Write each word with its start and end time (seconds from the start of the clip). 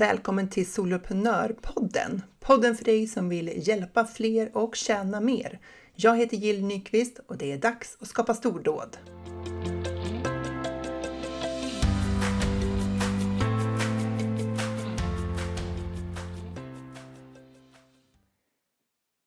Välkommen 0.00 0.48
till 0.48 0.72
Soloprenörpodden! 0.72 2.22
Podden 2.38 2.76
för 2.76 2.84
dig 2.84 3.06
som 3.06 3.28
vill 3.28 3.68
hjälpa 3.68 4.04
fler 4.04 4.56
och 4.56 4.76
tjäna 4.76 5.20
mer. 5.20 5.60
Jag 5.94 6.16
heter 6.16 6.36
Jill 6.36 6.64
Nyqvist 6.64 7.18
och 7.26 7.36
det 7.36 7.52
är 7.52 7.58
dags 7.58 7.98
att 8.00 8.08
skapa 8.08 8.34
stordåd. 8.34 8.96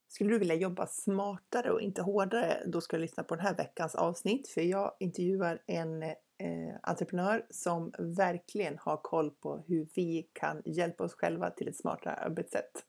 Skulle 0.08 0.30
du 0.30 0.40
vilja 0.40 0.56
jobba 0.56 0.88
smartare 0.88 1.72
och 1.72 1.82
inte 1.82 2.02
hårdare, 2.02 2.64
då 2.68 2.82
ska 2.82 2.98
du 2.98 3.02
lyssna 3.02 3.24
på 3.24 3.36
den 3.36 3.46
här 3.46 3.56
veckans 3.56 3.96
avsnitt 3.96 4.48
för 4.48 4.62
jag 4.62 4.92
intervjuar 5.00 5.62
en 5.68 6.04
eh, 6.44 6.76
entreprenör 6.82 7.46
som 7.50 7.94
verkligen 7.98 8.78
har 8.78 8.98
koll 8.98 9.32
på 9.32 9.64
hur 9.68 9.88
vi 9.96 10.28
kan 10.34 10.62
hjälpa 10.66 11.04
oss 11.04 11.14
själva 11.14 11.50
till 11.50 11.68
ett 11.68 11.78
smartare 11.78 12.14
arbetssätt. 12.14 12.86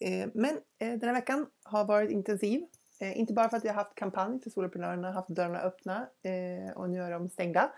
Eh, 0.00 0.28
men 0.34 0.60
eh, 0.78 0.98
den 0.98 1.02
här 1.02 1.12
veckan 1.12 1.46
har 1.62 1.84
varit 1.84 2.10
intensiv. 2.10 2.66
Eh, 3.00 3.18
inte 3.18 3.32
bara 3.32 3.48
för 3.48 3.56
att 3.56 3.64
jag 3.64 3.72
har 3.74 3.82
haft 3.82 3.94
kampanj 3.94 4.40
för 4.40 4.50
soloprenörerna, 4.50 5.12
haft 5.12 5.28
dörrarna 5.28 5.60
öppna 5.60 6.08
eh, 6.22 6.76
och 6.76 6.90
nu 6.90 7.02
är 7.02 7.10
de 7.10 7.30
stängda. 7.30 7.72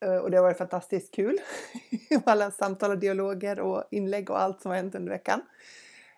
Eh, 0.00 0.16
och 0.16 0.30
det 0.30 0.36
har 0.36 0.44
varit 0.44 0.58
fantastiskt 0.58 1.14
kul. 1.14 1.38
Alla 2.24 2.50
samtal 2.50 2.90
och 2.90 2.98
dialoger 2.98 3.60
och 3.60 3.84
inlägg 3.90 4.30
och 4.30 4.42
allt 4.42 4.62
som 4.62 4.70
har 4.70 4.76
hänt 4.76 4.94
under 4.94 5.12
veckan. 5.12 5.42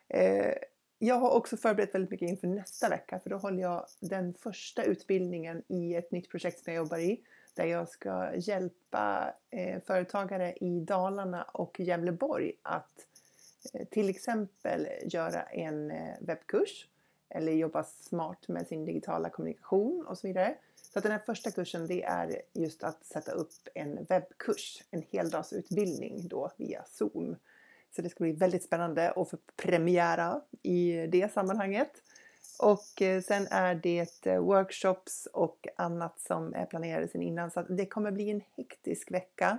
Eh, 0.09 0.55
jag 0.99 1.15
har 1.15 1.31
också 1.31 1.57
förberett 1.57 1.95
väldigt 1.95 2.11
mycket 2.11 2.29
inför 2.29 2.47
nästa 2.47 2.89
vecka 2.89 3.19
för 3.19 3.31
då 3.31 3.37
håller 3.37 3.63
jag 3.63 3.87
den 4.01 4.35
första 4.35 4.83
utbildningen 4.83 5.63
i 5.69 5.95
ett 5.95 6.13
nytt 6.13 6.31
projekt 6.31 6.65
som 6.65 6.73
jag 6.73 6.83
jobbar 6.85 6.99
i 6.99 7.21
där 7.59 7.67
jag 7.67 7.89
ska 7.89 8.35
hjälpa 8.35 9.35
eh, 9.51 9.81
företagare 9.83 10.53
i 10.53 10.81
Dalarna 10.81 11.43
och 11.43 11.81
Gävleborg 11.81 12.53
att 12.63 13.07
eh, 13.75 13.87
till 13.87 14.09
exempel 14.09 14.89
göra 15.03 15.43
en 15.43 15.91
eh, 15.91 16.15
webbkurs 16.21 16.89
eller 17.29 17.53
jobba 17.53 17.85
smart 17.85 18.49
med 18.49 18.67
sin 18.67 18.85
digitala 18.85 19.31
kommunikation 19.31 20.07
och 20.07 20.19
så 20.19 20.27
vidare. 20.27 20.55
Så 20.93 20.99
att 20.99 21.03
den 21.03 21.13
här 21.13 21.19
första 21.19 21.51
kursen 21.51 21.87
det 21.87 22.03
är 22.03 22.43
just 22.53 22.83
att 22.83 23.05
sätta 23.05 23.33
upp 23.33 23.53
en 23.75 24.05
webbkurs, 24.09 24.83
en 24.91 25.03
heldagsutbildning 25.11 26.29
då 26.29 26.51
via 26.57 26.85
Zoom. 26.85 27.37
Så 27.97 28.03
det 28.03 28.09
ska 28.09 28.25
bli 28.25 28.33
väldigt 28.33 28.65
spännande 28.65 29.11
att 29.11 29.31
få 29.31 29.37
premiära 29.57 30.41
i 30.63 31.07
det 31.07 31.33
sammanhanget. 31.33 32.03
Och 32.59 33.03
eh, 33.03 33.23
sen 33.23 33.47
är 33.51 33.75
det 33.75 34.27
eh, 34.27 34.41
workshops 34.41 35.29
och 35.33 35.67
annat 35.77 36.21
som 36.21 36.55
är 36.55 36.67
planerade 36.67 37.09
sedan 37.09 37.23
innan. 37.23 37.51
Så 37.51 37.63
det 37.63 37.87
kommer 37.87 38.11
bli 38.11 38.31
en 38.31 38.43
hektisk 38.57 39.11
vecka 39.11 39.59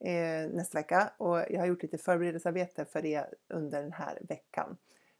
eh, 0.00 0.50
nästa 0.50 0.78
vecka. 0.78 1.12
Och 1.16 1.38
jag 1.50 1.60
har 1.60 1.66
gjort 1.66 1.82
lite 1.82 1.98
förberedelsearbete 1.98 2.84
för 2.84 3.02
det 3.02 3.26
under 3.48 3.82
den 3.82 3.92
här 3.92 4.18
veckan. 4.28 4.76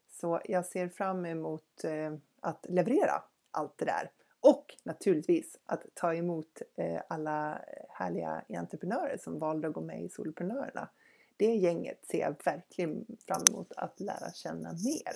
Så 0.09 0.41
jag 0.45 0.65
ser 0.65 0.89
fram 0.89 1.25
emot 1.25 1.83
eh, 1.83 2.13
att 2.41 2.65
leverera 2.69 3.23
allt 3.51 3.77
det 3.77 3.85
där. 3.85 4.11
Och 4.39 4.75
naturligtvis 4.83 5.57
att 5.65 5.85
ta 5.93 6.13
emot 6.13 6.61
eh, 6.75 7.01
alla 7.07 7.61
härliga 7.89 8.43
entreprenörer 8.49 9.17
som 9.17 9.39
valde 9.39 9.67
att 9.67 9.73
gå 9.73 9.81
med 9.81 10.03
i 10.03 10.09
Soloprenörerna. 10.09 10.89
Det 11.37 11.55
gänget 11.55 12.05
ser 12.05 12.19
jag 12.19 12.35
verkligen 12.45 13.05
fram 13.27 13.41
emot 13.49 13.71
att 13.77 13.99
lära 13.99 14.31
känna 14.33 14.73
mer. 14.73 15.13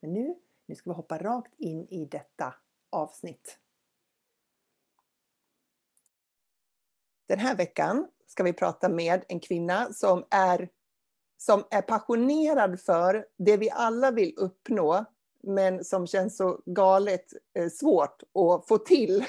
Men 0.00 0.12
nu 0.12 0.34
nu 0.66 0.74
ska 0.74 0.90
vi 0.90 0.96
hoppa 0.96 1.18
rakt 1.18 1.54
in 1.58 1.88
i 1.88 2.04
detta 2.04 2.54
avsnitt. 2.90 3.58
Den 7.28 7.38
här 7.38 7.56
veckan 7.56 8.08
ska 8.26 8.42
vi 8.42 8.52
prata 8.52 8.88
med 8.88 9.24
en 9.28 9.40
kvinna 9.40 9.92
som 9.92 10.24
är, 10.30 10.68
som 11.36 11.64
är 11.70 11.82
passionerad 11.82 12.80
för 12.80 13.26
det 13.36 13.56
vi 13.56 13.70
alla 13.70 14.10
vill 14.10 14.34
uppnå 14.36 15.04
men 15.42 15.84
som 15.84 16.06
känns 16.06 16.36
så 16.36 16.60
galet 16.66 17.32
eh, 17.54 17.68
svårt 17.68 18.22
att 18.22 18.68
få 18.68 18.78
till. 18.78 19.24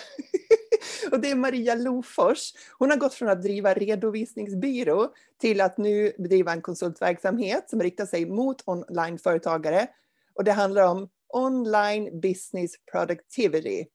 och 1.11 1.19
det 1.19 1.31
är 1.31 1.35
Maria 1.35 1.75
Lofors. 1.75 2.53
Hon 2.77 2.89
har 2.89 2.97
gått 2.97 3.13
från 3.13 3.29
att 3.29 3.41
driva 3.41 3.73
redovisningsbyrå 3.73 5.09
till 5.37 5.61
att 5.61 5.77
nu 5.77 6.13
bedriva 6.17 6.51
en 6.51 6.61
konsultverksamhet 6.61 7.69
som 7.69 7.81
riktar 7.81 8.05
sig 8.05 8.25
mot 8.25 8.63
onlineföretagare. 8.65 9.87
Och 10.33 10.43
det 10.43 10.51
handlar 10.51 10.87
om 10.87 11.09
Online 11.33 12.19
Business 12.21 12.71
Productivity. 12.91 13.85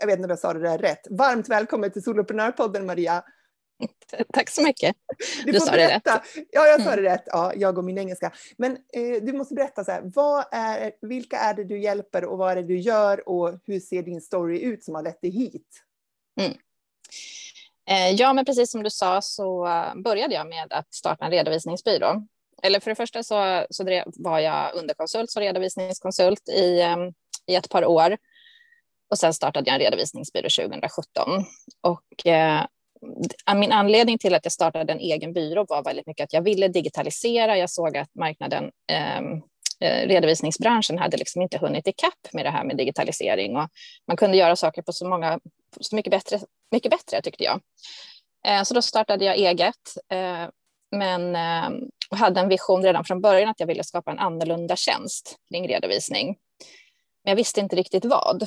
Jag 0.00 0.06
vet 0.06 0.16
inte 0.16 0.24
om 0.24 0.30
jag 0.30 0.38
sa 0.38 0.52
det 0.52 0.60
där 0.60 0.78
rätt. 0.78 1.06
Varmt 1.10 1.48
välkommen 1.48 1.92
till 1.92 2.02
Soloprenörpodden 2.02 2.86
Maria. 2.86 3.24
Tack 4.32 4.50
så 4.50 4.62
mycket. 4.62 4.96
Du, 5.44 5.52
du 5.52 5.60
sa 5.60 5.72
berätta. 5.72 6.10
det 6.10 6.40
rätt. 6.40 6.46
Ja, 6.52 6.66
jag 6.66 6.82
sa 6.82 6.92
mm. 6.92 7.04
det 7.04 7.10
rätt. 7.10 7.22
Ja, 7.26 7.52
jag 7.56 7.78
och 7.78 7.84
min 7.84 7.98
engelska. 7.98 8.32
Men 8.56 8.72
eh, 8.72 9.22
du 9.22 9.32
måste 9.32 9.54
berätta, 9.54 9.84
så 9.84 9.92
här, 9.92 10.02
vad 10.14 10.44
är, 10.52 10.92
vilka 11.00 11.38
är 11.38 11.54
det 11.54 11.64
du 11.64 11.80
hjälper 11.80 12.24
och 12.24 12.38
vad 12.38 12.52
är 12.52 12.56
det 12.56 12.62
du 12.62 12.78
gör 12.78 13.28
och 13.28 13.60
hur 13.64 13.80
ser 13.80 14.02
din 14.02 14.20
story 14.20 14.60
ut 14.60 14.84
som 14.84 14.94
har 14.94 15.02
lett 15.02 15.20
dig 15.20 15.30
hit? 15.30 15.68
Mm. 16.40 16.52
Eh, 17.90 18.10
ja, 18.16 18.32
men 18.32 18.44
precis 18.44 18.70
som 18.70 18.82
du 18.82 18.90
sa 18.90 19.22
så 19.22 19.66
uh, 19.66 20.02
började 20.02 20.34
jag 20.34 20.48
med 20.48 20.72
att 20.72 20.94
starta 20.94 21.24
en 21.24 21.30
redovisningsbyrå 21.30 22.26
eller 22.62 22.80
för 22.80 22.90
det 22.90 22.94
första 22.94 23.22
så, 23.22 23.66
så 23.70 23.82
drev, 23.82 24.04
var 24.06 24.38
jag 24.38 24.74
underkonsult 24.74 25.30
som 25.30 25.42
redovisningskonsult 25.42 26.48
i, 26.48 26.82
i 27.46 27.54
ett 27.54 27.68
par 27.68 27.84
år. 27.84 28.16
Och 29.10 29.18
sen 29.18 29.34
startade 29.34 29.70
jag 29.70 29.74
en 29.74 29.80
redovisningsbyrå 29.80 30.48
2017. 30.48 31.44
Och 31.80 32.26
eh, 32.26 32.64
min 33.56 33.72
anledning 33.72 34.18
till 34.18 34.34
att 34.34 34.44
jag 34.44 34.52
startade 34.52 34.92
en 34.92 34.98
egen 34.98 35.32
byrå 35.32 35.66
var 35.68 35.82
väldigt 35.82 36.06
mycket 36.06 36.24
att 36.24 36.32
jag 36.32 36.42
ville 36.42 36.68
digitalisera. 36.68 37.58
Jag 37.58 37.70
såg 37.70 37.96
att 37.96 38.14
marknaden, 38.14 38.70
eh, 38.90 39.20
redovisningsbranschen 40.06 40.98
hade 40.98 41.16
liksom 41.16 41.42
inte 41.42 41.58
hunnit 41.58 41.86
ikapp 41.86 42.32
med 42.32 42.46
det 42.46 42.50
här 42.50 42.64
med 42.64 42.76
digitalisering 42.76 43.56
och 43.56 43.68
man 44.08 44.16
kunde 44.16 44.36
göra 44.36 44.56
saker 44.56 44.82
på 44.82 44.92
så 44.92 45.08
många, 45.08 45.40
så 45.80 45.96
mycket 45.96 46.10
bättre, 46.10 46.38
mycket 46.70 46.90
bättre 46.90 47.22
tyckte 47.22 47.44
jag. 47.44 47.60
Eh, 48.46 48.62
så 48.62 48.74
då 48.74 48.82
startade 48.82 49.24
jag 49.24 49.36
eget. 49.36 49.96
Eh, 50.12 50.48
men 50.90 51.36
och 52.10 52.16
hade 52.16 52.40
en 52.40 52.48
vision 52.48 52.82
redan 52.82 53.04
från 53.04 53.20
början 53.20 53.48
att 53.48 53.60
jag 53.60 53.66
ville 53.66 53.84
skapa 53.84 54.10
en 54.10 54.18
annorlunda 54.18 54.76
tjänst 54.76 55.36
kring 55.50 55.68
redovisning. 55.68 56.26
Men 57.24 57.30
jag 57.30 57.36
visste 57.36 57.60
inte 57.60 57.76
riktigt 57.76 58.04
vad. 58.04 58.42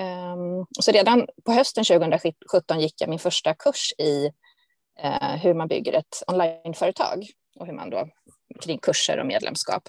Um, 0.00 0.66
så 0.80 0.92
redan 0.92 1.26
på 1.44 1.52
hösten 1.52 1.84
2017 1.84 2.80
gick 2.80 3.00
jag 3.00 3.10
min 3.10 3.18
första 3.18 3.54
kurs 3.54 3.92
i 3.98 4.26
uh, 5.04 5.36
hur 5.36 5.54
man 5.54 5.68
bygger 5.68 5.92
ett 5.92 6.22
onlineföretag 6.26 7.26
och 7.56 7.66
hur 7.66 7.74
man 7.74 7.90
då 7.90 8.08
kring 8.60 8.78
kurser 8.78 9.18
och 9.18 9.26
medlemskap. 9.26 9.88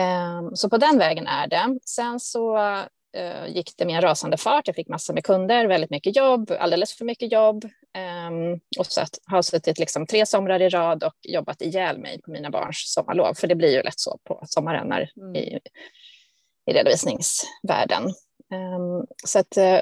Um, 0.00 0.56
så 0.56 0.70
på 0.70 0.76
den 0.76 0.98
vägen 0.98 1.26
är 1.26 1.46
det. 1.46 1.78
Sen 1.86 2.20
så 2.20 2.58
gick 3.46 3.76
det 3.76 3.84
med 3.84 3.96
en 3.96 4.02
rasande 4.02 4.36
fart. 4.36 4.66
Jag 4.66 4.76
fick 4.76 4.88
massor 4.88 5.14
med 5.14 5.24
kunder, 5.24 5.66
väldigt 5.66 5.90
mycket 5.90 6.16
jobb, 6.16 6.50
alldeles 6.58 6.94
för 6.94 7.04
mycket 7.04 7.32
jobb. 7.32 7.64
Um, 8.28 8.60
och 8.78 8.86
så 8.86 9.00
att, 9.00 9.18
har 9.26 9.42
suttit 9.42 9.78
liksom 9.78 10.06
tre 10.06 10.26
somrar 10.26 10.62
i 10.62 10.68
rad 10.68 11.04
och 11.04 11.14
jobbat 11.22 11.62
ihjäl 11.62 11.98
mig 11.98 12.22
på 12.22 12.30
mina 12.30 12.50
barns 12.50 12.92
sommarlov, 12.92 13.34
för 13.34 13.46
det 13.46 13.54
blir 13.54 13.72
ju 13.72 13.82
lätt 13.82 14.00
så 14.00 14.18
på 14.24 14.42
sommaren 14.46 14.88
när, 14.88 15.10
mm. 15.16 15.36
i, 15.36 15.58
i 16.66 16.72
redovisningsvärlden. 16.72 18.04
Um, 18.52 19.06
så 19.24 19.38
att 19.38 19.58
uh, 19.58 19.78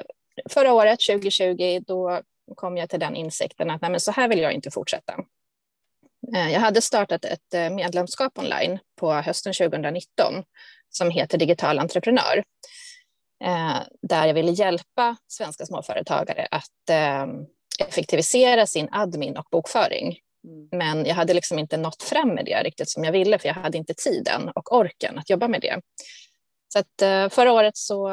förra 0.49 0.73
året, 0.73 0.99
2020, 1.09 1.79
då 1.87 2.21
kom 2.55 2.77
jag 2.77 2.89
till 2.89 2.99
den 2.99 3.15
insikten 3.15 3.69
att 3.69 3.81
nej, 3.81 3.91
men 3.91 3.99
så 3.99 4.11
här 4.11 4.27
vill 4.27 4.39
jag 4.39 4.53
inte 4.53 4.71
fortsätta. 4.71 5.13
Uh, 6.35 6.51
jag 6.51 6.59
hade 6.59 6.81
startat 6.81 7.25
ett 7.25 7.71
medlemskap 7.71 8.39
online 8.39 8.79
på 8.99 9.13
hösten 9.13 9.53
2019 9.53 10.43
som 10.89 11.09
heter 11.09 11.37
Digital 11.37 11.79
entreprenör 11.79 12.37
eh, 12.37 12.43
där 14.01 14.27
jag 14.27 14.33
ville 14.33 14.51
hjälpa 14.51 15.15
svenska 15.27 15.65
småföretagare 15.65 16.47
att 16.51 16.89
eh, 16.89 17.25
effektivisera 17.79 18.67
sin 18.67 18.87
admin 18.91 19.37
och 19.37 19.47
bokföring. 19.51 20.17
Mm. 20.47 20.69
Men 20.71 21.05
jag 21.05 21.15
hade 21.15 21.33
liksom 21.33 21.59
inte 21.59 21.77
nått 21.77 22.03
fram 22.03 22.29
med 22.29 22.45
det 22.45 22.63
riktigt 22.63 22.89
som 22.89 23.03
jag 23.03 23.11
ville, 23.11 23.39
för 23.39 23.47
jag 23.47 23.55
hade 23.55 23.77
inte 23.77 23.93
tiden 23.93 24.49
och 24.55 24.75
orken 24.75 25.19
att 25.19 25.29
jobba 25.29 25.47
med 25.47 25.61
det. 25.61 25.81
Så 26.73 26.79
att, 26.79 27.01
eh, 27.01 27.29
förra 27.29 27.51
året 27.51 27.77
så 27.77 28.09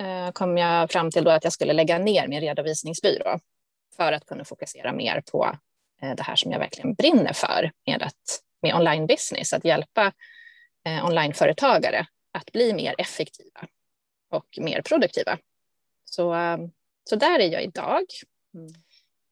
eh, 0.00 0.30
kom 0.32 0.58
jag 0.58 0.90
fram 0.90 1.10
till 1.10 1.24
då 1.24 1.30
att 1.30 1.44
jag 1.44 1.52
skulle 1.52 1.72
lägga 1.72 1.98
ner 1.98 2.28
min 2.28 2.40
redovisningsbyrå 2.40 3.38
för 3.96 4.12
att 4.12 4.26
kunna 4.26 4.44
fokusera 4.44 4.92
mer 4.92 5.22
på 5.32 5.56
eh, 6.02 6.14
det 6.14 6.22
här 6.22 6.36
som 6.36 6.52
jag 6.52 6.58
verkligen 6.58 6.94
brinner 6.94 7.32
för 7.32 7.70
med, 7.86 8.02
att, 8.02 8.40
med 8.62 8.74
online 8.74 9.06
business, 9.06 9.52
att 9.52 9.64
hjälpa 9.64 10.12
eh, 10.86 11.06
onlineföretagare 11.06 12.06
att 12.32 12.52
bli 12.52 12.72
mer 12.72 12.94
effektiva 12.98 13.66
och 14.34 14.58
mer 14.60 14.82
produktiva. 14.82 15.38
Så, 16.04 16.34
eh, 16.34 16.58
så 17.04 17.16
där 17.16 17.38
är 17.38 17.48
jag 17.48 17.64
idag. 17.64 18.04
Mm. 18.54 18.68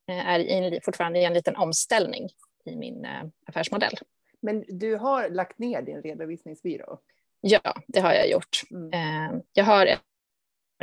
Eh, 0.09 0.29
är 0.29 0.41
i, 0.41 0.81
fortfarande 0.85 1.19
i 1.19 1.25
en 1.25 1.35
liten 1.35 1.57
omställning 1.57 2.29
i 2.65 2.77
min 2.77 3.05
eh, 3.05 3.23
affärsmodell. 3.47 3.95
Men 4.41 4.65
du 4.69 4.97
har 4.97 5.29
lagt 5.29 5.59
ner 5.59 5.83
din 5.83 6.03
redovisningsbyrå? 6.03 6.99
Ja, 7.41 7.75
det 7.87 8.01
har 8.01 8.13
jag 8.13 8.31
gjort. 8.31 8.61
Mm. 8.71 9.43
Jag 9.53 9.65
har 9.65 9.87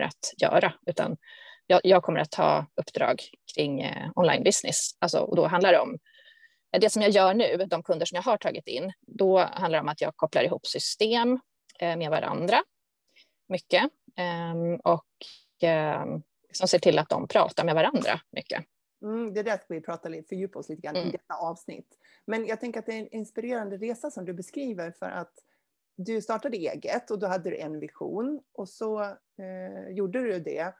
att 0.02 0.34
göra, 0.42 0.74
utan 0.86 1.18
jag, 1.68 1.82
jag, 1.84 2.04
kommer 2.04 2.20
att 2.20 2.32
ta 2.32 2.66
uppdrag 2.76 3.22
kring 3.56 3.94
online 4.16 4.44
business. 4.44 4.78
Alltså, 5.00 5.20
och 5.20 5.36
då 5.36 5.48
handlar 5.48 5.72
det 5.72 5.80
om 5.80 5.98
det 6.80 6.90
som 6.90 7.02
jag 7.02 7.12
gör 7.12 7.34
nu, 7.34 7.66
de 7.68 7.84
kunder 7.84 8.06
som 8.06 8.16
jag 8.16 8.24
har 8.24 8.38
tagit 8.38 8.68
in, 8.68 8.92
då 9.02 9.40
handlar 9.40 9.80
det 9.80 9.84
om 9.84 9.90
att 9.90 10.02
jag 10.02 10.16
kopplar 10.16 10.44
ihop 10.44 10.68
system 10.68 11.40
med 11.80 12.10
varandra 12.10 12.64
mycket 13.50 13.90
ehm, 14.16 14.76
och 14.76 15.08
ehm, 15.62 16.22
som 16.52 16.68
ser 16.68 16.80
till 16.80 17.00
att 17.00 17.10
de 17.10 17.28
pratar 17.28 17.66
med 17.66 17.76
varandra 17.76 18.20
mycket. 18.32 18.66
Mm, 19.02 19.34
det 19.34 19.44
där 19.44 19.58
ska 19.58 19.74
vi 19.74 19.82
prata 19.82 20.10
lite, 20.10 20.28
fördjupa 20.28 20.60
oss 20.60 20.70
lite 20.70 20.82
grann 20.82 20.96
mm. 20.96 21.10
i 21.10 21.12
detta 21.12 21.34
avsnitt. 21.34 21.98
Men 22.26 22.46
jag 22.46 22.60
tänker 22.60 22.80
att 22.80 22.86
det 22.86 22.94
är 22.94 23.00
en 23.00 23.16
inspirerande 23.16 23.78
resa 23.78 24.12
som 24.12 24.26
du 24.26 24.34
beskriver 24.34 24.92
för 24.92 25.06
att 25.06 25.34
du 25.96 26.22
startade 26.22 26.58
eget 26.58 27.12
och 27.12 27.20
då 27.20 27.28
hade 27.28 27.50
du 27.50 27.58
en 27.58 27.80
vision 27.80 28.42
och 28.54 28.70
så 28.70 29.02
eh, 29.02 29.90
gjorde 29.90 30.24
du 30.24 30.40
det. 30.40 30.74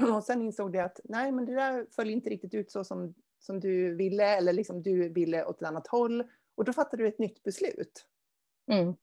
Och 0.16 0.24
sen 0.24 0.42
insåg 0.42 0.72
du 0.72 0.80
att 0.80 1.00
nej, 1.04 1.32
men 1.32 1.46
det 1.46 1.54
där 1.54 1.86
föll 1.90 2.10
inte 2.10 2.30
riktigt 2.30 2.54
ut 2.54 2.70
så 2.70 2.84
som, 2.84 3.14
som 3.38 3.60
du 3.60 3.94
ville 3.94 4.36
eller 4.36 4.52
liksom 4.52 4.82
du 4.82 5.08
ville 5.08 5.44
åt 5.44 5.62
ett 5.62 5.68
annat 5.68 5.86
håll. 5.86 6.24
Och 6.54 6.64
då 6.64 6.72
fattade 6.72 7.02
du 7.02 7.08
ett 7.08 7.18
nytt 7.18 7.42
beslut. 7.42 8.06
Mm. 8.72 8.94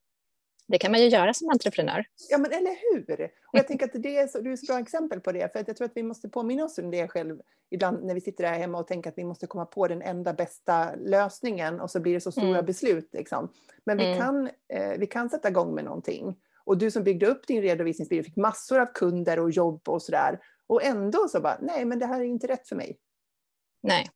Det 0.67 0.77
kan 0.77 0.91
man 0.91 1.01
ju 1.01 1.07
göra 1.07 1.33
som 1.33 1.49
entreprenör. 1.49 2.05
Ja, 2.29 2.37
men 2.37 2.51
eller 2.51 2.75
hur? 2.81 3.23
Och 3.23 3.57
jag 3.59 3.67
tänker 3.67 3.85
att 3.85 4.03
det 4.03 4.17
är 4.17 4.27
så, 4.27 4.41
du 4.41 4.49
är 4.49 4.53
ett 4.53 4.67
bra 4.67 4.79
exempel 4.79 5.19
på 5.19 5.31
det, 5.31 5.53
för 5.53 5.59
att 5.59 5.67
jag 5.67 5.77
tror 5.77 5.85
att 5.85 5.95
vi 5.97 6.03
måste 6.03 6.29
påminna 6.29 6.65
oss 6.65 6.77
om 6.77 6.91
det 6.91 7.07
själv 7.07 7.39
ibland 7.69 8.03
när 8.03 8.13
vi 8.13 8.21
sitter 8.21 8.43
där 8.43 8.53
hemma 8.53 8.79
och 8.79 8.87
tänker 8.87 9.09
att 9.09 9.17
vi 9.17 9.23
måste 9.23 9.47
komma 9.47 9.65
på 9.65 9.87
den 9.87 10.01
enda 10.01 10.33
bästa 10.33 10.95
lösningen 10.95 11.79
och 11.79 11.91
så 11.91 11.99
blir 11.99 12.13
det 12.13 12.21
så 12.21 12.31
stora 12.31 12.47
mm. 12.47 12.65
beslut. 12.65 13.09
Liksom. 13.13 13.53
Men 13.85 13.97
vi, 13.97 14.05
mm. 14.05 14.17
kan, 14.17 14.49
eh, 14.73 14.97
vi 14.97 15.07
kan 15.07 15.29
sätta 15.29 15.49
igång 15.49 15.75
med 15.75 15.85
någonting. 15.85 16.35
Och 16.63 16.77
du 16.77 16.91
som 16.91 17.03
byggde 17.03 17.27
upp 17.27 17.47
din 17.47 17.61
redovisningsbyrå 17.61 18.23
fick 18.23 18.35
massor 18.35 18.79
av 18.79 18.85
kunder 18.93 19.39
och 19.39 19.51
jobb 19.51 19.89
och 19.89 20.01
sådär. 20.01 20.39
Och 20.67 20.83
ändå 20.83 21.27
så 21.27 21.41
bara, 21.41 21.57
nej 21.61 21.85
men 21.85 21.99
det 21.99 22.05
här 22.05 22.19
är 22.19 22.25
inte 22.25 22.47
rätt 22.47 22.67
för 22.67 22.75
mig. 22.75 22.97
Nej. 23.83 24.09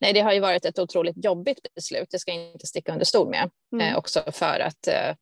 Nej, 0.00 0.12
det 0.12 0.20
har 0.20 0.32
ju 0.32 0.40
varit 0.40 0.64
ett 0.64 0.78
otroligt 0.78 1.24
jobbigt 1.24 1.74
beslut, 1.74 2.08
det 2.10 2.18
ska 2.18 2.32
jag 2.32 2.52
inte 2.52 2.66
sticka 2.66 2.92
under 2.92 3.04
stol 3.04 3.30
med. 3.30 3.50
Mm. 3.72 3.86
Eh, 3.86 3.98
också 3.98 4.22
för 4.32 4.60
att 4.60 4.86
eh, 4.86 5.14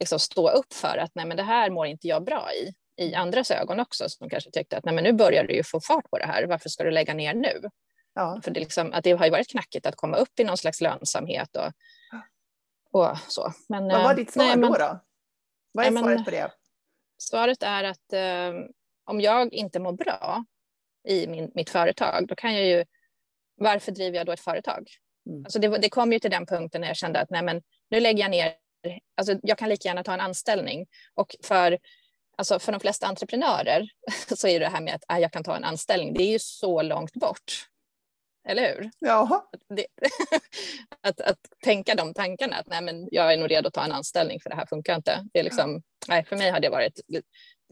liksom 0.00 0.18
stå 0.18 0.50
upp 0.50 0.72
för 0.72 0.98
att 0.98 1.14
nej, 1.14 1.26
men 1.26 1.36
det 1.36 1.42
här 1.42 1.70
mår 1.70 1.86
inte 1.86 2.08
jag 2.08 2.24
bra 2.24 2.48
i, 2.52 2.74
i 3.04 3.14
andras 3.14 3.50
ögon 3.50 3.80
också, 3.80 4.08
som 4.08 4.28
kanske 4.28 4.50
tyckte 4.50 4.76
att 4.76 4.84
nej, 4.84 4.94
men 4.94 5.04
nu 5.04 5.12
börjar 5.12 5.44
du 5.44 5.54
ju 5.54 5.62
få 5.62 5.80
fart 5.80 6.10
på 6.10 6.18
det 6.18 6.26
här, 6.26 6.46
varför 6.46 6.68
ska 6.68 6.84
du 6.84 6.90
lägga 6.90 7.14
ner 7.14 7.34
nu? 7.34 7.62
Ja. 8.14 8.40
För 8.44 8.50
det, 8.50 8.60
liksom, 8.60 8.92
att 8.92 9.04
det 9.04 9.12
har 9.12 9.24
ju 9.24 9.30
varit 9.30 9.50
knackigt 9.50 9.86
att 9.86 9.96
komma 9.96 10.16
upp 10.16 10.40
i 10.40 10.44
någon 10.44 10.56
slags 10.56 10.80
lönsamhet 10.80 11.56
och, 11.56 11.72
och 12.92 13.18
så. 13.28 13.52
Men, 13.68 13.88
Vad 13.88 14.02
var 14.02 14.10
eh, 14.10 14.16
ditt 14.16 14.32
svar 14.32 14.44
nej, 14.44 14.56
men, 14.56 14.72
då, 14.72 14.78
då? 14.78 15.00
Vad 15.72 15.86
är 15.86 15.90
nej, 15.90 16.02
svaret 16.02 16.24
på 16.24 16.30
det? 16.30 16.50
Svaret 17.18 17.62
är 17.62 17.84
att 17.84 18.12
eh, 18.12 18.52
om 19.04 19.20
jag 19.20 19.52
inte 19.52 19.80
mår 19.80 19.92
bra 19.92 20.44
i 21.08 21.26
min, 21.26 21.52
mitt 21.54 21.70
företag, 21.70 22.26
då 22.28 22.34
kan 22.34 22.54
jag 22.54 22.64
ju, 22.64 22.84
varför 23.56 23.92
driver 23.92 24.16
jag 24.16 24.26
då 24.26 24.32
ett 24.32 24.40
företag? 24.40 24.88
Mm. 25.26 25.44
Alltså 25.44 25.58
det, 25.58 25.68
det 25.68 25.88
kom 25.88 26.12
ju 26.12 26.18
till 26.18 26.30
den 26.30 26.46
punkten 26.46 26.80
när 26.80 26.88
jag 26.88 26.96
kände 26.96 27.20
att 27.20 27.30
nej, 27.30 27.42
men 27.42 27.62
nu 27.90 28.00
lägger 28.00 28.22
jag 28.22 28.30
ner 28.30 28.54
alltså 29.16 29.38
jag 29.42 29.58
kan 29.58 29.68
lika 29.68 29.88
gärna 29.88 30.04
ta 30.04 30.14
en 30.14 30.20
anställning. 30.20 30.86
Och 31.14 31.36
för, 31.42 31.78
alltså 32.36 32.58
för 32.58 32.72
de 32.72 32.80
flesta 32.80 33.06
entreprenörer 33.06 33.88
så 34.36 34.48
är 34.48 34.60
det 34.60 34.68
här 34.68 34.80
med 34.80 34.94
att 34.94 35.04
äh, 35.12 35.18
jag 35.18 35.32
kan 35.32 35.44
ta 35.44 35.56
en 35.56 35.64
anställning, 35.64 36.14
det 36.14 36.22
är 36.22 36.32
ju 36.32 36.38
så 36.38 36.82
långt 36.82 37.12
bort. 37.12 37.68
Eller 38.48 38.74
hur? 38.74 38.90
Ja. 38.98 39.48
Att, 39.52 39.80
att, 41.00 41.20
att, 41.20 41.38
tänka 41.64 41.94
de 41.94 42.14
tankarna, 42.14 42.56
att 42.56 42.66
nej, 42.66 42.82
men 42.82 43.08
jag 43.10 43.32
är 43.32 43.36
nog 43.36 43.50
redo 43.50 43.68
att 43.68 43.74
ta 43.74 43.84
en 43.84 43.92
anställning 43.92 44.40
för 44.40 44.50
det 44.50 44.56
här 44.56 44.66
funkar 44.66 44.96
inte. 44.96 45.24
Det 45.32 45.38
är 45.38 45.44
liksom, 45.44 45.82
nej, 46.08 46.24
för 46.24 46.36
mig 46.36 46.50
har 46.50 46.60
det 46.60 46.68
varit 46.68 47.00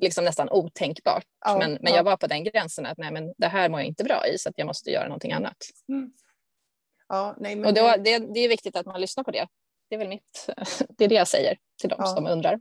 liksom 0.01 0.25
nästan 0.25 0.51
otänkbart. 0.51 1.25
Ja, 1.45 1.59
men, 1.59 1.73
men 1.73 1.93
ja. 1.93 1.97
jag 1.97 2.05
var 2.05 2.17
på 2.17 2.27
den 2.27 2.45
gränsen 2.45 2.87
att 2.87 2.99
nej, 2.99 3.13
men 3.13 3.35
det 3.39 3.47
här 3.47 3.69
mår 3.69 3.81
jag 3.81 3.87
inte 3.87 4.05
bra 4.05 4.27
i 4.27 4.39
så 4.39 4.51
jag 4.57 4.67
måste 4.67 4.91
göra 4.91 5.05
någonting 5.05 5.33
annat. 5.33 5.57
Mm. 5.89 6.13
Ja, 7.09 7.37
nej, 7.39 7.57
men 7.57 7.67
och 7.67 7.75
då, 7.75 7.95
det, 8.05 8.19
det 8.19 8.41
är 8.41 8.49
viktigt 8.49 8.77
att 8.77 8.87
man 8.87 9.01
lyssnar 9.01 9.25
på 9.25 9.31
det 9.31 9.47
det 9.89 9.95
är 9.95 9.99
väl 9.99 10.09
mitt, 10.09 10.49
det 10.89 11.05
är 11.05 11.09
det 11.09 11.15
jag 11.15 11.29
säger 11.29 11.59
till 11.81 11.89
dem 11.89 11.99
ja. 12.01 12.07
som 12.07 12.27
undrar. 12.27 12.59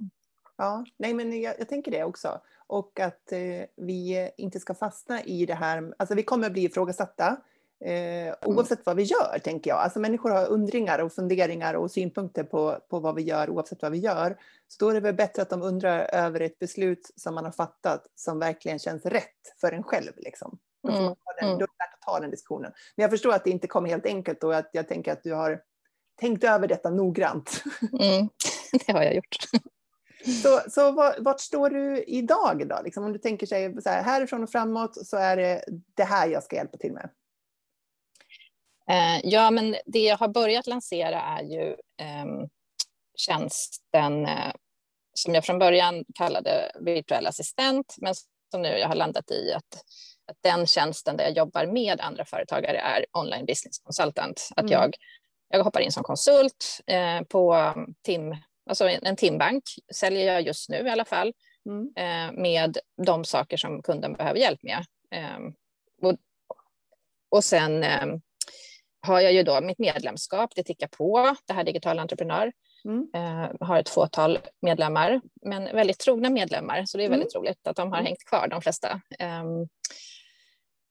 Ja, 0.57 0.85
nej 0.97 1.13
men 1.13 1.41
jag, 1.41 1.55
jag 1.59 1.69
tänker 1.69 1.91
det 1.91 2.03
också. 2.03 2.41
Och 2.67 2.99
att 2.99 3.31
eh, 3.31 3.65
vi 3.75 4.31
inte 4.37 4.59
ska 4.59 4.73
fastna 4.73 5.23
i 5.23 5.45
det 5.45 5.53
här, 5.53 5.93
alltså 5.97 6.15
vi 6.15 6.23
kommer 6.23 6.47
att 6.47 6.53
bli 6.53 6.63
ifrågasatta 6.63 7.37
eh, 7.85 8.27
mm. 8.27 8.35
oavsett 8.43 8.85
vad 8.85 8.95
vi 8.95 9.03
gör, 9.03 9.39
tänker 9.43 9.69
jag. 9.69 9.79
Alltså 9.79 9.99
människor 9.99 10.29
har 10.29 10.47
undringar 10.47 10.99
och 10.99 11.13
funderingar 11.13 11.73
och 11.73 11.91
synpunkter 11.91 12.43
på, 12.43 12.79
på 12.89 12.99
vad 12.99 13.15
vi 13.15 13.21
gör 13.21 13.49
oavsett 13.49 13.81
vad 13.81 13.91
vi 13.91 13.97
gör. 13.97 14.37
Så 14.67 14.85
då 14.85 14.89
är 14.89 14.93
det 14.93 14.99
väl 14.99 15.15
bättre 15.15 15.41
att 15.41 15.49
de 15.49 15.61
undrar 15.61 15.99
över 16.13 16.39
ett 16.39 16.59
beslut 16.59 17.11
som 17.15 17.35
man 17.35 17.45
har 17.45 17.51
fattat 17.51 18.07
som 18.15 18.39
verkligen 18.39 18.79
känns 18.79 19.05
rätt 19.05 19.53
för 19.61 19.71
en 19.71 19.83
själv. 19.83 20.11
Liksom. 20.17 20.57
Då, 20.83 20.89
får 20.89 20.97
mm. 20.97 21.05
man 21.05 21.15
ta 21.15 21.33
den, 21.39 21.47
mm. 21.47 21.59
då 21.59 21.63
är 21.63 21.67
det 21.67 21.83
värt 21.83 21.93
att 21.93 22.01
ta 22.01 22.19
den 22.19 22.31
diskussionen. 22.31 22.71
Men 22.95 23.03
jag 23.03 23.11
förstår 23.11 23.33
att 23.33 23.43
det 23.43 23.49
inte 23.49 23.67
kommer 23.67 23.89
helt 23.89 24.05
enkelt 24.05 24.43
och 24.43 24.55
att 24.55 24.69
jag 24.71 24.87
tänker 24.87 25.11
att 25.11 25.23
du 25.23 25.33
har 25.33 25.61
tänkt 26.19 26.43
över 26.43 26.67
detta 26.67 26.89
noggrant. 26.89 27.63
Mm, 27.99 28.29
det 28.85 28.93
har 28.93 29.03
jag 29.03 29.15
gjort. 29.15 29.35
Så, 30.43 30.69
så 30.69 30.91
vart 31.19 31.39
står 31.39 31.69
du 31.69 32.03
idag 32.03 32.67
då? 32.69 32.81
Liksom 32.83 33.03
om 33.03 33.13
du 33.13 33.19
tänker 33.19 33.47
sig 33.47 33.81
så 33.81 33.89
här, 33.89 34.03
härifrån 34.03 34.43
och 34.43 34.49
framåt 34.49 35.07
så 35.07 35.17
är 35.17 35.37
det 35.37 35.63
det 35.95 36.03
här 36.03 36.27
jag 36.27 36.43
ska 36.43 36.55
hjälpa 36.55 36.77
till 36.77 36.93
med. 36.93 37.09
Eh, 38.89 39.21
ja, 39.23 39.51
men 39.51 39.75
det 39.85 39.99
jag 39.99 40.17
har 40.17 40.27
börjat 40.27 40.67
lansera 40.67 41.21
är 41.21 41.43
ju 41.43 41.69
eh, 42.01 42.47
tjänsten 43.15 44.25
eh, 44.25 44.53
som 45.13 45.33
jag 45.33 45.45
från 45.45 45.59
början 45.59 46.05
kallade 46.15 46.71
virtuell 46.79 47.27
assistent, 47.27 47.95
men 47.97 48.13
som 48.51 48.61
nu 48.61 48.67
jag 48.67 48.87
har 48.87 48.95
landat 48.95 49.31
i 49.31 49.53
att, 49.53 49.83
att 50.31 50.37
den 50.41 50.67
tjänsten 50.67 51.17
där 51.17 51.23
jag 51.23 51.37
jobbar 51.37 51.65
med 51.65 52.01
andra 52.01 52.25
företagare 52.25 52.77
är 52.77 53.05
online 53.11 53.45
business 53.45 53.79
consultant. 53.79 54.49
Att 54.55 54.65
mm. 54.65 54.71
jag 54.71 54.95
jag 55.49 55.63
hoppar 55.63 55.79
in 55.79 55.91
som 55.91 56.03
konsult 56.03 56.81
eh, 56.87 57.21
på 57.21 57.73
tim, 58.01 58.35
alltså 58.69 58.89
en 58.89 59.15
timbank, 59.15 59.63
säljer 59.93 60.33
jag 60.33 60.41
just 60.41 60.69
nu 60.69 60.77
i 60.77 60.89
alla 60.89 61.05
fall, 61.05 61.33
mm. 61.65 61.93
eh, 61.95 62.41
med 62.41 62.77
de 63.05 63.25
saker 63.25 63.57
som 63.57 63.81
kunden 63.81 64.13
behöver 64.13 64.39
hjälp 64.39 64.63
med. 64.63 64.85
Eh, 65.11 65.39
och, 66.01 66.17
och 67.29 67.43
sen 67.43 67.83
eh, 67.83 68.05
har 69.01 69.21
jag 69.21 69.33
ju 69.33 69.43
då 69.43 69.61
mitt 69.61 69.79
medlemskap, 69.79 70.51
det 70.55 70.63
tickar 70.63 70.87
på, 70.87 71.35
det 71.47 71.53
här 71.53 71.63
digitala 71.63 72.01
entreprenör. 72.01 72.51
Mm. 72.85 73.07
Eh, 73.13 73.51
har 73.59 73.79
ett 73.79 73.89
fåtal 73.89 74.39
medlemmar, 74.61 75.21
men 75.41 75.63
väldigt 75.63 75.99
trogna 75.99 76.29
medlemmar, 76.29 76.85
så 76.85 76.97
det 76.97 77.05
är 77.05 77.09
väldigt 77.09 77.35
mm. 77.35 77.43
roligt 77.43 77.67
att 77.67 77.75
de 77.75 77.91
har 77.91 77.97
mm. 77.97 78.05
hängt 78.05 78.25
kvar, 78.25 78.47
de 78.47 78.61
flesta. 78.61 79.01
Ehm, 79.19 79.67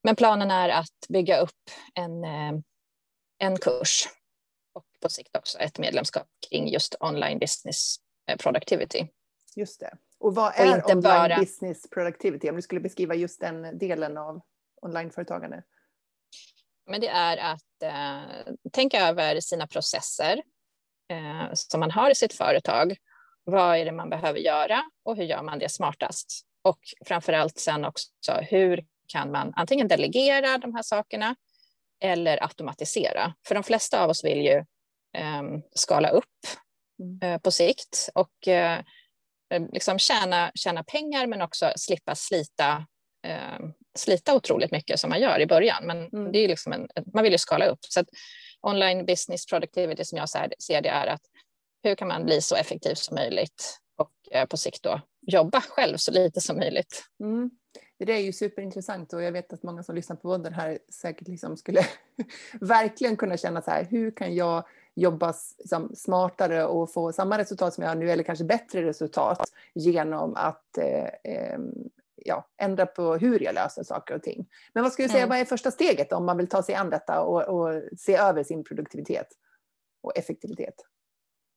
men 0.03 0.17
planen 0.17 0.51
är 0.51 0.69
att 0.69 1.07
bygga 1.09 1.39
upp 1.39 1.71
en, 1.95 2.25
en 3.39 3.57
kurs 3.57 4.09
på 5.05 5.11
sikt 5.11 5.37
också 5.37 5.59
ett 5.59 5.79
medlemskap 5.79 6.27
kring 6.51 6.69
just 6.69 6.97
online 7.01 7.39
business 7.39 7.97
eh, 8.29 8.37
productivity. 8.37 9.09
Just 9.57 9.81
det. 9.81 9.97
Och 10.19 10.35
vad 10.35 10.53
är 10.57 10.79
och 10.79 10.91
online 10.91 11.03
bara... 11.03 11.39
business 11.39 11.91
productivity? 11.91 12.51
Om 12.51 12.57
du 12.57 12.63
skulle 12.63 12.81
beskriva 12.81 13.15
just 13.15 13.41
den 13.41 13.79
delen 13.79 14.19
av 14.19 14.41
onlineföretagande. 14.83 15.63
Men 16.87 17.01
det 17.01 17.09
är 17.09 17.37
att 17.37 17.83
eh, 17.83 18.53
tänka 18.73 19.09
över 19.09 19.41
sina 19.41 19.67
processer 19.67 20.43
eh, 21.11 21.53
som 21.53 21.81
man 21.81 21.91
har 21.91 22.11
i 22.11 22.15
sitt 22.15 22.33
företag. 22.33 22.97
Vad 23.45 23.77
är 23.77 23.85
det 23.85 23.93
man 23.93 24.11
behöver 24.11 24.39
göra 24.39 24.83
och 25.03 25.17
hur 25.17 25.25
gör 25.25 25.43
man 25.43 25.59
det 25.59 25.69
smartast? 25.69 26.47
Och 26.63 26.81
framför 27.05 27.33
allt 27.33 27.59
sen 27.59 27.85
också 27.85 28.33
hur 28.33 28.85
kan 29.07 29.31
man 29.31 29.53
antingen 29.57 29.89
delegera 29.89 30.59
de 30.59 30.75
här 30.75 30.83
sakerna 30.83 31.37
eller 32.01 32.43
automatisera. 32.43 33.35
För 33.47 33.55
de 33.55 33.65
flesta 33.65 34.05
av 34.05 34.11
oss 34.11 34.25
vill 34.25 34.41
ju 34.41 34.65
skala 35.75 36.09
upp 36.09 36.25
mm. 37.01 37.19
eh, 37.23 37.41
på 37.41 37.51
sikt 37.51 38.09
och 38.15 38.49
eh, 38.49 38.81
liksom 39.73 39.99
tjäna, 39.99 40.51
tjäna 40.55 40.85
pengar 40.85 41.27
men 41.27 41.43
också 41.43 41.73
slippa 41.77 42.15
slita, 42.15 42.87
ehm, 43.27 43.73
slita 43.99 44.35
otroligt 44.35 44.71
mycket 44.71 45.01
som 45.01 45.11
man 45.11 45.21
gör 45.21 45.41
i 45.41 45.47
början. 45.47 45.87
Men 45.87 46.09
mm. 46.09 46.33
det 46.33 46.39
är 46.39 46.49
liksom 46.49 46.73
en, 46.73 46.89
man 47.15 47.23
vill 47.23 47.33
ju 47.33 47.39
skala 47.39 47.67
upp. 47.67 47.79
Så 47.81 48.05
online 48.61 49.07
business 49.07 49.47
productivity 49.47 50.05
som 50.05 50.19
jag 50.19 50.29
ser 50.29 50.83
det 50.83 50.89
är 50.89 51.07
att 51.07 51.23
hur 51.83 51.95
kan 51.95 52.09
man 52.09 52.25
bli 52.25 52.41
så 52.41 52.57
effektiv 52.57 52.95
som 52.95 53.15
möjligt 53.15 53.79
och 53.97 54.13
eh, 54.31 54.47
på 54.47 54.57
sikt 54.57 54.83
då 54.83 55.01
jobba 55.27 55.61
själv 55.61 55.97
så 55.97 56.13
lite 56.13 56.41
som 56.41 56.57
möjligt. 56.57 57.05
Mm 57.21 57.51
det 57.99 58.13
är 58.13 58.21
ju 58.21 58.33
superintressant 58.33 59.13
och 59.13 59.23
jag 59.23 59.33
vet 59.33 59.53
att 59.53 59.63
många 59.63 59.83
som 59.83 59.95
lyssnar 59.95 60.17
på 60.17 60.23
podden 60.23 60.55
här 60.55 60.79
säkert 60.89 61.29
liksom 61.29 61.57
skulle 61.57 61.87
verkligen 62.61 63.17
kunna 63.17 63.37
känna 63.37 63.63
så 63.63 63.71
här, 63.71 63.87
hur 63.91 64.11
kan 64.11 64.35
jag 64.35 64.65
jobba 64.95 65.35
liksom 65.59 65.91
smartare 65.95 66.65
och 66.65 66.93
få 66.93 67.13
samma 67.13 67.39
resultat 67.39 67.75
som 67.75 67.83
jag 67.83 67.91
har 67.91 67.97
nu 67.97 68.11
eller 68.11 68.23
kanske 68.23 68.45
bättre 68.45 68.83
resultat 68.83 69.53
genom 69.75 70.35
att 70.37 70.79
eh, 70.79 71.33
eh, 71.35 71.59
ja, 72.17 72.49
ändra 72.57 72.87
på 72.87 73.17
hur 73.17 73.43
jag 73.43 73.55
löser 73.55 73.83
saker 73.83 74.15
och 74.15 74.23
ting. 74.23 74.47
Men 74.73 74.83
vad 74.83 74.93
skulle 74.93 75.09
du 75.09 75.13
säga, 75.13 75.23
mm. 75.23 75.31
vad 75.31 75.39
är 75.39 75.45
första 75.45 75.71
steget 75.71 76.13
om 76.13 76.27
man 76.27 76.37
vill 76.37 76.49
ta 76.49 76.63
sig 76.63 76.75
an 76.75 76.91
detta 76.91 77.21
och, 77.21 77.43
och 77.43 77.83
se 77.99 78.17
över 78.17 78.45
sin 78.45 78.65
produktivitet 78.65 79.29
och 80.03 80.19
effektivitet? 80.19 80.75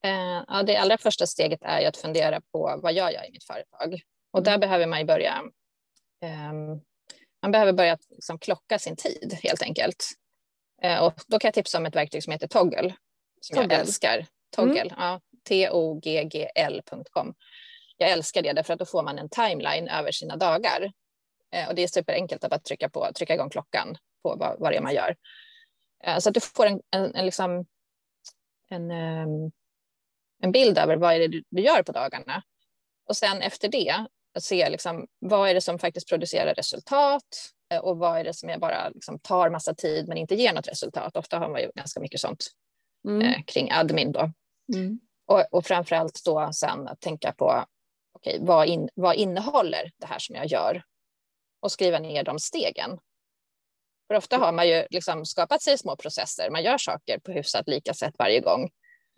Eh, 0.04 0.44
ja, 0.48 0.64
det 0.64 0.78
allra 0.78 0.98
första 0.98 1.28
steget 1.28 1.60
är 1.62 1.80
ju 1.80 1.86
att 1.86 1.98
fundera 1.98 2.42
på 2.52 2.80
vad 2.84 2.94
gör 2.94 3.10
jag 3.10 3.28
i 3.28 3.32
mitt 3.32 3.44
företag? 3.44 4.02
Och 4.32 4.44
där 4.44 4.52
mm. 4.52 4.60
behöver 4.60 4.88
man 4.88 5.00
ju 5.00 5.06
börja 5.06 5.44
Ehm, 6.22 6.82
man 7.42 7.52
behöver 7.52 7.74
börja 7.74 7.98
liksom 8.10 8.40
klocka 8.40 8.80
sin 8.80 8.96
tid 8.96 9.38
helt 9.44 9.62
enkelt. 9.62 10.06
Eh, 10.82 11.04
och 11.04 11.14
då 11.28 11.40
kan 11.40 11.48
jag 11.48 11.54
tipsa 11.54 11.78
om 11.78 11.86
ett 11.86 11.96
verktyg 11.96 12.24
som 12.24 12.34
heter 12.34 12.48
Toggle, 12.48 12.96
som 13.48 13.56
Toggle. 13.56 13.74
jag 13.74 13.82
älskar. 13.82 14.26
Toggle, 14.56 14.82
mm. 14.82 14.94
ja, 14.98 15.22
T-O-G-G-L.com. 15.48 17.34
Jag 17.98 18.10
älskar 18.10 18.42
det 18.42 18.54
därför 18.54 18.74
att 18.74 18.80
då 18.80 18.86
får 18.86 19.04
man 19.04 19.20
en 19.20 19.30
timeline 19.30 19.88
över 19.88 20.12
sina 20.12 20.36
dagar. 20.36 20.92
Eh, 21.52 21.70
och 21.70 21.76
det 21.76 21.84
är 21.84 21.88
superenkelt 21.88 22.44
att 22.44 22.50
bara 22.50 22.60
trycka, 22.60 22.90
på, 22.90 23.08
trycka 23.16 23.34
igång 23.34 23.50
klockan 23.50 23.98
på 24.24 24.36
vad, 24.36 24.60
vad 24.60 24.72
det 24.72 24.78
är 24.78 24.82
man 24.82 24.94
gör. 24.94 25.16
Eh, 26.04 26.18
så 26.18 26.30
att 26.30 26.34
du 26.34 26.40
får 26.40 26.66
en, 26.66 26.82
en, 26.92 27.16
en, 27.16 27.26
liksom, 27.26 27.66
en, 28.70 28.92
ehm, 28.92 29.52
en 30.44 30.52
bild 30.52 30.78
över 30.78 30.98
vad 30.98 31.14
är 31.14 31.20
det 31.20 31.28
du, 31.28 31.44
du 31.50 31.62
gör 31.62 31.84
på 31.84 31.92
dagarna. 31.92 32.44
Och 33.08 33.18
sen 33.18 33.42
efter 33.42 33.68
det 33.68 34.06
att 34.34 34.44
se 34.44 34.70
liksom, 34.70 35.08
vad 35.20 35.50
är 35.50 35.54
det 35.54 35.62
som 35.62 35.80
faktiskt 35.80 36.10
producerar 36.10 36.54
resultat 36.54 37.52
eh, 37.74 37.80
och 37.80 37.98
vad 37.98 38.20
är 38.20 38.24
det 38.24 38.34
som 38.34 38.50
jag 38.50 38.60
bara 38.60 38.90
liksom, 38.90 39.20
tar 39.20 39.50
massa 39.50 39.74
tid 39.74 40.08
men 40.08 40.18
inte 40.18 40.36
ger 40.36 40.54
något 40.54 40.68
resultat. 40.68 41.18
Ofta 41.18 41.40
har 41.40 41.50
man 41.50 41.62
ju 41.62 41.72
ganska 41.76 42.00
mycket 42.00 42.20
sånt 42.20 42.46
mm. 43.08 43.22
eh, 43.22 43.44
kring 43.44 43.72
admin 43.72 44.12
då. 44.12 44.32
Mm. 44.74 45.00
Och, 45.26 45.46
och 45.52 45.66
framförallt 45.66 46.22
då 46.26 46.50
sen 46.54 46.88
att 46.88 47.02
tänka 47.02 47.32
på 47.32 47.66
okay, 48.14 48.38
vad, 48.42 48.68
in, 48.68 48.90
vad 48.96 49.16
innehåller 49.16 49.92
det 49.98 50.06
här 50.06 50.20
som 50.20 50.36
jag 50.36 50.46
gör 50.46 50.84
och 51.60 51.72
skriva 51.72 52.00
ner 52.00 52.24
de 52.24 52.40
stegen. 52.40 53.00
För 54.08 54.16
ofta 54.16 54.38
har 54.38 54.52
man 54.52 54.68
ju 54.68 54.86
liksom 54.90 55.26
skapat 55.26 55.62
sig 55.62 55.78
små 55.78 55.96
processer, 55.96 56.50
man 56.52 56.64
gör 56.64 56.78
saker 56.78 57.20
på 57.20 57.32
hyfsat 57.32 57.68
lika 57.68 57.94
sätt 57.94 58.16
varje 58.18 58.40
gång. 58.40 58.70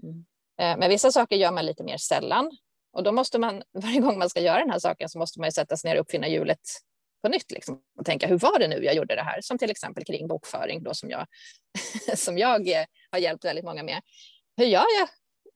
Mm. 0.03 0.25
Eh, 0.59 0.77
men 0.79 0.89
vissa 0.89 1.11
saker 1.11 1.35
gör 1.35 1.51
man 1.51 1.65
lite 1.65 1.83
mer 1.83 1.97
sällan 1.97 2.51
och 2.93 3.03
då 3.03 3.11
måste 3.11 3.39
man, 3.39 3.63
varje 3.71 3.99
gång 3.99 4.19
man 4.19 4.29
ska 4.29 4.41
göra 4.41 4.59
den 4.59 4.69
här 4.69 4.79
saken 4.79 5.09
så 5.09 5.19
måste 5.19 5.39
man 5.39 5.47
ju 5.47 5.51
sätta 5.51 5.77
sig 5.77 5.89
ner 5.89 5.95
och 5.95 6.01
uppfinna 6.01 6.27
hjulet 6.27 6.61
på 7.21 7.29
nytt 7.29 7.51
liksom, 7.51 7.81
och 7.99 8.05
tänka 8.05 8.27
hur 8.27 8.37
var 8.37 8.59
det 8.59 8.67
nu 8.67 8.83
jag 8.83 8.95
gjorde 8.95 9.15
det 9.15 9.21
här? 9.21 9.41
Som 9.41 9.57
till 9.57 9.71
exempel 9.71 10.05
kring 10.05 10.27
bokföring 10.27 10.83
då 10.83 10.93
som 10.93 11.09
jag, 11.09 11.27
som 12.15 12.37
jag 12.37 12.69
eh, 12.69 12.85
har 13.11 13.19
hjälpt 13.19 13.45
väldigt 13.45 13.65
många 13.65 13.83
med. 13.83 14.01
Hur 14.57 14.65
gör 14.65 14.85
jag 14.99 15.09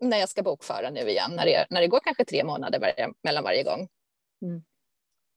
när 0.10 0.18
jag 0.18 0.30
ska 0.30 0.44
bokföra 0.44 0.90
nu 0.90 1.10
igen, 1.10 1.32
när 1.36 1.46
det, 1.46 1.66
när 1.70 1.82
det 1.82 1.88
går 1.88 2.00
kanske 2.00 2.26
tre 2.26 2.44
månader 2.44 2.80
varje, 2.80 3.10
mellan 3.24 3.44
varje 3.44 3.64
gång? 3.64 3.88
Mm. 4.42 4.64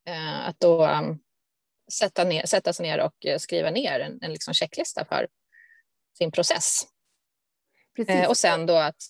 Eh, 0.09 0.49
att 0.49 0.61
då 0.61 0.87
um, 0.87 1.19
sätta, 1.93 2.25
ner, 2.25 2.47
sätta 2.47 2.73
sig 2.73 2.87
ner 2.87 3.01
och 3.01 3.27
eh, 3.27 3.39
skriva 3.39 3.71
ner 3.71 4.01
en, 4.01 4.19
en 4.23 4.33
liksom 4.33 4.55
checklista 4.55 5.05
för 5.05 5.29
sin 6.19 6.33
process. 6.33 6.83
Eh, 8.09 8.29
och 8.29 8.37
sen 8.37 8.67
då 8.67 8.77
att, 8.77 9.03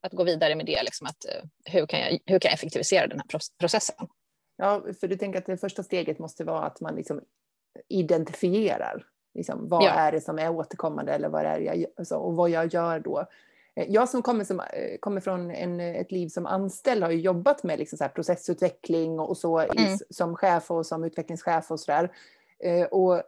att 0.00 0.12
gå 0.12 0.24
vidare 0.24 0.54
med 0.54 0.66
det, 0.66 0.82
liksom 0.82 1.06
att, 1.06 1.26
hur, 1.64 1.86
kan 1.86 2.00
jag, 2.00 2.10
hur 2.10 2.38
kan 2.38 2.48
jag 2.48 2.54
effektivisera 2.54 3.06
den 3.06 3.20
här 3.20 3.40
processen? 3.58 3.96
Ja, 4.56 4.84
för 5.00 5.08
du 5.08 5.16
tänker 5.16 5.38
att 5.38 5.46
det 5.46 5.56
första 5.56 5.82
steget 5.82 6.18
måste 6.18 6.44
vara 6.44 6.62
att 6.62 6.80
man 6.80 6.94
liksom 6.94 7.20
identifierar 7.88 9.06
liksom, 9.34 9.68
vad 9.68 9.82
ja. 9.82 9.90
är 9.90 10.12
det 10.12 10.20
som 10.20 10.38
är 10.38 10.50
återkommande 10.50 11.12
eller 11.12 11.28
vad 11.28 11.44
är 11.44 11.60
jag, 11.60 11.84
alltså, 11.96 12.16
och 12.16 12.36
vad 12.36 12.50
jag 12.50 12.74
gör 12.74 13.00
då. 13.00 13.26
Eh, 13.76 13.86
jag 13.88 14.08
som 14.08 14.22
kommer, 14.22 14.44
som, 14.44 14.62
kommer 15.00 15.20
från 15.20 15.50
en, 15.50 15.80
ett 15.80 16.12
liv 16.12 16.28
som 16.28 16.46
anställd 16.46 17.02
har 17.02 17.10
ju 17.10 17.20
jobbat 17.20 17.62
med 17.62 17.78
liksom 17.78 17.98
så 17.98 18.08
processutveckling 18.08 19.20
och 19.20 19.36
så 19.36 19.58
mm. 19.58 19.98
som 20.10 20.36
chef 20.36 20.70
och 20.70 20.86
som 20.86 21.04
utvecklingschef 21.04 21.70
och 21.70 21.80
sådär. 21.80 22.10
Och 22.90 23.22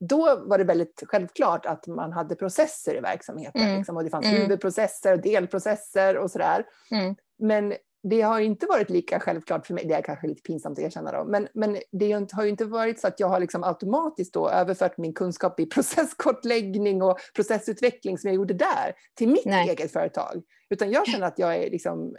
då 0.00 0.36
var 0.44 0.58
det 0.58 0.64
väldigt 0.64 1.02
självklart 1.06 1.66
att 1.66 1.86
man 1.86 2.12
hade 2.12 2.34
processer 2.34 2.96
i 2.96 3.00
verksamheten. 3.00 3.62
Mm. 3.62 3.76
Liksom, 3.76 3.96
och 3.96 4.04
det 4.04 4.10
fanns 4.10 4.26
mm. 4.26 4.40
huvudprocesser 4.40 5.12
och 5.12 5.20
delprocesser 5.20 6.16
och 6.16 6.30
sådär. 6.30 6.66
Mm. 6.90 7.16
Men 7.38 7.74
det 8.10 8.20
har 8.20 8.40
inte 8.40 8.66
varit 8.66 8.90
lika 8.90 9.20
självklart 9.20 9.66
för 9.66 9.74
mig, 9.74 9.84
det 9.84 9.94
är 9.94 10.02
kanske 10.02 10.26
lite 10.26 10.42
pinsamt 10.42 10.78
att 10.78 10.84
erkänna 10.84 11.12
då, 11.12 11.24
men, 11.24 11.48
men 11.54 11.78
det 11.92 12.32
har 12.32 12.44
ju 12.44 12.50
inte 12.50 12.64
varit 12.64 13.00
så 13.00 13.06
att 13.06 13.20
jag 13.20 13.28
har 13.28 13.40
liksom 13.40 13.64
automatiskt 13.64 14.34
då 14.34 14.50
överfört 14.50 14.98
min 14.98 15.14
kunskap 15.14 15.60
i 15.60 15.66
processkortläggning 15.66 17.02
och 17.02 17.18
processutveckling 17.34 18.18
som 18.18 18.28
jag 18.28 18.34
gjorde 18.34 18.54
där 18.54 18.94
till 19.14 19.28
mitt 19.28 19.44
Nej. 19.46 19.68
eget 19.68 19.92
företag. 19.92 20.42
Utan 20.70 20.90
jag 20.90 21.06
känner 21.06 21.26
att 21.26 21.38
jag 21.38 21.56
är 21.56 21.70
liksom, 21.70 22.16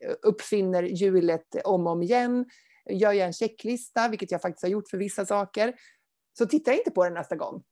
eh, 0.00 0.14
uppfinner 0.22 0.82
hjulet 0.82 1.56
om 1.64 1.86
och 1.86 1.92
om 1.92 2.02
igen. 2.02 2.44
Gör 2.90 3.12
jag 3.12 3.26
en 3.26 3.32
checklista, 3.32 4.08
vilket 4.08 4.30
jag 4.30 4.42
faktiskt 4.42 4.62
har 4.62 4.70
gjort 4.70 4.88
för 4.88 4.98
vissa 4.98 5.26
saker, 5.26 5.74
så 6.38 6.46
tittar 6.46 6.72
jag 6.72 6.78
inte 6.80 6.90
på 6.90 7.04
den 7.04 7.14
nästa 7.14 7.36
gång. 7.36 7.62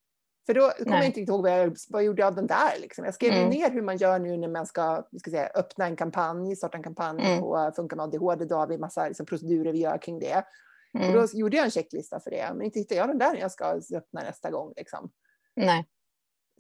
För 0.47 0.55
då 0.55 0.71
kommer 0.71 0.91
Nej. 0.91 0.99
jag 0.99 1.07
inte 1.07 1.21
ihåg 1.21 1.43
vad 1.43 1.61
jag, 1.61 1.77
vad 1.89 2.03
jag 2.03 2.07
gjorde 2.07 2.27
av 2.27 2.35
den 2.35 2.47
där. 2.47 2.81
Liksom. 2.81 3.05
Jag 3.05 3.15
skrev 3.15 3.33
mm. 3.33 3.49
ner 3.49 3.71
hur 3.71 3.83
man 3.83 3.97
gör 3.97 4.19
nu 4.19 4.37
när 4.37 4.49
man 4.49 4.67
ska, 4.67 5.03
ska 5.19 5.31
säga, 5.31 5.51
öppna 5.55 5.87
en 5.87 5.97
kampanj, 5.97 6.57
starta 6.57 6.77
en 6.77 6.83
kampanj 6.83 7.27
mm. 7.27 7.41
på 7.41 7.73
Funka 7.77 7.97
med 7.97 8.03
ADHD. 8.03 8.45
Då 8.45 8.57
har 8.57 8.67
vi 8.67 8.79
massa 8.79 9.09
liksom, 9.09 9.27
procedurer 9.27 9.73
vi 9.73 9.79
gör 9.79 9.99
kring 9.99 10.19
det. 10.19 10.45
Mm. 10.95 11.09
Och 11.09 11.15
då 11.15 11.39
gjorde 11.39 11.57
jag 11.57 11.65
en 11.65 11.71
checklista 11.71 12.21
för 12.21 12.31
det. 12.31 12.51
Men 12.55 12.63
inte 12.63 12.79
hittar 12.79 12.97
jag 12.97 13.09
den 13.09 13.19
där 13.19 13.33
när 13.33 13.41
jag 13.41 13.53
ska 13.53 13.65
öppna 13.95 14.23
nästa 14.23 14.51
gång. 14.51 14.73
Liksom. 14.77 15.11
Nej. 15.57 15.87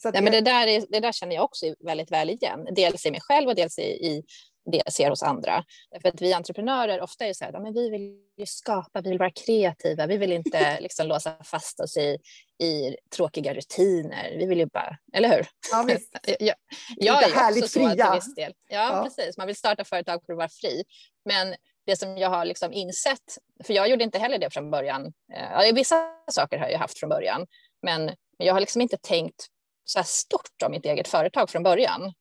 Så 0.02 0.10
ja, 0.14 0.20
men 0.22 0.32
det, 0.32 0.40
där 0.40 0.66
är, 0.66 0.84
det 0.88 1.00
där 1.00 1.12
känner 1.12 1.34
jag 1.34 1.44
också 1.44 1.74
väldigt 1.80 2.12
väl 2.12 2.30
igen. 2.30 2.68
Dels 2.70 3.06
i 3.06 3.10
mig 3.10 3.20
själv 3.22 3.48
och 3.48 3.54
dels 3.54 3.78
i, 3.78 3.82
i 3.82 4.24
det 4.72 4.82
jag 4.84 4.92
ser 4.92 5.10
hos 5.10 5.22
andra. 5.22 5.64
För 6.02 6.08
att 6.08 6.22
vi 6.22 6.32
entreprenörer 6.32 7.00
ofta 7.00 7.26
är 7.26 7.32
så 7.32 7.44
här, 7.44 7.52
men 7.52 7.74
vi 7.74 7.90
vill 7.90 8.00
ju 8.36 8.46
skapa, 8.46 9.00
vi 9.00 9.08
vill 9.08 9.18
vara 9.18 9.30
kreativa, 9.30 10.06
vi 10.06 10.16
vill 10.16 10.32
inte 10.32 10.80
liksom 10.80 11.06
låsa 11.06 11.36
fast 11.44 11.80
oss 11.80 11.96
i, 11.96 12.18
i 12.64 12.96
tråkiga 13.16 13.54
rutiner. 13.54 14.36
Vi 14.38 14.46
vill 14.46 14.58
ju 14.58 14.66
bara, 14.66 14.96
eller 15.12 15.28
hur? 15.28 15.46
Ja, 15.72 15.84
visst. 15.88 16.18
jag, 16.40 16.56
jag 16.96 17.22
är 17.22 17.34
härligt 17.34 17.64
också 17.64 17.78
fria. 17.78 17.90
så 17.90 17.96
till 17.96 18.14
viss 18.14 18.34
del. 18.34 18.52
Ja, 18.68 18.96
ja, 18.96 19.02
precis. 19.04 19.38
Man 19.38 19.46
vill 19.46 19.56
starta 19.56 19.84
företag 19.84 20.20
för 20.26 20.32
att 20.32 20.36
vara 20.36 20.48
fri. 20.48 20.84
Men 21.24 21.54
det 21.86 21.96
som 21.96 22.18
jag 22.18 22.30
har 22.30 22.44
liksom 22.44 22.72
insett, 22.72 23.38
för 23.64 23.74
jag 23.74 23.88
gjorde 23.88 24.04
inte 24.04 24.18
heller 24.18 24.38
det 24.38 24.50
från 24.50 24.70
början. 24.70 25.12
Ja, 25.28 25.70
vissa 25.74 26.10
saker 26.30 26.58
har 26.58 26.68
jag 26.68 26.78
haft 26.78 26.98
från 26.98 27.08
början, 27.08 27.46
men 27.82 28.10
jag 28.38 28.54
har 28.54 28.60
liksom 28.60 28.82
inte 28.82 28.96
tänkt 28.96 29.46
så 29.84 29.98
här 29.98 30.06
stort 30.06 30.62
om 30.64 30.72
mitt 30.72 30.84
eget 30.84 31.08
företag 31.08 31.50
från 31.50 31.62
början. 31.62 32.12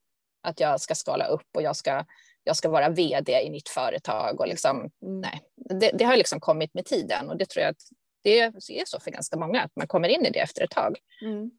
Att 0.44 0.60
jag 0.60 0.82
ska 0.82 0.96
skala 0.96 1.26
upp 1.26 1.48
och 1.56 1.62
jag 1.62 1.76
ska 1.76 2.06
jag 2.46 2.56
ska 2.56 2.70
vara 2.70 2.90
vd 2.90 3.42
i 3.42 3.50
mitt 3.50 3.70
företag. 3.70 4.40
Och 4.40 4.48
liksom, 4.48 4.90
nej, 5.02 5.42
det, 5.56 5.92
det, 5.94 6.06
har 6.06 6.18
liksom 6.18 6.40
kommit 6.40 6.74
med 6.74 6.86
tiden 6.86 7.30
och 7.30 7.38
det 7.38 7.46
tror 7.46 7.64
jag 7.64 7.72
att 7.72 7.82
det 8.24 8.40
är 8.40 8.86
så 8.86 9.00
för 9.00 9.12
ganska 9.12 9.38
många, 9.38 9.62
att 9.62 9.76
man 9.76 9.88
kommer 9.88 10.10
in 10.10 10.26
i 10.26 10.30
det 10.30 10.40
efter 10.40 10.64
ett 10.64 10.72
tag. 10.72 10.98
Mm. 11.22 11.52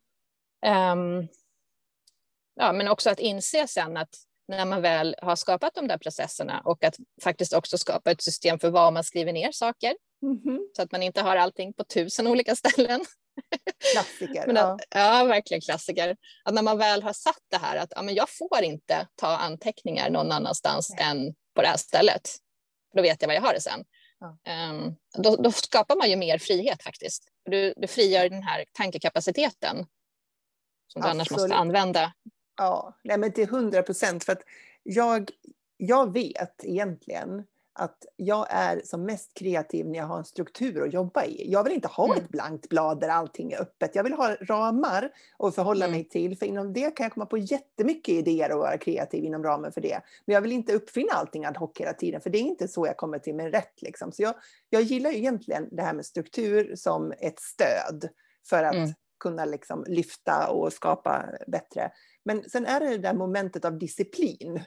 Um, 0.99 1.29
ja, 2.55 2.73
men 2.73 2.89
också 2.89 3.11
att 3.11 3.21
inse 3.21 3.67
sen 3.69 3.97
att 3.97 4.15
när 4.49 4.65
man 4.65 4.83
väl 4.83 5.17
har 5.23 5.37
skapat 5.37 5.75
de 5.75 5.89
där 5.89 5.99
processerna 5.99 6.63
och 6.65 6.85
att 6.85 6.97
faktiskt 7.23 7.53
också 7.53 7.79
skapa 7.79 8.11
ett 8.11 8.23
system 8.23 8.59
för 8.59 8.71
vad 8.71 8.93
man 8.93 9.05
skriver 9.05 9.33
ner 9.33 9.53
saker. 9.53 9.97
Mm. 10.23 10.69
Så 10.77 10.83
att 10.83 10.93
man 10.93 11.03
inte 11.03 11.21
har 11.21 11.37
allting 11.37 11.73
på 11.73 11.85
tusen 11.85 12.27
olika 12.27 12.57
ställen. 12.57 13.05
Klassiker. 13.93 14.47
men 14.47 14.57
att, 14.57 14.81
ja. 14.91 15.19
ja. 15.19 15.25
verkligen 15.25 15.61
klassiker. 15.61 16.17
Att 16.45 16.55
när 16.55 16.63
man 16.63 16.79
väl 16.79 17.03
har 17.03 17.13
satt 17.13 17.43
det 17.51 17.57
här 17.57 17.77
att 17.77 17.93
ja, 17.97 18.03
men 18.03 18.15
jag 18.15 18.31
får 18.31 18.63
inte 18.63 19.07
ta 19.15 19.37
anteckningar 19.37 20.11
någon 20.11 20.33
annanstans 20.33 20.91
Nej. 20.91 21.05
än 21.05 21.35
på 21.55 21.63
det 21.63 21.69
här 21.69 21.77
stället. 21.77 22.31
Då 22.95 23.03
vet 23.03 23.23
jag 23.23 23.29
vad 23.29 23.37
jag 23.37 23.43
har 23.43 23.55
det 23.55 23.61
sen. 23.61 23.85
Ja. 24.19 24.39
Um, 24.71 24.97
då, 25.23 25.37
då, 25.37 25.53
skapar 25.53 25.97
man 25.97 26.11
ju 26.11 26.17
mer 26.17 26.39
frihet 26.39 26.83
faktiskt. 26.83 27.25
Du, 27.45 27.75
du 27.77 27.87
frigör 27.87 28.29
den 28.29 28.43
här 28.43 28.65
tankekapaciteten 28.73 29.77
som 30.87 31.03
du 31.03 31.09
Absolut. 31.09 31.11
annars 31.11 31.31
måste 31.31 31.55
använda. 31.55 32.13
Ja, 32.57 32.99
Nej, 33.05 33.19
men 33.19 33.33
till 33.33 33.49
hundra 33.49 33.83
procent. 33.83 34.25
För 34.25 34.33
att 34.33 34.43
jag, 34.83 35.31
jag 35.77 36.13
vet 36.13 36.65
egentligen 36.65 37.45
att 37.79 38.07
jag 38.17 38.47
är 38.51 38.81
som 38.85 39.05
mest 39.05 39.35
kreativ 39.35 39.87
när 39.87 39.99
jag 39.99 40.07
har 40.07 40.19
en 40.19 40.25
struktur 40.25 40.83
att 40.83 40.93
jobba 40.93 41.25
i. 41.25 41.53
Jag 41.53 41.65
vill 41.65 41.73
inte 41.73 41.89
ha 41.89 42.05
mm. 42.05 42.17
ett 42.19 42.29
blankt 42.29 42.69
blad 42.69 43.01
där 43.01 43.09
allting 43.09 43.53
är 43.53 43.61
öppet. 43.61 43.95
Jag 43.95 44.05
vill 44.05 44.13
ha 44.13 44.35
ramar 44.35 45.11
att 45.39 45.55
förhålla 45.55 45.85
mm. 45.85 45.97
mig 45.97 46.09
till. 46.09 46.39
För 46.39 46.47
inom 46.47 46.73
det 46.73 46.97
kan 46.97 47.05
jag 47.05 47.13
komma 47.13 47.27
på 47.27 47.39
jättemycket 47.39 48.15
idéer 48.15 48.53
och 48.53 48.59
vara 48.59 48.79
kreativ 48.79 49.25
inom 49.25 49.43
ramen 49.43 49.73
för 49.73 49.81
det. 49.81 50.01
Men 50.25 50.35
jag 50.35 50.41
vill 50.41 50.53
inte 50.53 50.73
uppfinna 50.73 51.13
allting 51.13 51.45
ad 51.45 51.59
hoc 51.59 51.71
hela 51.79 51.93
tiden. 51.93 52.21
För 52.21 52.31
det 52.31 52.39
är 52.39 52.43
inte 52.43 52.69
så 52.69 52.87
jag 52.87 52.97
kommer 52.97 53.19
till 53.19 53.35
min 53.35 53.51
rätt. 53.51 53.83
Liksom. 53.83 54.13
Så 54.13 54.23
jag, 54.23 54.35
jag 54.71 54.83
gillar 54.83 55.11
ju 55.11 55.17
egentligen 55.17 55.69
det 55.71 55.83
här 55.83 55.95
med 55.95 56.07
struktur 56.07 56.77
som 56.77 57.13
ett 57.19 57.41
stöd. 57.41 58.09
För 58.49 58.65
att 58.65 58.75
mm. 58.75 58.91
kunna 59.21 59.45
liksom 59.45 59.85
lyfta 59.89 60.49
och 60.49 60.73
skapa 60.73 61.25
bättre. 61.47 61.91
Men 62.25 62.51
sen 62.51 62.67
är 62.67 62.81
det 62.81 62.89
det 62.89 62.99
där 62.99 63.15
momentet 63.15 63.65
av 63.65 63.79
disciplin. 63.79 64.61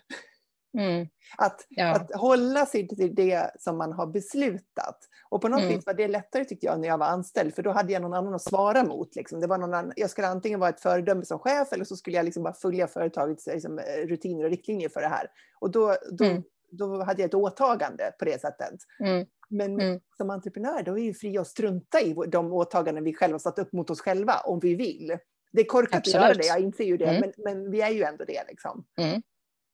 Mm. 0.77 1.07
Att, 1.37 1.65
ja. 1.69 1.95
att 1.95 2.15
hålla 2.15 2.65
sig 2.65 2.87
till 2.87 3.15
det 3.15 3.51
som 3.59 3.77
man 3.77 3.93
har 3.93 4.07
beslutat. 4.07 4.97
Och 5.29 5.41
på 5.41 5.47
något 5.47 5.59
mm. 5.59 5.75
vis 5.75 5.85
var 5.85 5.93
det 5.93 6.07
lättare 6.07 6.45
tyckte 6.45 6.65
jag 6.65 6.79
när 6.79 6.87
jag 6.87 6.97
var 6.97 7.05
anställd, 7.05 7.55
för 7.55 7.63
då 7.63 7.71
hade 7.71 7.93
jag 7.93 8.01
någon 8.01 8.13
annan 8.13 8.33
att 8.33 8.41
svara 8.41 8.83
mot. 8.83 9.15
Liksom. 9.15 9.39
Det 9.39 9.47
var 9.47 9.57
någon 9.57 9.73
annan, 9.73 9.93
jag 9.95 10.09
skulle 10.09 10.27
antingen 10.27 10.59
vara 10.59 10.69
ett 10.69 10.81
föredöme 10.81 11.25
som 11.25 11.39
chef 11.39 11.73
eller 11.73 11.85
så 11.85 11.95
skulle 11.95 12.17
jag 12.17 12.25
liksom 12.25 12.43
bara 12.43 12.53
följa 12.53 12.87
företagets 12.87 13.47
liksom, 13.47 13.79
rutiner 14.07 14.43
och 14.43 14.49
riktlinjer 14.49 14.89
för 14.89 15.01
det 15.01 15.07
här. 15.07 15.27
Och 15.59 15.71
då, 15.71 15.95
då, 16.11 16.25
mm. 16.25 16.43
då 16.71 17.03
hade 17.03 17.21
jag 17.21 17.27
ett 17.27 17.33
åtagande 17.33 18.11
på 18.19 18.25
det 18.25 18.41
sättet. 18.41 18.73
Mm. 18.99 19.25
Men 19.49 19.79
mm. 19.79 19.99
som 20.17 20.29
entreprenör 20.29 20.83
då 20.83 20.91
är 20.91 21.03
vi 21.03 21.13
fria 21.13 21.41
att 21.41 21.47
strunta 21.47 22.01
i 22.01 22.15
de 22.27 22.53
åtaganden 22.53 23.03
vi 23.03 23.13
själva 23.13 23.39
satt 23.39 23.59
upp 23.59 23.73
mot 23.73 23.89
oss 23.89 24.01
själva 24.01 24.33
om 24.43 24.59
vi 24.59 24.75
vill. 24.75 25.17
Det 25.51 25.61
är 25.61 25.65
korkat 25.65 25.97
Absolut. 25.97 26.15
att 26.15 26.21
göra 26.21 26.33
det, 26.33 26.47
jag 26.47 26.59
inser 26.59 26.83
ju 26.83 26.97
det, 26.97 27.05
mm. 27.05 27.21
men, 27.21 27.33
men 27.37 27.71
vi 27.71 27.81
är 27.81 27.89
ju 27.89 28.03
ändå 28.03 28.25
det. 28.25 28.43
Liksom. 28.47 28.85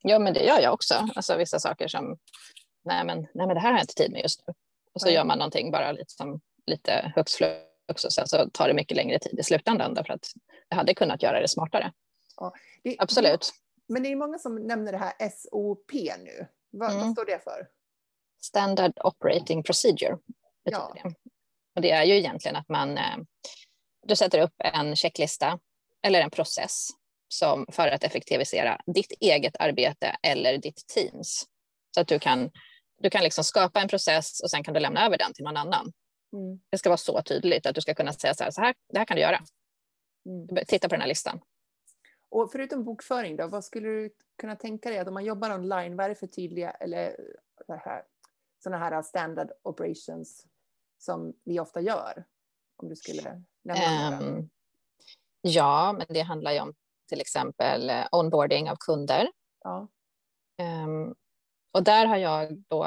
Mm. 0.06 0.14
Ja, 0.14 0.20
men 0.20 0.34
det 0.34 0.44
gör 0.44 0.60
jag 0.60 0.74
också. 0.74 1.08
Alltså 1.16 1.38
vissa 1.38 1.60
saker 1.60 1.88
som, 1.88 2.18
nej 2.84 3.06
men, 3.06 3.18
nej 3.34 3.48
men 3.48 3.50
det 3.50 3.60
här 3.60 3.70
har 3.70 3.78
jag 3.78 3.84
inte 3.84 3.94
tid 3.94 4.12
med 4.12 4.22
just 4.22 4.44
nu. 4.48 4.54
Och 4.94 5.02
så 5.02 5.08
ja. 5.08 5.12
gör 5.12 5.24
man 5.24 5.38
någonting 5.38 5.72
bara 5.72 5.92
lite, 5.92 6.12
som, 6.12 6.42
lite 6.66 7.12
högst 7.16 7.42
också 7.88 8.10
sen 8.10 8.28
så 8.28 8.50
tar 8.50 8.68
det 8.68 8.74
mycket 8.74 8.98
längre 8.98 9.20
tid 9.20 9.40
i 9.40 9.44
slutändan 9.44 9.94
därför 9.94 10.14
att 10.14 10.28
jag 10.70 10.78
hade 10.78 10.94
kunnat 10.94 11.24
göra 11.24 11.42
det 11.42 11.48
smartare. 11.48 11.94
Ja, 12.38 12.54
det, 12.84 12.96
Absolut. 13.00 13.52
Men 13.88 14.04
det 14.04 14.12
är 14.12 14.16
många 14.16 14.40
som 14.40 14.56
nämner 14.56 14.92
det 14.92 14.98
här 14.98 15.14
SOP 15.30 15.94
nu. 15.94 16.48
Vad, 16.72 16.90
mm. 16.90 17.02
vad 17.02 17.12
står 17.12 17.26
det 17.26 17.44
för? 17.44 17.68
Standard 18.42 18.92
Operating 19.04 19.64
Procedure. 19.64 20.18
Ja. 20.64 20.96
Det. 21.04 21.14
Och 21.76 21.82
det 21.82 21.92
är 21.92 22.04
ju 22.04 22.16
egentligen 22.16 22.56
att 22.56 22.70
man 22.70 22.98
eh, 22.98 23.18
du 24.08 24.16
sätter 24.16 24.40
upp 24.40 24.54
en 24.58 24.96
checklista 24.96 25.60
eller 26.02 26.22
en 26.22 26.30
process 26.30 26.88
som 27.28 27.66
för 27.72 27.88
att 27.88 28.04
effektivisera 28.04 28.82
ditt 28.86 29.12
eget 29.20 29.56
arbete 29.60 30.18
eller 30.24 30.58
ditt 30.58 30.88
teams. 30.88 31.46
Så 31.96 32.02
att 32.02 32.08
du 32.08 32.20
kan, 32.20 32.52
du 32.98 33.10
kan 33.10 33.24
liksom 33.24 33.44
skapa 33.44 33.82
en 33.82 33.88
process 33.88 34.42
och 34.44 34.50
sen 34.50 34.64
kan 34.64 34.74
du 34.74 34.80
lämna 34.80 35.06
över 35.06 35.18
den 35.18 35.34
till 35.34 35.44
någon 35.44 35.58
annan. 35.58 35.94
Mm. 36.34 36.60
Det 36.70 36.78
ska 36.78 36.90
vara 36.90 36.98
så 36.98 37.22
tydligt 37.22 37.66
att 37.66 37.76
du 37.76 37.82
ska 37.82 37.94
kunna 37.94 38.14
säga 38.14 38.34
så 38.34 38.44
här, 38.44 38.52
så 38.52 38.62
här 38.62 38.76
det 38.94 38.98
här 38.98 39.06
kan 39.06 39.16
du 39.16 39.22
göra. 39.22 39.40
Mm. 40.26 40.66
Titta 40.68 40.90
på 40.90 40.96
den 40.96 41.02
här 41.02 41.08
listan. 41.08 41.40
Och 42.30 42.52
förutom 42.52 42.84
bokföring, 42.84 43.36
då, 43.36 43.48
vad 43.48 43.66
skulle 43.66 43.88
du 43.88 44.10
kunna 44.38 44.56
tänka 44.56 44.90
dig 44.90 45.00
att 45.00 45.08
om 45.08 45.14
man 45.14 45.26
jobbar 45.26 45.54
online, 45.54 45.96
vad 45.96 46.06
är 46.06 46.10
det 46.10 46.16
för 46.16 46.28
tydliga 46.28 46.72
eller 46.72 47.16
här, 47.68 48.04
sådana 48.64 48.78
här 48.78 49.02
standard 49.02 49.52
operations 49.64 50.46
som 50.98 51.34
vi 51.44 51.60
ofta 51.60 51.82
gör? 51.82 52.26
Om 52.78 52.90
du 52.90 52.96
skulle 52.96 53.44
nämna 53.64 54.20
um, 54.20 54.50
Ja, 55.42 55.94
men 55.98 56.06
det 56.10 56.22
handlar 56.22 56.52
ju 56.52 56.60
om 56.60 56.74
till 57.08 57.22
exempel 57.22 57.90
eh, 57.90 58.06
onboarding 58.12 58.70
av 58.70 58.76
kunder. 58.76 59.28
Ja. 59.64 59.88
Um, 60.62 61.16
och 61.74 61.84
där 61.84 62.06
har 62.06 62.18
jag 62.18 62.64
då 62.70 62.84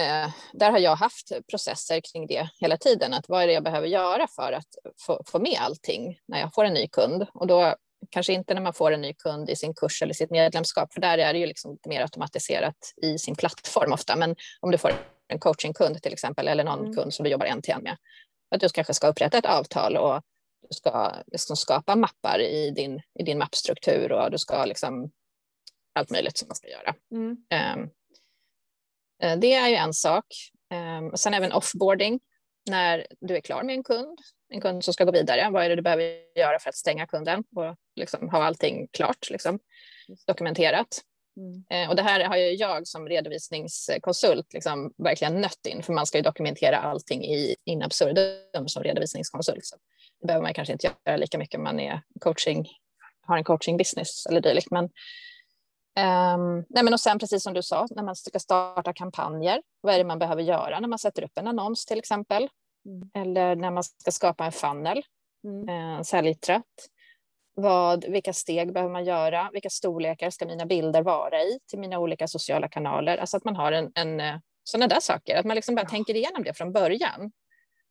uh, 0.00 0.30
där 0.52 0.70
har 0.70 0.78
jag 0.78 0.96
haft 0.96 1.32
processer 1.50 2.00
kring 2.12 2.26
det 2.26 2.48
hela 2.60 2.76
tiden. 2.76 3.14
Att 3.14 3.28
vad 3.28 3.42
är 3.42 3.46
det 3.46 3.52
jag 3.52 3.64
behöver 3.64 3.88
göra 3.88 4.26
för 4.36 4.52
att 4.52 4.68
få, 5.06 5.22
få 5.26 5.38
med 5.38 5.58
allting 5.60 6.18
när 6.28 6.40
jag 6.40 6.54
får 6.54 6.64
en 6.64 6.74
ny 6.74 6.88
kund? 6.88 7.26
Och 7.34 7.46
då 7.46 7.74
kanske 8.10 8.32
inte 8.32 8.54
när 8.54 8.60
man 8.60 8.72
får 8.72 8.92
en 8.92 9.00
ny 9.00 9.14
kund 9.14 9.50
i 9.50 9.56
sin 9.56 9.74
kurs 9.74 10.02
eller 10.02 10.14
sitt 10.14 10.30
medlemskap, 10.30 10.92
för 10.92 11.00
där 11.00 11.18
är 11.18 11.32
det 11.32 11.38
ju 11.38 11.46
liksom 11.46 11.72
lite 11.72 11.88
mer 11.88 12.02
automatiserat 12.02 12.76
i 13.02 13.18
sin 13.18 13.36
plattform 13.36 13.92
ofta. 13.92 14.16
Men 14.16 14.36
om 14.60 14.70
du 14.70 14.78
får 14.78 14.92
en 15.28 15.38
coachingkund 15.38 16.02
till 16.02 16.12
exempel, 16.12 16.48
eller 16.48 16.64
någon 16.64 16.80
mm. 16.80 16.94
kund 16.94 17.14
som 17.14 17.24
du 17.24 17.30
jobbar 17.30 17.46
en 17.46 17.62
till 17.62 17.74
en 17.74 17.82
med, 17.82 17.96
att 18.50 18.60
du 18.60 18.68
kanske 18.68 18.94
ska 18.94 19.08
upprätta 19.08 19.38
ett 19.38 19.46
avtal 19.46 19.96
och 19.96 20.22
du 20.68 20.74
ska 20.74 21.12
liksom 21.26 21.56
skapa 21.56 21.96
mappar 21.96 22.40
i 22.40 22.70
din, 22.70 23.00
i 23.18 23.22
din 23.22 23.38
mappstruktur 23.38 24.12
och 24.12 24.30
du 24.30 24.38
ska 24.38 24.64
liksom 24.64 25.10
allt 25.94 26.10
möjligt 26.10 26.38
som 26.38 26.48
man 26.48 26.56
ska 26.56 26.68
göra. 26.68 26.94
Mm. 27.12 27.36
Um, 29.22 29.40
det 29.40 29.52
är 29.54 29.68
ju 29.68 29.74
en 29.74 29.94
sak. 29.94 30.24
Um, 30.74 31.16
sen 31.16 31.34
även 31.34 31.52
offboarding 31.52 32.20
när 32.70 33.06
du 33.20 33.36
är 33.36 33.40
klar 33.40 33.62
med 33.62 33.74
en 33.74 33.84
kund, 33.84 34.18
en 34.48 34.60
kund 34.60 34.84
som 34.84 34.94
ska 34.94 35.04
gå 35.04 35.12
vidare. 35.12 35.50
Vad 35.50 35.64
är 35.64 35.68
det 35.68 35.76
du 35.76 35.82
behöver 35.82 36.38
göra 36.38 36.58
för 36.58 36.68
att 36.68 36.76
stänga 36.76 37.06
kunden 37.06 37.44
och 37.56 37.76
liksom 37.96 38.28
ha 38.28 38.44
allting 38.44 38.88
klart, 38.88 39.30
liksom, 39.30 39.58
dokumenterat. 40.26 41.00
Mm. 41.36 41.64
Eh, 41.70 41.90
och 41.90 41.96
det 41.96 42.02
här 42.02 42.24
har 42.24 42.36
ju 42.36 42.50
jag 42.50 42.86
som 42.86 43.08
redovisningskonsult 43.08 44.52
liksom 44.52 44.92
verkligen 44.96 45.40
nött 45.40 45.66
in, 45.68 45.82
för 45.82 45.92
man 45.92 46.06
ska 46.06 46.18
ju 46.18 46.22
dokumentera 46.22 46.78
allting 46.78 47.24
i 47.24 47.56
in 47.64 47.82
absurdum 47.82 48.68
som 48.68 48.82
redovisningskonsult. 48.82 49.64
Så 49.64 49.76
det 50.20 50.26
behöver 50.26 50.42
man 50.42 50.54
kanske 50.54 50.72
inte 50.72 50.90
göra 51.06 51.16
lika 51.16 51.38
mycket 51.38 51.58
om 51.58 51.64
man 51.64 51.80
är 51.80 52.02
coaching, 52.20 52.68
har 53.22 53.36
en 53.36 53.44
coaching 53.44 53.76
business 53.76 54.26
eller 54.26 54.40
dylikt. 54.40 54.70
Men, 54.70 54.84
um, 54.84 56.64
nej 56.68 56.84
men 56.84 56.92
och 56.92 57.00
sen 57.00 57.18
precis 57.18 57.42
som 57.42 57.54
du 57.54 57.62
sa, 57.62 57.86
när 57.90 58.02
man 58.02 58.16
ska 58.16 58.38
starta 58.38 58.92
kampanjer, 58.92 59.62
vad 59.80 59.94
är 59.94 59.98
det 59.98 60.04
man 60.04 60.18
behöver 60.18 60.42
göra 60.42 60.80
när 60.80 60.88
man 60.88 60.98
sätter 60.98 61.24
upp 61.24 61.38
en 61.38 61.48
annons 61.48 61.86
till 61.86 61.98
exempel? 61.98 62.48
Mm. 62.86 63.10
Eller 63.14 63.56
när 63.56 63.70
man 63.70 63.84
ska 63.84 64.10
skapa 64.10 64.44
en 64.44 64.52
funnel, 64.52 65.02
mm. 65.44 65.68
en 65.68 66.04
säljtratt 66.04 66.64
vad, 67.56 68.04
vilka 68.04 68.32
steg 68.32 68.72
behöver 68.72 68.92
man 68.92 69.04
göra? 69.04 69.50
Vilka 69.52 69.70
storlekar 69.70 70.30
ska 70.30 70.46
mina 70.46 70.66
bilder 70.66 71.02
vara 71.02 71.42
i 71.42 71.58
till 71.66 71.78
mina 71.78 71.98
olika 71.98 72.28
sociala 72.28 72.68
kanaler? 72.68 73.18
Alltså 73.18 73.36
att 73.36 73.44
man 73.44 73.56
har 73.56 73.72
en, 73.72 73.92
en 73.94 74.20
eh, 74.20 74.36
sådana 74.64 74.86
där 74.86 75.00
saker, 75.00 75.36
att 75.36 75.46
man 75.46 75.54
liksom 75.54 75.74
bara 75.74 75.82
ja. 75.82 75.88
tänker 75.88 76.16
igenom 76.16 76.42
det 76.42 76.54
från 76.54 76.72
början. 76.72 77.32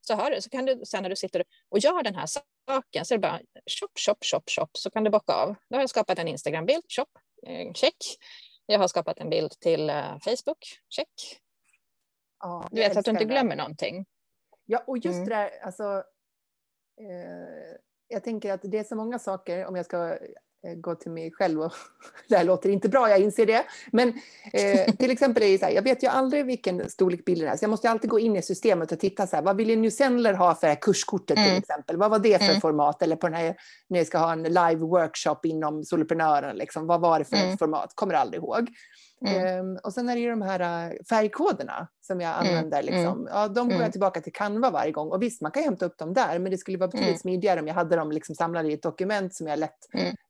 Så, 0.01 0.13
har 0.13 0.39
så 0.39 0.49
kan 0.49 0.65
du 0.65 0.81
sen 0.85 1.03
när 1.03 1.09
du 1.09 1.15
sitter 1.15 1.43
och 1.69 1.79
gör 1.79 2.03
den 2.03 2.15
här 2.15 2.25
saken 2.25 3.05
så 3.05 3.13
är 3.13 3.17
det 3.17 3.21
bara 3.21 3.39
shop, 3.79 3.91
shop, 4.05 4.15
shop, 4.21 4.43
shop, 4.55 4.69
så 4.73 4.89
kan 4.89 5.03
du 5.03 5.09
bocka 5.09 5.33
av. 5.33 5.55
Då 5.69 5.75
har 5.75 5.81
jag 5.81 5.89
skapat 5.89 6.19
en 6.19 6.27
Instagram-bild, 6.27 6.83
shop, 6.89 7.07
eh, 7.47 7.73
check. 7.73 7.97
Jag 8.65 8.79
har 8.79 8.87
skapat 8.87 9.19
en 9.19 9.29
bild 9.29 9.51
till 9.51 9.89
uh, 9.89 10.19
Facebook, 10.19 10.79
check. 10.89 11.41
Ja, 12.39 12.67
du 12.71 12.79
vet 12.79 12.97
att 12.97 13.05
du 13.05 13.11
inte 13.11 13.25
glömmer 13.25 13.55
någonting. 13.55 14.05
Ja, 14.65 14.83
och 14.87 14.97
just 14.97 15.15
mm. 15.15 15.29
det 15.29 15.35
där, 15.35 15.49
alltså, 15.63 15.83
eh, 17.01 17.77
jag 18.07 18.23
tänker 18.23 18.53
att 18.53 18.61
det 18.63 18.77
är 18.77 18.83
så 18.83 18.95
många 18.95 19.19
saker, 19.19 19.65
om 19.65 19.75
jag 19.75 19.85
ska 19.85 20.17
eh, 20.67 20.75
gå 20.75 20.95
till 20.95 21.11
mig 21.11 21.31
själv 21.31 21.61
och 21.61 21.73
det 22.29 22.37
här 22.37 22.43
låter 22.43 22.69
inte 22.69 22.89
bra, 22.89 23.09
jag 23.09 23.19
inser 23.19 23.45
det. 23.45 23.65
Men 23.91 24.13
eh, 24.53 24.95
till 24.99 25.11
exempel 25.11 25.43
är 25.43 25.51
det 25.51 25.57
så 25.57 25.65
här, 25.65 25.71
jag 25.71 25.81
vet 25.81 26.03
ju 26.03 26.07
aldrig 26.07 26.45
vilken 26.45 26.89
storlek 26.89 27.25
bilden 27.25 27.49
är, 27.49 27.57
så 27.57 27.63
jag 27.63 27.69
måste 27.69 27.89
alltid 27.89 28.09
gå 28.09 28.19
in 28.19 28.35
i 28.35 28.41
systemet 28.41 28.91
och 28.91 28.99
titta 28.99 29.27
så 29.27 29.35
här, 29.35 29.43
vad 29.43 29.57
vill 29.57 29.79
New 29.79 29.89
Sendler 29.89 30.33
ha 30.33 30.55
för 30.55 30.67
det 30.67 30.73
här 30.73 30.81
kurskortet 30.81 31.37
mm. 31.37 31.49
till 31.49 31.57
exempel? 31.57 31.97
Vad 31.97 32.11
var 32.11 32.19
det 32.19 32.39
för 32.39 32.49
mm. 32.49 32.61
format? 32.61 33.01
Eller 33.01 33.15
på 33.15 33.27
den 33.27 33.37
här, 33.37 33.55
när 33.87 33.99
jag 33.99 34.07
ska 34.07 34.17
ha 34.17 34.31
en 34.31 34.43
live 34.43 34.75
workshop 34.75 35.39
inom 35.43 35.83
soloprenören, 35.83 36.55
liksom, 36.55 36.87
vad 36.87 37.01
var 37.01 37.19
det 37.19 37.25
för 37.25 37.35
mm. 37.35 37.57
format? 37.57 37.91
Kommer 37.95 38.13
aldrig 38.13 38.43
ihåg. 38.43 38.69
Mm. 39.27 39.69
Um, 39.69 39.79
och 39.83 39.93
sen 39.93 40.09
är 40.09 40.15
det 40.15 40.21
ju 40.21 40.29
de 40.29 40.41
här 40.41 40.89
uh, 40.91 41.03
färgkoderna 41.09 41.87
som 42.01 42.21
jag 42.21 42.31
mm, 42.31 42.47
använder. 42.47 42.81
Mm. 42.81 42.93
Liksom. 42.93 43.27
Ja, 43.31 43.47
de 43.47 43.67
går 43.67 43.71
jag 43.71 43.79
mm. 43.79 43.91
tillbaka 43.91 44.21
till 44.21 44.33
Canva 44.33 44.69
varje 44.69 44.91
gång. 44.91 45.11
Och 45.11 45.21
visst, 45.21 45.41
man 45.41 45.51
kan 45.51 45.63
hämta 45.63 45.85
upp 45.85 45.97
dem 45.97 46.13
där, 46.13 46.39
men 46.39 46.51
det 46.51 46.57
skulle 46.57 46.77
vara 46.77 46.87
betydligt 46.87 47.09
mm. 47.09 47.19
smidigare 47.19 47.59
om 47.59 47.67
jag 47.67 47.75
hade 47.75 47.95
dem 47.95 48.11
liksom 48.11 48.35
samlade 48.35 48.69
i 48.69 48.73
ett 48.73 48.83
dokument 48.83 49.35
som 49.35 49.47
jag 49.47 49.59
lätt... 49.59 49.77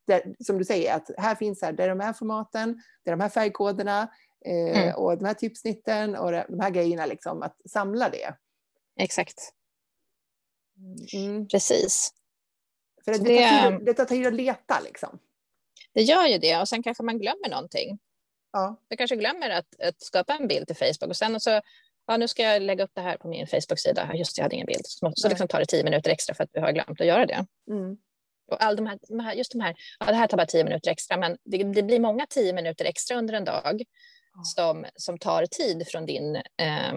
Där, 0.08 0.36
som 0.40 0.58
du 0.58 0.66
säger, 0.66 0.96
att 0.96 1.10
här 1.18 1.36
finns 1.36 1.62
här, 1.62 1.72
det 1.72 1.84
är 1.84 1.90
de 1.90 2.00
här 2.00 2.14
formaten, 2.14 2.82
det 3.04 3.10
är 3.10 3.16
de 3.16 3.22
här 3.22 3.30
färgkoderna 3.30 4.10
eh, 4.46 4.96
och 4.96 5.18
de 5.18 5.26
här 5.26 5.34
typsnitten 5.34 6.16
och 6.16 6.32
de 6.32 6.60
här 6.60 6.70
grejerna, 6.70 7.06
liksom, 7.06 7.42
att 7.42 7.56
samla 7.70 8.10
det. 8.10 8.36
Exakt. 9.00 9.52
Precis. 11.52 12.14
För 13.06 13.12
det, 13.12 13.18
det, 13.18 13.50
tar 13.50 13.72
tid, 13.72 13.86
det 13.86 13.94
tar 13.94 14.06
tid 14.06 14.28
att 14.28 14.34
leta 14.34 14.80
liksom. 14.80 15.20
Det 15.94 16.02
gör 16.02 16.26
ju 16.26 16.38
det 16.38 16.62
och 16.62 16.70
sen 16.70 16.84
kanske 16.84 17.04
man 17.04 17.20
glömmer 17.20 17.50
någonting. 17.50 18.00
Ja. 18.56 18.76
Jag 18.88 18.98
kanske 18.98 19.16
glömmer 19.16 19.50
att, 19.50 19.82
att, 19.82 20.02
skapa 20.02 20.34
en 20.34 20.48
bild 20.48 20.68
till 20.68 20.76
Facebook 20.76 21.10
och 21.10 21.18
sen 21.18 21.40
så, 21.40 21.62
ja, 22.08 22.18
nu 22.18 22.28
ska 22.28 22.44
jag 22.44 22.62
lägga 22.62 22.84
upp 22.84 22.92
det 22.94 23.02
här 23.02 23.18
på 23.18 23.28
min 23.28 23.48
Facebook-sida. 23.48 24.12
Just 24.14 24.36
det, 24.36 24.40
jag 24.40 24.44
hade 24.44 24.56
ingen 24.56 24.68
bild. 24.68 24.86
Så, 24.86 25.12
så 25.16 25.30
liksom 25.30 25.48
tar 25.48 25.60
det 25.60 25.66
tio 25.66 25.84
minuter 25.84 26.12
extra 26.12 26.36
för 26.36 26.44
att 26.44 26.50
du 26.54 26.60
har 26.60 26.72
glömt 26.72 27.02
att 27.02 27.08
göra 27.08 27.26
det. 27.26 27.46
Mm. 27.72 27.98
Och 28.52 28.64
all 28.64 28.76
de 28.76 28.86
här, 28.86 29.00
de 29.02 29.20
här, 29.20 29.34
just 29.34 29.52
de 29.52 29.62
här, 29.62 29.76
ja, 30.00 30.06
det 30.06 30.14
här 30.14 30.28
tar 30.28 30.38
bara 30.38 30.48
tio 30.48 30.64
minuter 30.64 30.92
extra, 30.92 31.18
men 31.18 31.38
det, 31.44 31.64
det 31.64 31.84
blir 31.84 32.00
många 32.00 32.26
tio 32.30 32.54
minuter 32.54 32.86
extra 32.86 33.18
under 33.18 33.34
en 33.34 33.46
dag 33.46 33.84
ja. 34.34 34.44
som, 34.44 34.86
som 34.96 35.18
tar 35.18 35.46
tid 35.46 35.88
från 35.88 36.06
din 36.06 36.36
eh, 36.36 36.94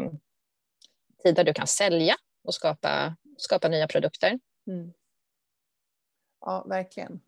tid 1.23 1.35
där 1.35 1.45
du 1.45 1.53
kan 1.53 1.67
sälja 1.67 2.17
och 2.45 2.55
skapa, 2.55 3.17
skapa 3.37 3.69
nya 3.69 3.89
produkter. 3.89 4.39
Mm. 4.67 4.93
Ja, 6.41 6.67
verkligen. 6.69 7.21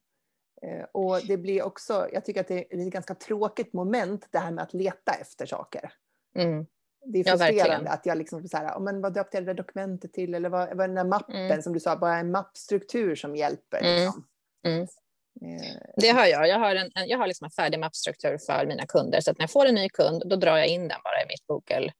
Eh, 0.66 0.84
och 0.92 1.20
det 1.26 1.36
blir 1.36 1.62
också, 1.62 2.08
jag 2.12 2.24
tycker 2.24 2.40
att 2.40 2.48
det 2.48 2.74
är 2.74 2.86
ett 2.86 2.92
ganska 2.92 3.14
tråkigt 3.14 3.72
moment 3.72 4.28
det 4.30 4.38
här 4.38 4.50
med 4.50 4.64
att 4.64 4.74
leta 4.74 5.12
efter 5.12 5.46
saker. 5.46 5.92
Mm. 6.36 6.66
Det 7.06 7.18
är 7.18 7.24
frustrerande 7.24 7.88
ja, 7.88 7.92
att 7.92 8.06
jag 8.06 8.18
liksom 8.18 8.48
så 8.48 8.56
här, 8.56 8.80
men 8.80 9.00
vad 9.00 9.14
döpte 9.14 9.36
jag 9.36 9.44
det 9.44 9.52
där 9.52 9.54
dokumentet 9.62 10.12
till 10.12 10.34
eller 10.34 10.48
vad, 10.48 10.76
vad 10.76 10.88
den 10.88 10.94
där 10.94 11.04
mappen 11.04 11.36
mm. 11.36 11.62
som 11.62 11.72
du 11.72 11.80
sa, 11.80 11.96
bara 11.96 12.16
en 12.16 12.30
mappstruktur 12.30 13.14
som 13.14 13.36
hjälper. 13.36 13.78
Mm. 13.78 14.04
Liksom. 14.04 14.24
Mm. 14.66 14.82
Eh, 15.42 15.76
det 15.96 16.08
har 16.08 16.26
jag. 16.26 16.48
Jag 16.48 16.58
har, 16.58 16.74
en, 16.74 16.90
jag 16.94 17.18
har 17.18 17.26
liksom 17.26 17.44
en 17.44 17.50
färdig 17.50 17.78
mappstruktur 17.78 18.38
för 18.46 18.66
mina 18.66 18.86
kunder. 18.86 19.20
Så 19.20 19.30
att 19.30 19.38
när 19.38 19.42
jag 19.42 19.50
får 19.50 19.66
en 19.66 19.74
ny 19.74 19.88
kund, 19.88 20.22
då 20.26 20.36
drar 20.36 20.56
jag 20.56 20.66
in 20.66 20.88
den 20.88 20.98
bara 21.04 21.22
i 21.22 21.26
mitt 21.26 21.46
Google. 21.46 21.92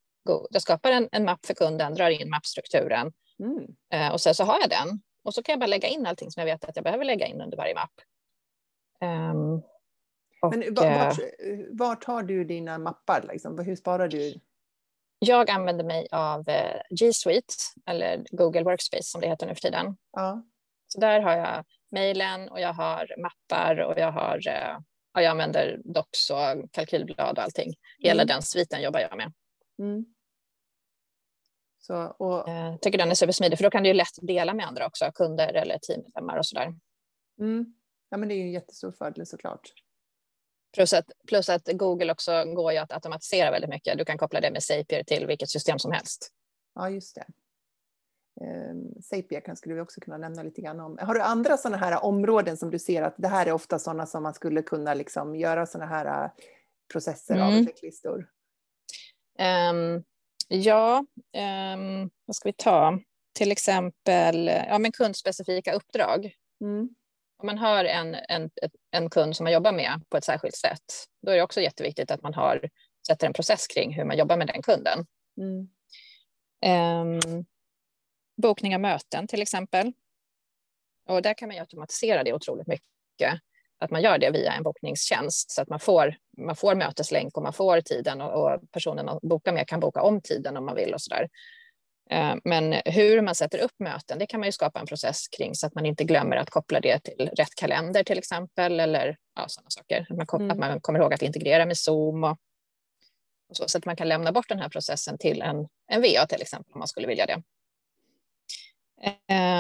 Jag 0.51 0.63
skapar 0.63 0.91
en, 0.91 1.09
en 1.13 1.25
mapp 1.25 1.47
för 1.47 1.55
kunden, 1.55 1.95
drar 1.95 2.11
in 2.11 2.31
mappstrukturen. 2.31 3.13
Mm. 3.39 3.67
Eh, 3.93 4.13
och 4.13 4.21
sen 4.21 4.35
så 4.35 4.45
har 4.45 4.61
jag 4.61 4.71
den. 4.71 5.01
Och 5.25 5.35
så 5.35 5.43
kan 5.43 5.53
jag 5.53 5.61
bara 5.61 5.67
lägga 5.67 5.89
in 5.89 6.07
allting 6.07 6.31
som 6.31 6.41
jag 6.41 6.47
vet 6.47 6.65
att 6.65 6.77
jag 6.77 6.85
behöver 6.85 7.05
lägga 7.05 7.27
in 7.27 7.41
under 7.41 7.57
varje 7.57 7.75
mapp. 7.75 7.93
Um, 9.05 9.63
och, 10.43 10.57
Men 10.57 10.75
vart, 10.75 11.19
eh, 11.19 11.59
vart 11.71 12.05
har 12.05 12.23
du 12.23 12.45
dina 12.45 12.79
mappar? 12.79 13.23
Liksom? 13.33 13.59
Hur 13.59 13.77
sparar 13.77 14.09
du? 14.09 14.35
Jag 15.19 15.51
använder 15.51 15.85
mig 15.85 16.09
av 16.11 16.49
eh, 16.49 16.81
G 16.91 17.13
Suite 17.13 17.55
eller 17.87 18.25
Google 18.31 18.63
Workspace 18.63 19.03
som 19.03 19.21
det 19.21 19.29
heter 19.29 19.47
nu 19.47 19.55
för 19.55 19.61
tiden. 19.61 19.97
Ja. 20.13 20.43
Så 20.89 21.01
där 21.01 21.21
har 21.21 21.37
jag 21.37 21.65
mejlen 21.91 22.49
och 22.49 22.61
jag 22.61 22.73
har 22.73 23.15
mappar 23.19 23.81
och 23.81 23.99
jag 23.99 24.13
har 24.13 24.49
eh, 24.49 24.79
ja, 25.15 25.23
jag 25.23 25.31
använder 25.31 25.81
Docs 25.85 26.31
och 26.31 26.73
kalkylblad 26.73 27.39
och 27.39 27.45
allting. 27.45 27.75
Hela 27.99 28.23
mm. 28.23 28.27
den 28.27 28.43
sviten 28.43 28.83
jobbar 28.83 29.01
jag 29.01 29.17
med. 29.17 29.33
Mm. 29.79 30.05
Så, 31.79 32.05
och... 32.05 32.49
Jag 32.49 32.81
tycker 32.81 32.99
den 32.99 33.11
är 33.11 33.15
supersmidig 33.15 33.59
för 33.59 33.65
då 33.65 33.71
kan 33.71 33.83
du 33.83 33.89
ju 33.89 33.95
lätt 33.95 34.19
dela 34.23 34.55
med 34.55 34.67
andra 34.67 34.87
också, 34.87 35.13
kunder 35.15 35.53
eller 35.55 35.79
teammedlemmar 35.79 36.37
och 36.37 36.47
sådär. 36.47 36.75
Mm. 37.41 37.75
Ja, 38.11 38.17
men 38.17 38.29
det 38.29 38.35
är 38.35 38.41
en 38.41 38.53
jättestor 38.53 38.93
fördel 38.93 39.27
såklart. 39.27 39.73
Plus 40.75 40.93
att, 40.93 41.11
plus 41.29 41.49
att 41.49 41.69
Google 41.73 42.13
också 42.13 42.45
går 42.45 42.73
ju 42.73 42.79
att 42.79 42.93
automatisera 42.93 43.51
väldigt 43.51 43.71
mycket. 43.71 43.99
Du 43.99 44.05
kan 44.05 44.19
koppla 44.19 44.41
det 44.41 44.51
med 44.51 44.63
Zapier 44.63 45.03
till 45.03 45.27
vilket 45.27 45.51
system 45.51 45.79
som 45.79 45.93
helst. 45.93 46.33
Ja, 46.75 46.91
just 46.91 47.15
det. 47.15 47.27
Eh, 48.41 49.03
Sapia 49.03 49.57
skulle 49.57 49.75
vi 49.75 49.81
också 49.81 50.01
kunna 50.01 50.19
nämna 50.19 50.43
lite 50.43 50.61
grann 50.61 50.81
om. 50.81 50.99
Har 51.01 51.15
du 51.15 51.21
andra 51.21 51.57
sådana 51.57 51.77
här 51.77 52.05
områden 52.05 52.57
som 52.57 52.71
du 52.71 52.79
ser 52.79 53.03
att 53.03 53.15
det 53.19 53.29
här 53.29 53.47
är 53.47 53.53
ofta 53.53 53.79
sådana 53.79 54.07
som 54.07 54.23
man 54.23 54.35
skulle 54.35 54.63
kunna 54.63 54.95
liksom 54.95 55.37
göra 55.37 55.67
sådana 55.67 55.91
här 55.91 56.25
eh, 56.25 56.31
processer 56.93 57.35
mm. 57.35 57.47
av 57.47 57.67
checklistor? 57.67 58.29
Um, 59.39 60.05
ja, 60.49 61.05
um, 61.75 62.11
vad 62.25 62.37
ska 62.37 62.49
vi 62.49 62.53
ta? 62.53 62.99
Till 63.33 63.53
exempel 63.53 64.47
ja, 64.47 64.79
men 64.79 64.93
kundspecifika 64.93 65.73
uppdrag. 65.73 66.35
Mm. 66.61 66.89
Om 67.41 67.47
man 67.47 67.59
har 67.59 67.85
en, 67.85 68.15
en, 68.29 68.51
en 68.91 69.11
kund 69.11 69.37
som 69.37 69.45
man 69.45 69.53
jobbar 69.53 69.73
med 69.73 70.03
på 70.09 70.17
ett 70.17 70.25
särskilt 70.25 70.57
sätt, 70.57 70.85
då 71.23 71.33
är 71.33 71.37
det 71.37 71.43
också 71.43 71.61
jätteviktigt 71.61 72.11
att 72.11 72.23
man 72.23 72.35
har, 72.35 72.69
sätter 73.07 73.27
en 73.27 73.33
process 73.33 73.67
kring 73.67 73.95
hur 73.95 74.05
man 74.05 74.19
jobbar 74.19 74.37
med 74.37 74.47
den 74.47 74.63
kunden. 74.63 75.07
Mm. 75.37 75.69
Um, 76.67 77.45
bokning 78.43 78.75
av 78.75 78.81
möten 78.81 79.27
till 79.27 79.43
exempel. 79.43 79.93
Och 81.09 81.23
där 81.23 81.35
kan 81.35 81.49
man 81.49 81.59
automatisera 81.59 82.25
det 82.25 82.33
otroligt 82.33 82.67
mycket. 82.67 83.41
Att 83.79 83.91
man 83.91 84.03
gör 84.03 84.19
det 84.19 84.31
via 84.31 84.53
en 84.53 84.63
bokningstjänst 84.63 85.51
så 85.51 85.63
att 85.63 85.69
man 85.69 85.81
får, 85.81 86.17
man 86.39 86.57
får 86.57 86.75
möteslänk 86.75 87.37
och 87.37 87.43
man 87.43 87.53
får 87.53 87.81
tiden 87.81 88.21
och, 88.21 88.53
och 88.53 88.71
personen 88.71 89.09
att 89.09 89.23
boka 89.23 89.53
med 89.53 89.69
kan 89.69 89.81
boka 89.81 90.03
om 90.03 90.21
tiden 90.21 90.57
om 90.57 90.67
man 90.67 90.77
vill 90.77 90.95
och 90.95 91.01
så 91.01 91.15
där. 91.15 91.29
Eh, 92.11 92.35
men 92.45 92.83
hur 92.85 93.23
man 93.23 93.35
sätter 93.35 93.59
upp 93.59 93.75
möten, 93.79 94.19
det 94.19 94.27
kan 94.27 94.41
man 94.41 94.49
ju 94.49 94.53
skapa 94.53 94.81
en 94.81 94.87
process 94.87 95.29
kring 95.29 95.55
så 95.55 95.67
att 95.67 95.75
man 95.75 95.87
inte 95.87 96.05
glömmer 96.05 96.37
att 96.37 96.51
koppla 96.51 96.81
det 96.81 96.99
till 96.99 97.31
rätt 97.37 97.55
kalender 97.55 98.05
till 98.05 98.19
exempel 98.19 98.81
eller 98.81 99.17
ja, 99.37 99.45
sådana 99.49 99.71
saker. 99.71 100.07
Att 100.11 100.17
man, 100.17 100.41
mm. 100.41 100.51
att 100.51 100.59
man 100.59 100.81
kommer 100.81 100.99
ihåg 100.99 101.15
att 101.15 101.23
integrera 101.23 101.67
med 101.67 101.79
Zoom 101.79 102.25
och, 102.25 102.39
och 103.49 103.57
så, 103.57 103.69
så, 103.69 103.79
att 103.79 103.85
man 103.85 103.97
kan 103.97 104.09
lämna 104.09 104.33
bort 104.33 104.49
den 104.49 104.59
här 104.59 104.69
processen 104.69 105.19
till 105.19 105.43
en, 105.43 105.69
en 105.93 106.03
VA 106.03 106.27
till 106.29 106.43
exempel 106.43 106.73
om 106.73 106.79
man 106.79 106.89
skulle 106.89 107.07
vilja 107.07 107.27
det. 107.27 107.43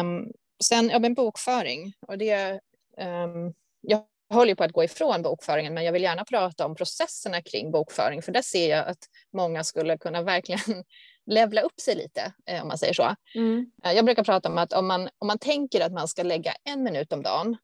Um, 0.01 0.33
sen 0.65 0.91
ja, 0.91 0.99
men 0.99 1.15
bokföring 1.15 1.93
och 2.07 2.19
det. 2.19 2.61
Um, 2.99 3.55
jag 3.81 4.05
håller 4.31 4.55
på 4.55 4.65
att 4.65 4.73
gå 4.73 4.85
ifrån 4.85 5.23
bokföringen, 5.23 5.75
men 5.75 5.85
jag 5.85 5.93
vill 5.93 6.03
gärna 6.03 6.25
prata 6.25 6.67
om 6.67 6.75
processerna 6.75 7.43
kring 7.43 7.71
bokföring, 7.71 8.23
för 8.23 8.33
där 8.33 8.43
ser 8.43 8.71
jag 8.71 8.89
att 8.89 8.99
många 9.33 9.65
skulle 9.65 9.99
kunna 9.99 10.23
verkligen 10.23 10.85
levla 11.31 11.61
upp 11.61 11.81
sig 11.81 11.95
lite, 11.95 12.33
eh, 12.47 12.63
om 12.63 12.69
man 12.69 12.79
säger 12.79 12.95
så. 12.95 13.15
Mm. 13.35 13.71
Eh, 13.85 13.93
jag 13.93 14.05
brukar 14.05 14.25
prata 14.25 14.49
om 14.49 14.59
att 14.59 14.73
om 14.73 14.87
man, 14.87 15.09
om 15.19 15.27
man 15.27 15.39
tänker 15.39 15.81
att 15.81 15.93
man 15.93 16.09
ska 16.09 16.23
lägga 16.23 16.53
en 16.65 16.83
minut 16.83 17.13
om 17.13 17.23
dagen 17.23 17.57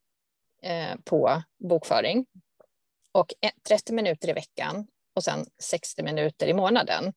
eh, 0.62 0.96
på 1.04 1.42
bokföring 1.68 2.26
och 3.12 3.34
30 3.68 3.92
minuter 3.92 4.28
i 4.28 4.32
veckan 4.32 4.86
och 5.16 5.24
sen 5.24 5.46
60 5.62 6.02
minuter 6.02 6.46
i 6.46 6.54
månaden. 6.54 7.12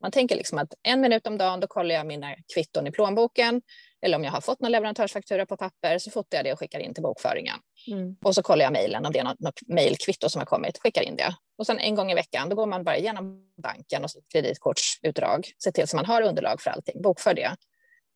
Man 0.00 0.10
tänker 0.10 0.36
liksom 0.36 0.58
att 0.58 0.74
en 0.82 1.00
minut 1.00 1.26
om 1.26 1.38
dagen, 1.38 1.60
då 1.60 1.66
kollar 1.66 1.94
jag 1.94 2.06
mina 2.06 2.34
kvitton 2.54 2.86
i 2.86 2.90
plånboken 2.90 3.62
eller 4.04 4.16
om 4.16 4.24
jag 4.24 4.32
har 4.32 4.40
fått 4.40 4.60
någon 4.60 4.72
leverantörsfaktura 4.72 5.46
på 5.46 5.56
papper 5.56 5.98
så 5.98 6.10
fotar 6.10 6.38
jag 6.38 6.44
det 6.44 6.52
och 6.52 6.58
skickar 6.58 6.80
in 6.80 6.94
till 6.94 7.02
bokföringen. 7.02 7.56
Mm. 7.86 8.16
Och 8.24 8.34
så 8.34 8.42
kollar 8.42 8.64
jag 8.64 8.72
mejlen 8.72 9.06
om 9.06 9.12
det 9.12 9.18
är 9.18 9.24
något, 9.24 9.40
något 9.40 9.60
mejlkvitto 9.66 10.28
som 10.28 10.38
har 10.38 10.46
kommit, 10.46 10.78
skickar 10.78 11.02
in 11.02 11.16
det. 11.16 11.36
Och 11.58 11.66
sen 11.66 11.78
en 11.78 11.94
gång 11.94 12.10
i 12.10 12.14
veckan, 12.14 12.48
då 12.48 12.56
går 12.56 12.66
man 12.66 12.84
bara 12.84 12.96
igenom 12.96 13.52
banken 13.62 14.04
och 14.04 14.10
kreditkortsutdrag, 14.32 15.46
ser 15.64 15.70
till 15.70 15.88
så 15.88 15.96
man 15.96 16.04
har 16.04 16.22
underlag 16.22 16.60
för 16.60 16.70
allting, 16.70 17.02
bokför 17.02 17.34
det. 17.34 17.56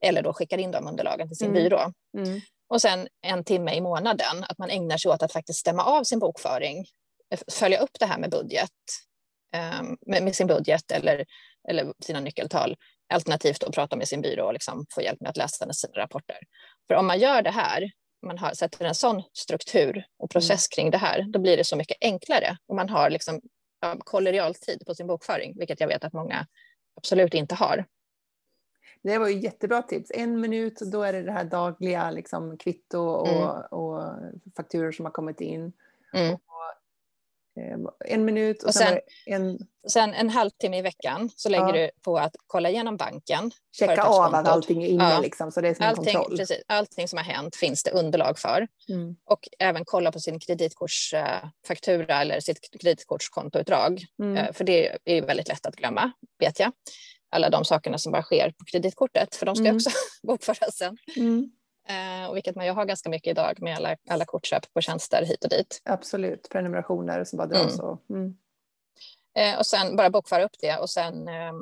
Eller 0.05 0.23
då 0.23 0.33
skickar 0.33 0.59
in 0.59 0.71
de 0.71 0.87
underlagen 0.87 1.29
till 1.29 1.37
sin 1.37 1.51
mm. 1.51 1.63
byrå. 1.63 1.93
Mm. 2.19 2.41
Och 2.69 2.83
sen 2.83 3.09
en 3.23 3.45
timme 3.45 3.75
i 3.75 3.81
månaden, 3.81 4.45
att 4.49 4.59
man 4.59 4.71
ägnar 4.71 4.97
sig 4.97 5.11
åt 5.11 5.23
att 5.23 5.33
faktiskt 5.33 5.59
stämma 5.59 5.85
av 5.85 6.05
sin 6.05 6.19
bokföring, 6.19 6.87
följa 7.51 7.79
upp 7.79 7.99
det 7.99 8.07
här 8.07 8.19
med 8.19 8.31
budget, 8.31 8.71
med, 10.07 10.23
med, 10.23 10.35
sin 10.35 10.47
budget 10.47 10.91
eller, 10.91 11.25
eller 11.69 11.93
sina 12.05 12.21
nyckeltal 12.21 12.77
Alternativt 13.11 13.63
att 13.63 13.75
prata 13.75 13.97
med 13.97 14.09
sin 14.09 14.21
byrå 14.21 14.47
och 14.47 14.53
liksom 14.53 14.87
få 14.91 15.03
hjälp 15.03 15.21
med 15.21 15.31
att 15.31 15.37
läsa 15.37 15.73
sina 15.73 15.93
rapporter. 15.95 16.39
För 16.89 16.95
om 16.95 17.07
man 17.07 17.19
gör 17.19 17.43
det 17.43 17.51
här, 17.51 17.91
man 18.27 18.39
har, 18.39 18.55
sätter 18.55 18.85
en 18.85 18.95
sån 18.95 19.23
struktur 19.33 20.05
och 20.19 20.31
process 20.31 20.69
mm. 20.69 20.75
kring 20.75 20.91
det 20.91 20.99
här, 20.99 21.23
då 21.23 21.39
blir 21.39 21.57
det 21.57 21.65
så 21.65 21.77
mycket 21.77 21.97
enklare. 22.01 22.57
Och 22.67 22.77
man 22.77 22.89
har 22.89 23.11
liksom, 23.11 23.41
koll 23.99 24.29
i 24.29 24.33
realtid 24.33 24.83
på 24.87 24.95
sin 24.95 25.07
bokföring, 25.07 25.59
vilket 25.59 25.81
jag 25.81 25.89
vet 25.89 26.05
att 26.05 26.13
många 26.13 26.47
absolut 26.97 27.35
inte 27.35 27.55
har. 27.55 27.85
Det 29.03 29.19
var 29.19 29.29
ju 29.29 29.39
jättebra 29.39 29.83
tips. 29.83 30.11
En 30.15 30.41
minut, 30.41 30.79
då 30.81 31.03
är 31.03 31.13
det 31.13 31.23
det 31.23 31.33
här 31.33 31.45
dagliga 31.45 32.11
liksom, 32.11 32.59
kvitto 32.59 32.99
och, 32.99 33.29
mm. 33.29 33.65
och 33.71 34.03
fakturor 34.57 34.93
som 34.93 35.05
har 35.05 35.13
kommit 35.13 35.41
in. 35.41 35.73
Mm. 36.13 36.39
Ehm, 37.59 37.89
en 38.05 38.25
minut 38.25 38.63
och, 38.63 38.69
och 38.69 38.75
sen, 38.75 38.99
en... 39.27 39.59
Sen 39.89 40.15
en 40.15 40.31
halvtimme 40.31 40.79
i 40.79 40.83
veckan 40.83 41.31
så 41.37 41.49
lägger 41.49 41.67
ja. 41.67 41.73
du 41.73 41.91
på 42.03 42.19
att 42.19 42.37
kolla 42.47 42.71
igenom 42.71 42.97
banken. 42.97 43.51
Checka 43.79 44.03
av 44.03 44.35
att 44.35 44.49
allting 44.49 44.85
är 44.85 44.89
inne 44.89 45.11
ja. 45.11 45.21
liksom, 45.21 45.53
så 45.53 45.61
det 45.61 45.69
är 45.69 45.75
som 45.75 45.87
allting, 45.87 46.15
kontroll. 46.15 46.37
Precis, 46.37 46.63
allting 46.67 47.09
som 47.09 47.17
har 47.17 47.25
hänt 47.25 47.57
finns 47.57 47.83
det 47.83 47.91
underlag 47.91 48.39
för. 48.39 48.69
Mm. 48.89 49.17
Och 49.25 49.49
även 49.59 49.85
kolla 49.85 50.13
på 50.13 50.21
sin 50.21 50.41
kreditkortsfaktura 50.41 52.21
eller 52.21 52.41
sitt 52.41 52.81
kreditkortskontoutdrag. 52.81 54.05
Mm. 54.23 54.37
Eh, 54.37 54.53
för 54.53 54.65
det 54.65 54.99
är 55.05 55.23
väldigt 55.23 55.49
lätt 55.49 55.67
att 55.67 55.77
glömma, 55.77 56.13
vet 56.39 56.61
jag. 56.61 56.73
Alla 57.31 57.51
de 57.51 57.65
sakerna 57.65 57.99
som 57.99 58.13
bara 58.13 58.23
sker 58.23 58.51
på 58.51 58.65
kreditkortet, 58.65 59.35
för 59.35 59.47
de 59.47 59.57
ska 59.57 59.65
mm. 59.65 59.77
också 59.77 59.91
bokföras 60.27 60.77
sen. 60.77 60.97
Mm. 61.17 61.51
Eh, 61.89 62.29
och 62.29 62.37
vilket 62.37 62.57
man 62.57 62.67
ju 62.67 62.73
har 62.73 62.85
ganska 62.85 63.11
mycket 63.11 63.31
idag 63.31 63.63
med 63.63 63.77
alla, 63.77 63.97
alla 64.09 64.25
kortköp 64.25 64.75
på 64.75 64.81
tjänster 64.81 65.25
hit 65.25 65.45
och 65.45 65.51
dit. 65.51 65.83
Absolut, 65.85 66.49
prenumerationer 66.49 67.25
som 67.25 67.37
bara 67.37 67.49
dras. 67.49 67.79
Mm. 67.79 67.91
Och, 67.91 68.11
mm. 68.11 68.37
eh, 69.39 69.59
och 69.59 69.67
sen 69.67 69.97
bara 69.97 70.11
bokföra 70.11 70.45
upp 70.45 70.59
det 70.61 70.77
och 70.77 70.91
sen 70.91 71.29
eh, 71.29 71.53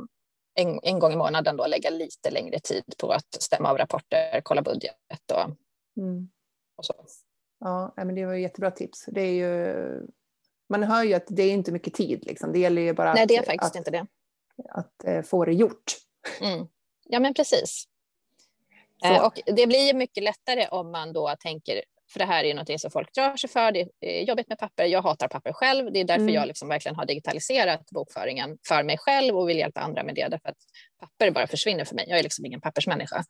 en, 0.54 0.80
en 0.82 0.98
gång 0.98 1.12
i 1.12 1.16
månaden 1.16 1.56
då 1.56 1.66
lägga 1.66 1.90
lite 1.90 2.30
längre 2.30 2.60
tid 2.60 2.84
på 2.98 3.12
att 3.12 3.42
stämma 3.42 3.70
av 3.70 3.78
rapporter, 3.78 4.40
kolla 4.44 4.62
budget 4.62 5.30
och, 5.32 5.50
mm. 6.02 6.28
och 6.76 6.84
så. 6.84 6.94
Ja, 7.60 7.92
men 7.96 8.14
det 8.14 8.26
var 8.26 8.34
jättebra 8.34 8.70
tips. 8.70 9.04
Det 9.08 9.20
är 9.20 9.32
ju, 9.32 10.06
man 10.68 10.82
hör 10.82 11.02
ju 11.02 11.14
att 11.14 11.26
det 11.28 11.42
är 11.42 11.52
inte 11.52 11.72
mycket 11.72 11.94
tid. 11.94 12.26
Liksom. 12.26 12.52
Det 12.52 12.58
gäller 12.58 12.82
ju 12.82 12.92
bara 12.92 13.14
Nej, 13.14 13.26
det 13.26 13.36
är 13.36 13.42
faktiskt 13.42 13.70
att, 13.70 13.76
inte 13.76 13.90
det. 13.90 14.06
Att, 14.68 14.86
att 14.86 15.04
eh, 15.04 15.22
få 15.22 15.44
det 15.44 15.52
gjort. 15.52 15.96
Mm. 16.40 16.66
Ja, 17.04 17.20
men 17.20 17.34
precis. 17.34 17.88
Eh, 19.04 19.24
och 19.24 19.40
det 19.46 19.66
blir 19.66 19.94
mycket 19.94 20.22
lättare 20.22 20.66
om 20.68 20.90
man 20.90 21.12
då 21.12 21.34
tänker, 21.40 21.82
för 22.12 22.18
det 22.18 22.24
här 22.24 22.44
är 22.44 22.54
något 22.54 22.80
som 22.80 22.90
folk 22.90 23.14
drar 23.14 23.36
sig 23.36 23.50
för, 23.50 23.72
det 23.72 23.88
är 24.00 24.22
jobbigt 24.22 24.48
med 24.48 24.58
papper, 24.58 24.84
jag 24.84 25.02
hatar 25.02 25.28
papper 25.28 25.52
själv, 25.52 25.92
det 25.92 26.00
är 26.00 26.04
därför 26.04 26.22
mm. 26.22 26.34
jag 26.34 26.46
liksom 26.46 26.68
verkligen 26.68 26.96
har 26.96 27.06
digitaliserat 27.06 27.90
bokföringen 27.90 28.58
för 28.68 28.82
mig 28.82 28.98
själv 28.98 29.36
och 29.36 29.48
vill 29.48 29.58
hjälpa 29.58 29.80
andra 29.80 30.02
med 30.02 30.14
det, 30.14 30.28
därför 30.28 30.48
att 30.48 30.58
papper 31.00 31.30
bara 31.30 31.46
försvinner 31.46 31.84
för 31.84 31.94
mig, 31.94 32.04
jag 32.08 32.18
är 32.18 32.22
liksom 32.22 32.46
ingen 32.46 32.60
pappersmänniska. 32.60 33.24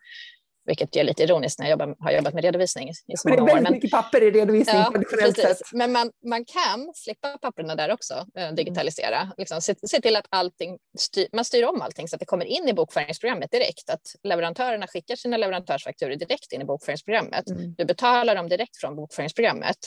Vilket 0.66 0.96
är 0.96 1.04
lite 1.04 1.22
ironiskt 1.22 1.58
när 1.58 1.66
jag 1.66 1.70
jobbar, 1.70 1.96
har 1.98 2.10
jobbat 2.10 2.34
med 2.34 2.44
redovisning 2.44 2.88
i 2.88 3.16
så 3.16 3.28
många 3.28 3.42
år. 3.42 3.46
Det 3.46 3.52
är 3.52 3.54
väldigt 3.54 3.72
mycket 3.72 3.90
papper 3.90 4.22
i 4.22 4.30
redovisning 4.30 4.76
ja, 4.76 5.32
sett. 5.32 5.58
Men 5.72 5.92
man, 5.92 6.10
man 6.24 6.44
kan 6.44 6.92
slippa 6.94 7.38
papperna 7.38 7.74
där 7.74 7.92
också, 7.92 8.26
eh, 8.38 8.52
digitalisera. 8.52 9.20
Mm. 9.20 9.32
Liksom, 9.38 9.60
se, 9.60 9.74
se, 9.86 10.00
till 10.00 10.16
att 10.16 10.26
allting 10.28 10.78
styr, 10.98 11.28
man 11.32 11.44
styr 11.44 11.64
om 11.64 11.82
allting 11.82 12.08
så 12.08 12.16
att 12.16 12.20
det 12.20 12.26
kommer 12.26 12.44
in 12.44 12.68
i 12.68 12.72
bokföringsprogrammet 12.72 13.50
direkt. 13.50 13.90
Att 13.90 14.14
leverantörerna 14.22 14.86
skickar 14.86 15.16
sina 15.16 15.36
leverantörsfakturor 15.36 16.16
direkt 16.16 16.52
in 16.52 16.60
i 16.60 16.64
bokföringsprogrammet. 16.64 17.50
Mm. 17.50 17.74
Du 17.78 17.84
betalar 17.84 18.34
dem 18.34 18.48
direkt 18.48 18.76
från 18.76 18.96
bokföringsprogrammet. 18.96 19.78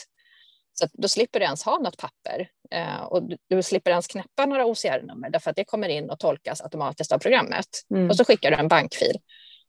Så 0.72 0.86
då 0.92 1.08
slipper 1.08 1.38
du 1.38 1.44
ens 1.44 1.62
ha 1.62 1.78
något 1.78 1.96
papper 1.96 2.48
eh, 2.70 3.02
och 3.02 3.22
du, 3.22 3.36
du, 3.48 3.62
slipper 3.62 3.90
ens 3.90 4.06
knäppa 4.06 4.46
några 4.46 4.66
OCR-nummer 4.66 5.30
därför 5.30 5.50
att 5.50 5.56
det 5.56 5.64
kommer 5.64 5.88
in 5.88 6.10
och 6.10 6.18
tolkas 6.18 6.60
automatiskt 6.60 7.12
av 7.12 7.18
programmet. 7.18 7.66
Mm. 7.94 8.10
Och 8.10 8.16
så 8.16 8.24
skickar 8.24 8.50
du 8.50 8.56
en 8.56 8.68
bankfil. 8.68 9.16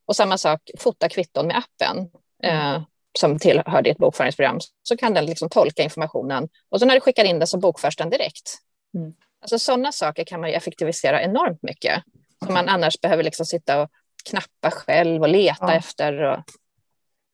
Och 0.06 0.16
samma 0.16 0.38
sak, 0.38 0.72
fota 0.78 1.10
kvitton 1.10 1.48
med 1.48 1.58
appen 1.58 2.10
mm. 2.44 2.76
eh, 2.76 2.82
som 3.20 3.40
tillhör 3.40 3.82
ditt 3.82 3.98
bokföringsprogram, 3.98 4.60
så 4.84 4.98
kan 4.98 5.14
den 5.14 5.26
liksom 5.26 5.50
tolka 5.50 5.84
informationen 5.84 6.50
och 6.70 6.80
så 6.80 6.86
när 6.86 6.96
du 6.96 7.02
skickar 7.02 7.24
in 7.24 7.40
det 7.40 7.48
så 7.48 7.58
bokförs 7.58 7.96
den 7.96 8.10
direkt. 8.10 8.58
Mm. 8.96 9.14
Alltså 9.42 9.60
sådana 9.60 9.92
saker 9.92 10.24
kan 10.24 10.42
man 10.42 10.50
ju 10.50 10.56
effektivisera 10.56 11.22
enormt 11.22 11.64
mycket, 11.64 12.04
som 12.46 12.54
man 12.54 12.70
annars 12.70 13.02
behöver 13.02 13.24
liksom 13.24 13.46
sitta 13.46 13.82
och 13.82 13.90
knappa 14.30 14.72
själv 14.72 15.22
och 15.22 15.30
leta 15.30 15.58
ja. 15.66 15.74
efter. 15.74 16.22
Och... 16.22 16.40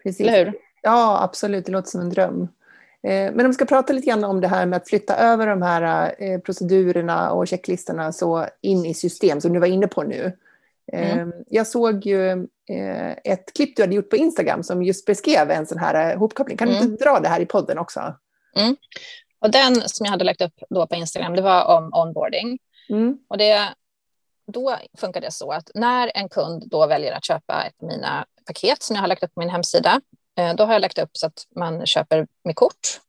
Precis. 0.03 0.27
Eller 0.27 0.45
hur? 0.45 0.53
Ja, 0.82 1.23
absolut, 1.23 1.65
det 1.65 1.71
låter 1.71 1.89
som 1.89 2.01
en 2.01 2.10
dröm. 2.10 2.41
Eh, 3.03 3.32
men 3.34 3.39
om 3.39 3.47
vi 3.47 3.53
ska 3.53 3.65
prata 3.65 3.93
lite 3.93 4.08
grann 4.08 4.23
om 4.23 4.41
det 4.41 4.47
här 4.47 4.65
med 4.65 4.77
att 4.77 4.89
flytta 4.89 5.15
över 5.15 5.47
de 5.47 5.62
här 5.62 6.15
eh, 6.19 6.39
procedurerna 6.39 7.32
och 7.32 7.47
checklistorna 7.47 8.12
så 8.12 8.47
in 8.62 8.86
i 8.86 8.93
system 8.93 9.41
som 9.41 9.53
du 9.53 9.60
var 9.60 9.67
inne 9.67 9.88
på 9.88 10.03
nu. 10.03 10.38
Mm. 10.93 11.19
Ehm, 11.19 11.34
jag 11.47 11.67
såg 11.67 12.06
ju 12.06 12.30
eh, 12.30 12.38
ett 13.23 13.53
klipp 13.53 13.75
du 13.75 13.84
hade 13.84 13.95
gjort 13.95 14.10
på 14.10 14.15
Instagram 14.15 14.63
som 14.63 14.84
just 14.84 15.06
beskrev 15.06 15.51
en 15.51 15.67
sån 15.67 15.77
här 15.77 16.12
eh, 16.12 16.19
hopkoppling. 16.19 16.58
Kan 16.58 16.67
du 16.67 16.75
mm. 16.75 16.91
inte 16.91 17.03
dra 17.03 17.19
det 17.19 17.30
här 17.30 17.39
i 17.39 17.45
podden 17.45 17.77
också? 17.77 18.15
Mm. 18.56 18.75
Och 19.39 19.51
den 19.51 19.89
som 19.89 20.06
jag 20.06 20.12
hade 20.12 20.23
lagt 20.23 20.41
upp 20.41 20.53
då 20.69 20.88
på 20.88 20.95
Instagram, 20.95 21.36
det 21.36 21.41
var 21.41 21.77
om 21.77 21.93
onboarding. 21.93 22.60
Mm. 22.89 23.17
Och 23.27 23.38
det, 23.38 23.73
då 24.47 24.77
funkar 24.97 25.21
det 25.21 25.32
så 25.32 25.51
att 25.51 25.71
när 25.73 26.12
en 26.15 26.30
kund 26.30 26.63
då 26.69 26.88
väljer 26.88 27.12
att 27.12 27.25
köpa 27.25 27.63
ett 27.63 27.84
av 27.84 27.88
mina 27.88 28.25
paket 28.45 28.84
som 28.84 28.95
jag 28.95 29.03
har 29.03 29.08
lagt 29.08 29.23
upp 29.23 29.34
på 29.34 29.39
min 29.39 29.49
hemsida, 29.49 30.01
eh, 30.38 30.56
då 30.56 30.63
har 30.63 30.73
jag 30.73 30.82
lagt 30.82 30.99
upp 30.99 31.10
så 31.13 31.27
att 31.27 31.47
man 31.56 31.86
köper 31.86 32.27
med 32.43 32.56
kort. 32.56 32.99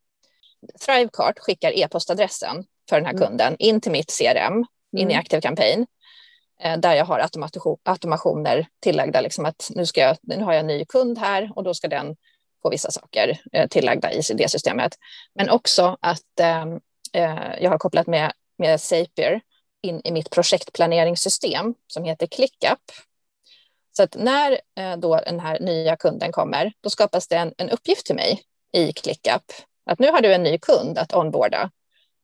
Thrivecart 0.87 1.39
skickar 1.39 1.79
e-postadressen 1.79 2.65
för 2.89 2.97
den 2.97 3.07
här 3.07 3.13
mm. 3.13 3.27
kunden 3.27 3.57
in 3.59 3.81
till 3.81 3.93
mitt 3.93 4.19
CRM, 4.19 4.65
in 4.97 5.11
i 5.11 5.13
mm. 5.13 5.19
Active 5.19 5.41
Campaign. 5.41 5.87
Eh, 6.63 6.79
där 6.79 6.95
jag 6.95 7.05
har 7.05 7.29
automationer 7.85 8.67
tillagda, 8.81 9.21
liksom 9.21 9.45
att 9.45 9.71
nu, 9.75 9.87
ska 9.87 10.01
jag, 10.01 10.17
nu 10.23 10.43
har 10.43 10.53
jag 10.53 10.61
en 10.61 10.67
ny 10.67 10.85
kund 10.85 11.19
här 11.19 11.53
och 11.57 11.65
då 11.65 11.75
ska 11.75 11.89
den 11.89 12.17
få 12.63 12.71
vissa 12.71 12.91
saker 12.91 13.41
eh, 13.53 13.69
tillagda 13.69 14.13
i 14.13 14.21
det 14.35 14.51
systemet. 14.51 14.95
Men 15.35 15.51
också 15.51 15.97
att 16.01 16.41
ehm, 16.41 16.81
eh, 17.13 17.61
jag 17.61 17.71
har 17.71 17.79
kopplat 17.79 18.07
med, 18.07 18.33
med 18.59 18.81
Zapier 18.81 19.41
in 19.83 20.01
i 20.05 20.13
mitt 20.13 20.31
projektplaneringssystem 20.31 21.75
som 21.87 22.05
heter 22.05 22.27
ClickUp. 22.27 22.79
Så 23.97 24.03
att 24.03 24.17
när 24.19 24.61
eh, 24.79 24.97
då 24.97 25.21
den 25.27 25.41
här 25.41 25.61
nya 25.61 25.97
kunden 25.97 26.33
kommer, 26.33 26.73
då 26.81 26.91
skapas 26.91 27.29
det 27.29 27.37
en, 27.37 27.55
en 27.57 27.71
uppgift 27.71 28.07
till 28.07 28.15
mig 28.15 28.43
i 28.73 28.93
ClickUp. 28.93 29.43
Att 29.87 29.99
nu 29.99 30.11
har 30.11 30.21
du 30.21 30.35
en 30.35 30.43
ny 30.43 30.59
kund 30.59 30.99
att 30.99 31.15
onboarda. 31.15 31.71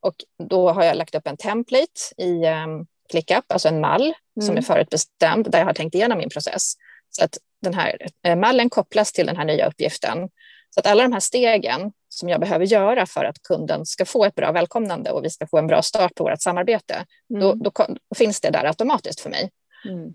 Och 0.01 0.14
då 0.49 0.70
har 0.70 0.85
jag 0.85 0.97
lagt 0.97 1.14
upp 1.14 1.27
en 1.27 1.37
template 1.37 2.01
i 2.16 2.47
um, 2.47 2.87
ClickUp, 3.11 3.53
alltså 3.53 3.68
en 3.68 3.81
mall 3.81 4.14
mm. 4.37 4.47
som 4.47 4.57
är 4.57 4.62
förutbestämd, 4.62 5.51
där 5.51 5.59
jag 5.59 5.66
har 5.66 5.75
tänkt 5.75 5.94
igenom 5.94 6.18
min 6.18 6.31
process. 6.31 6.75
Så 7.11 7.25
att 7.25 7.38
den 7.62 7.75
här 7.75 8.07
eh, 8.27 8.37
mallen 8.37 8.70
kopplas 8.70 9.12
till 9.12 9.27
den 9.27 9.37
här 9.37 9.44
nya 9.44 9.68
uppgiften. 9.68 10.29
Så 10.70 10.81
att 10.81 10.87
alla 10.87 11.03
de 11.03 11.12
här 11.12 11.20
stegen 11.20 11.92
som 12.09 12.29
jag 12.29 12.40
behöver 12.40 12.66
göra 12.66 13.07
för 13.07 13.25
att 13.25 13.42
kunden 13.42 13.87
ska 13.87 14.05
få 14.05 14.25
ett 14.25 14.35
bra 14.35 14.53
välkomnande 14.53 15.11
och 15.11 15.25
vi 15.25 15.31
ska 15.31 15.47
få 15.47 15.59
en 15.59 15.66
bra 15.66 15.83
start 15.83 16.14
på 16.14 16.25
vårt 16.25 16.42
samarbete, 16.42 17.05
mm. 17.31 17.40
då, 17.40 17.55
då, 17.55 17.87
finns 18.14 18.40
det 18.40 18.51
där 18.51 18.64
automatiskt 18.64 19.20
för 19.20 19.31
mig. 19.31 19.51
Mm. 19.85 20.14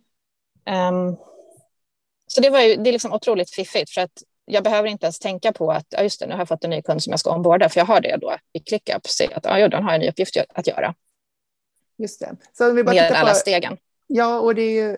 Um, 0.96 1.18
så 2.28 2.42
det, 2.42 2.50
var 2.50 2.60
ju, 2.60 2.76
det 2.76 2.90
är 2.90 2.92
liksom 2.92 3.14
otroligt 3.14 3.52
fiffigt 3.52 3.92
för 3.92 4.02
att 4.02 4.24
jag 4.46 4.64
behöver 4.64 4.90
inte 4.90 5.06
ens 5.06 5.20
tänka 5.20 5.52
på 5.52 5.72
att 5.72 5.86
ja, 5.90 6.04
just 6.04 6.20
det, 6.20 6.26
nu 6.26 6.32
har 6.32 6.40
jag 6.40 6.48
fått 6.48 6.64
en 6.64 6.70
ny 6.70 6.82
kund 6.82 7.04
som 7.04 7.12
jag 7.12 7.20
ska 7.20 7.32
omborda, 7.32 7.70
för 7.70 7.80
jag 7.80 7.86
har 7.86 8.02
det 8.02 8.18
då 8.18 8.36
i 8.54 8.60
ClickUp, 8.60 9.08
se 9.08 9.34
att 9.34 9.46
ja, 9.46 9.68
den 9.68 9.84
har 9.84 9.94
en 9.94 10.00
ny 10.02 10.10
uppgift 10.10 10.38
att 10.50 10.68
göra. 10.68 10.96
Just 11.98 12.20
det. 12.20 12.36
Så 12.54 12.72
vi 12.72 12.84
bara 12.84 12.96
Med 12.96 13.12
alla 13.12 13.34
stegen. 13.34 13.78
Ja, 14.12 14.40
och 14.40 14.56
det 14.56 14.62
är 14.62 14.72
ju, 14.72 14.98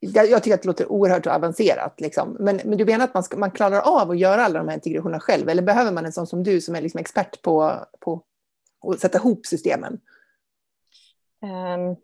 jag 0.00 0.42
tycker 0.42 0.54
att 0.54 0.62
det 0.62 0.68
låter 0.68 0.92
oerhört 0.92 1.26
avancerat. 1.26 2.00
Liksom. 2.00 2.36
Men, 2.40 2.60
men 2.64 2.78
du 2.78 2.84
menar 2.84 3.04
att 3.04 3.14
man, 3.14 3.22
ska, 3.22 3.36
man 3.36 3.50
klarar 3.50 3.80
av 3.80 4.10
att 4.10 4.18
göra 4.18 4.44
alla 4.44 4.58
de 4.58 4.68
här 4.68 4.74
integrationerna 4.74 5.20
själv? 5.20 5.48
Eller 5.48 5.62
behöver 5.62 5.92
man 5.92 6.06
en 6.06 6.12
sån 6.12 6.26
som 6.26 6.42
du 6.42 6.60
som 6.60 6.74
är 6.74 6.80
liksom 6.80 7.00
expert 7.00 7.42
på, 7.42 7.86
på 8.00 8.24
att 8.86 9.00
sätta 9.00 9.18
ihop 9.18 9.46
systemen? 9.46 10.00
Um, 11.42 11.96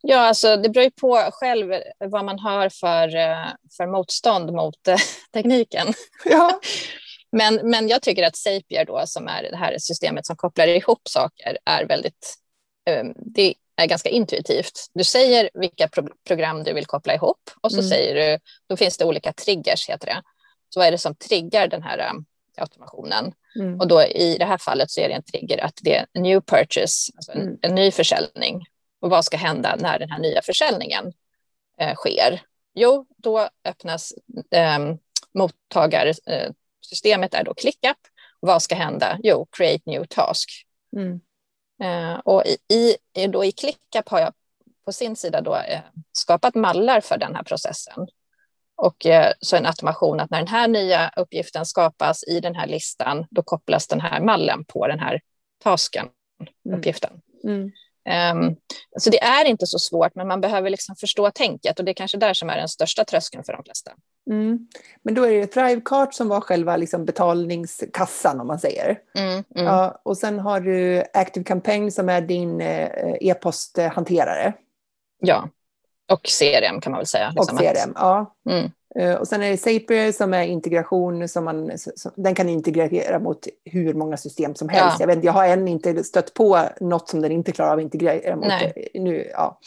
Ja, 0.00 0.18
alltså 0.18 0.56
det 0.56 0.68
beror 0.68 0.84
ju 0.84 0.90
på 0.90 1.28
själv 1.32 1.72
vad 1.98 2.24
man 2.24 2.38
har 2.38 2.68
för, 2.68 3.16
eh, 3.16 3.46
för 3.76 3.86
motstånd 3.86 4.52
mot 4.52 4.88
eh, 4.88 4.96
tekniken. 5.32 5.86
Ja. 6.24 6.60
men, 7.32 7.70
men 7.70 7.88
jag 7.88 8.02
tycker 8.02 8.22
att 8.22 8.36
Zapier 8.36 8.84
då, 8.84 9.02
som 9.06 9.28
är 9.28 9.42
det 9.42 9.56
här 9.56 9.76
systemet 9.78 10.26
som 10.26 10.36
kopplar 10.36 10.66
ihop 10.66 11.08
saker, 11.08 11.58
är 11.64 11.86
väldigt... 11.86 12.34
Um, 12.90 13.14
det 13.16 13.54
är 13.78 13.86
ganska 13.86 14.08
intuitivt. 14.08 14.90
Du 14.94 15.04
säger 15.04 15.50
vilka 15.54 15.88
pro 15.88 16.08
program 16.26 16.64
du 16.64 16.72
vill 16.72 16.86
koppla 16.86 17.14
ihop 17.14 17.50
och 17.60 17.72
så 17.72 17.78
mm. 17.78 17.88
säger 17.88 18.14
du, 18.14 18.38
då 18.68 18.76
finns 18.76 18.98
det 18.98 19.04
olika 19.04 19.32
triggers, 19.32 19.88
heter 19.88 20.06
det. 20.06 20.22
Så 20.68 20.80
vad 20.80 20.86
är 20.86 20.92
det 20.92 20.98
som 20.98 21.14
triggar 21.14 21.68
den 21.68 21.82
här 21.82 22.10
um, 22.10 22.24
automationen? 22.56 23.32
Mm. 23.58 23.80
Och 23.80 23.88
då 23.88 24.02
i 24.02 24.36
det 24.38 24.44
här 24.44 24.58
fallet 24.58 24.90
så 24.90 25.00
är 25.00 25.08
det 25.08 25.14
en 25.14 25.22
trigger 25.22 25.64
att 25.64 25.78
det 25.82 25.96
är 25.96 26.20
new 26.20 26.40
purchase, 26.40 27.12
alltså 27.16 27.32
en, 27.32 27.42
mm. 27.42 27.58
en 27.62 27.74
ny 27.74 27.90
försäljning. 27.90 28.64
Och 29.00 29.10
vad 29.10 29.24
ska 29.24 29.36
hända 29.36 29.76
när 29.78 29.98
den 29.98 30.10
här 30.10 30.18
nya 30.18 30.42
försäljningen 30.42 31.12
eh, 31.80 31.94
sker? 31.94 32.42
Jo, 32.74 33.06
då 33.16 33.48
öppnas 33.64 34.12
eh, 34.50 34.78
mottagarsystemet 35.34 37.34
är 37.34 37.44
då 37.44 37.54
ClickUp. 37.54 37.96
Vad 38.40 38.62
ska 38.62 38.74
hända? 38.74 39.18
Jo, 39.22 39.46
create 39.50 39.82
new 39.86 40.04
task. 40.04 40.50
Mm. 40.96 41.20
Eh, 41.82 42.18
och 42.24 42.42
i, 42.68 42.96
i, 43.14 43.26
då 43.26 43.44
i 43.44 43.52
ClickUp 43.52 44.08
har 44.08 44.20
jag 44.20 44.32
på 44.84 44.92
sin 44.92 45.16
sida 45.16 45.40
då, 45.40 45.56
eh, 45.56 45.80
skapat 46.12 46.54
mallar 46.54 47.00
för 47.00 47.18
den 47.18 47.34
här 47.34 47.42
processen. 47.42 48.08
Och 48.76 49.06
eh, 49.06 49.32
så 49.40 49.56
en 49.56 49.66
automation 49.66 50.20
att 50.20 50.30
när 50.30 50.38
den 50.38 50.48
här 50.48 50.68
nya 50.68 51.12
uppgiften 51.16 51.66
skapas 51.66 52.24
i 52.28 52.40
den 52.40 52.54
här 52.54 52.66
listan, 52.66 53.26
då 53.30 53.42
kopplas 53.42 53.86
den 53.86 54.00
här 54.00 54.20
mallen 54.20 54.64
på 54.64 54.86
den 54.86 55.00
här 55.00 55.20
tasken, 55.62 56.08
mm. 56.66 56.78
uppgiften. 56.78 57.20
Mm. 57.44 57.70
Um, 58.08 58.56
så 58.98 59.10
det 59.10 59.22
är 59.22 59.44
inte 59.44 59.66
så 59.66 59.78
svårt, 59.78 60.14
men 60.14 60.28
man 60.28 60.40
behöver 60.40 60.70
liksom 60.70 60.96
förstå 60.96 61.30
tänket 61.30 61.78
och 61.78 61.84
det 61.84 61.92
är 61.92 61.94
kanske 61.94 62.18
där 62.18 62.34
som 62.34 62.50
är 62.50 62.56
den 62.56 62.68
största 62.68 63.04
tröskeln 63.04 63.44
för 63.44 63.52
de 63.52 63.64
flesta. 63.64 63.90
Mm. 64.30 64.68
Men 65.02 65.14
då 65.14 65.24
är 65.24 65.40
det 65.40 65.46
Thrivecart 65.46 66.14
som 66.14 66.28
var 66.28 66.40
själva 66.40 66.76
liksom 66.76 67.04
betalningskassan 67.04 68.40
om 68.40 68.46
man 68.46 68.58
säger. 68.58 68.98
Mm, 69.14 69.32
mm. 69.32 69.66
Ja, 69.66 70.00
och 70.04 70.16
sen 70.16 70.38
har 70.38 70.60
du 70.60 71.04
Active 71.14 71.44
Campaign 71.44 71.92
som 71.92 72.08
är 72.08 72.20
din 72.20 72.60
eh, 72.60 73.14
e-posthanterare. 73.20 74.52
Ja, 75.20 75.48
och 76.12 76.22
CRM 76.38 76.80
kan 76.80 76.92
man 76.92 76.98
väl 76.98 77.06
säga. 77.06 77.32
Liksom 77.36 77.56
och 77.56 77.62
CRM, 77.62 77.90
att... 77.90 77.96
ja. 77.96 78.34
Mm. 78.50 78.70
Eh, 78.98 79.14
och 79.14 79.28
sen 79.28 79.42
är 79.42 79.50
det 79.50 79.56
Zapier 79.56 80.12
som 80.12 80.34
är 80.34 80.42
integration, 80.42 81.28
som 81.28 81.44
man, 81.44 81.78
som, 81.78 82.12
den 82.16 82.34
kan 82.34 82.48
integrera 82.48 83.18
mot 83.18 83.46
hur 83.64 83.94
många 83.94 84.16
system 84.16 84.54
som 84.54 84.68
helst. 84.68 84.96
Ja. 85.00 85.06
Jag, 85.06 85.14
vet, 85.14 85.24
jag 85.24 85.32
har 85.32 85.48
än 85.48 85.68
inte 85.68 86.04
stött 86.04 86.34
på 86.34 86.62
något 86.80 87.08
som 87.08 87.22
den 87.22 87.32
inte 87.32 87.52
klarar 87.52 87.72
av 87.72 87.78
att 87.78 87.82
integrera 87.82 88.36
mot. 88.36 88.46
Nej. 88.46 88.88
Nu, 88.94 89.30
ja. 89.32 89.60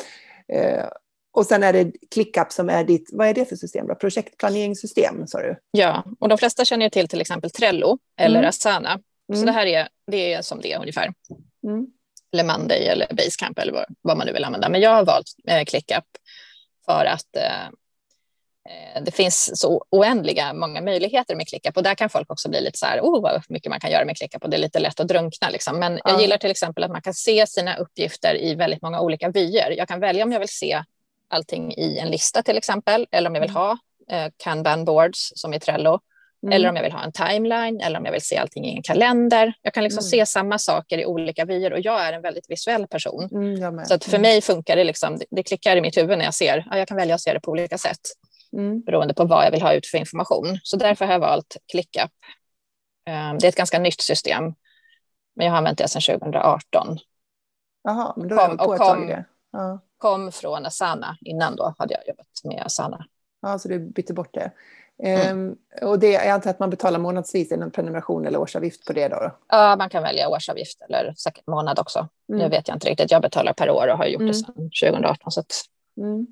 Uh, 0.54 0.86
och 1.34 1.46
sen 1.46 1.64
är 1.64 1.74
det 1.74 1.92
ClickUp 2.12 2.52
som 2.52 2.70
är 2.70 2.84
ditt, 2.84 3.10
vad 3.14 3.28
är 3.28 3.34
det 3.34 3.46
för 3.46 3.56
system 3.56 3.88
då? 3.88 3.96
Projektplaneringssystem 3.96 5.28
sa 5.28 5.40
du? 5.40 5.56
Ja, 5.72 6.04
och 6.20 6.30
de 6.30 6.38
flesta 6.38 6.66
känner 6.66 6.90
till 6.90 7.08
till 7.08 7.22
exempel 7.22 7.52
Trello 7.52 7.98
eller 8.18 8.40
mm. 8.40 8.50
Asana. 8.50 9.00
Så 9.28 9.34
mm. 9.34 9.46
det 9.46 9.52
här 9.52 9.66
är, 9.66 9.88
det 10.08 10.34
är 10.34 10.42
som 10.42 10.62
det 10.62 10.74
är 10.74 10.80
ungefär. 10.80 11.14
Mm. 11.68 11.88
Eller 12.34 12.44
Monday 12.44 12.88
eller 12.88 13.08
Basecamp 13.14 13.60
eller 13.60 13.74
vad, 13.74 13.86
vad, 14.02 14.18
man 14.18 14.28
nu 14.28 14.34
vill 14.34 14.44
använda. 14.44 14.70
Men 14.70 14.82
jag 14.82 14.90
har 14.90 15.06
valt 15.06 15.28
eh, 15.48 15.64
ClickUp 15.64 16.06
för 16.86 17.06
att 17.06 17.36
eh, 17.36 17.70
Eh, 18.70 19.04
det 19.04 19.12
finns 19.12 19.60
så 19.60 19.86
oändliga 19.90 20.54
många 20.54 20.82
möjligheter 20.82 21.36
med 21.36 21.48
ClickUp 21.48 21.78
och 21.78 21.84
där 21.84 21.96
kan 21.96 22.10
folk 22.10 22.32
också 22.32 22.50
bli 22.50 22.62
lite 22.62 22.78
så 22.78 22.86
här, 22.86 23.00
oh 23.02 23.22
vad 23.22 23.44
mycket 23.50 23.70
man 23.70 23.80
kan 23.80 23.92
göra 23.92 24.06
med 24.06 24.18
ClickUp 24.18 24.44
och 24.44 24.50
det 24.50 24.58
är 24.58 24.62
lite 24.62 24.80
lätt 24.80 25.00
att 25.00 25.08
drunkna. 25.08 25.50
Liksom. 25.50 25.80
Men 25.80 25.94
ja. 25.94 26.12
jag 26.12 26.22
gillar 26.22 26.38
till 26.38 26.52
exempel 26.52 26.84
att 26.84 26.92
man 26.92 27.02
kan 27.02 27.14
se 27.14 27.48
sina 27.48 27.76
uppgifter 27.76 28.36
i 28.36 28.56
väldigt 28.56 28.82
många 28.82 29.02
olika 29.02 29.30
vyer. 29.30 29.72
Jag 29.78 29.88
kan 29.88 30.00
välja 30.00 30.24
om 30.24 30.32
jag 30.32 30.40
vill 30.40 30.50
se 30.50 30.84
allting 31.28 31.74
i 31.74 31.98
en 31.98 32.12
lista 32.12 32.44
till 32.44 32.58
exempel, 32.58 33.08
eller 33.12 33.30
om 33.30 33.36
jag 33.36 33.42
vill 33.42 33.50
mm. 33.50 33.62
ha 33.62 33.78
eh, 34.10 34.32
Kanban 34.38 34.86
boards 34.86 35.32
som 35.36 35.54
i 35.54 35.60
Trello, 35.60 36.00
mm. 36.44 36.54
eller 36.54 36.70
om 36.70 36.76
jag 36.76 36.84
vill 36.84 36.92
ha 36.92 37.04
en 37.04 37.12
timeline, 37.12 37.82
eller 37.82 38.00
om 38.00 38.06
jag 38.06 38.12
vill 38.12 38.22
se 38.22 38.38
allting 38.38 38.66
i 38.66 38.76
en 38.76 38.84
kalender. 38.84 39.54
Jag 39.62 39.74
kan 39.74 39.84
liksom 39.84 40.02
mm. 40.02 40.10
se 40.10 40.26
samma 40.26 40.58
saker 40.58 40.98
i 40.98 41.06
olika 41.06 41.46
vyer 41.46 41.74
och 41.74 41.80
jag 41.80 42.02
är 42.02 42.14
en 42.14 42.22
väldigt 42.22 42.50
visuell 42.50 42.88
person. 42.88 43.30
Mm, 43.32 43.86
så 43.86 43.94
att 43.94 44.04
för 44.04 44.18
mm. 44.18 44.22
mig 44.22 44.42
funkar 44.42 44.76
det, 44.76 44.84
liksom, 44.84 45.20
det, 45.32 45.44
klickar 45.44 45.78
i 45.78 45.82
mitt 45.82 45.98
huvud 45.98 46.18
när 46.18 46.26
jag 46.26 46.34
ser, 46.34 46.68
ja, 46.70 46.78
jag 46.78 46.88
kan 46.88 46.98
välja 46.98 47.16
att 47.16 47.22
se 47.22 47.34
det 47.34 47.40
på 47.40 47.52
olika 47.52 47.78
sätt 47.78 48.00
mm. 48.54 48.82
beroende 48.82 49.14
på 49.14 49.26
vad 49.26 49.46
jag 49.46 49.52
vill 49.52 49.62
ha 49.62 49.74
ut 49.74 49.88
för 49.88 49.98
information. 49.98 50.60
Så 50.64 50.78
därför 50.78 51.06
har 51.06 51.12
jag 51.14 51.20
valt 51.20 51.58
ClickUp. 51.72 52.12
Ehm, 53.06 53.38
det 53.38 53.48
är 53.48 53.50
ett 53.50 53.56
ganska 53.56 53.80
nytt 53.80 54.02
system, 54.02 54.44
men 55.36 55.46
jag 55.46 55.52
har 55.52 55.58
använt 55.58 55.78
det 55.78 55.88
sedan 55.88 56.20
2018. 56.20 56.98
Jaha, 57.84 58.14
men 58.18 58.28
då 58.28 58.36
har 58.36 58.48
kom, 58.48 58.58
på 58.58 58.74
ett 58.74 58.80
kom, 58.80 58.88
tag 58.88 59.04
i 59.04 59.08
det. 59.08 59.26
Ja. 59.52 59.80
kom 59.98 60.32
från 60.32 60.66
Asana. 60.66 61.18
Innan 61.22 61.56
då 61.56 61.76
hade 61.78 61.94
jag 61.94 62.08
jobbat 62.08 62.28
med 62.44 62.64
Asana. 62.66 63.06
Ja, 63.42 63.60
så 63.60 63.68
du 63.68 63.80
bytte 63.80 64.14
bort 64.14 64.34
det. 64.34 64.52
Mm. 65.04 65.38
Um, 65.38 65.58
och 65.90 66.00
det, 66.00 66.12
jag 66.12 66.28
antar 66.28 66.50
att 66.50 66.60
man 66.60 66.70
betalar 66.70 67.00
månadsvis, 67.00 67.52
en 67.52 67.72
prenumeration 67.72 68.26
eller 68.26 68.40
årsavgift 68.40 68.86
på 68.86 68.94
det 68.94 69.08
då? 69.08 69.32
Ja, 69.48 69.76
man 69.76 69.90
kan 69.90 70.04
välja 70.04 70.30
årsavgift 70.30 70.82
eller 70.82 71.14
säkert 71.18 71.48
månad 71.48 71.80
också. 71.80 72.00
Mm. 72.30 72.42
Nu 72.42 72.50
vet 72.50 72.68
jag 72.68 72.76
inte 72.76 72.90
riktigt, 72.90 73.12
jag 73.12 73.22
betalar 73.22 73.54
per 73.54 73.70
år 73.70 73.88
och 73.88 73.98
har 73.98 74.06
gjort 74.06 74.22
mm. 74.22 74.28
det 74.28 74.34
sedan 74.34 74.56
2018. 74.56 75.32
Så 75.32 75.40
att... 75.40 75.54
mm. 75.98 76.28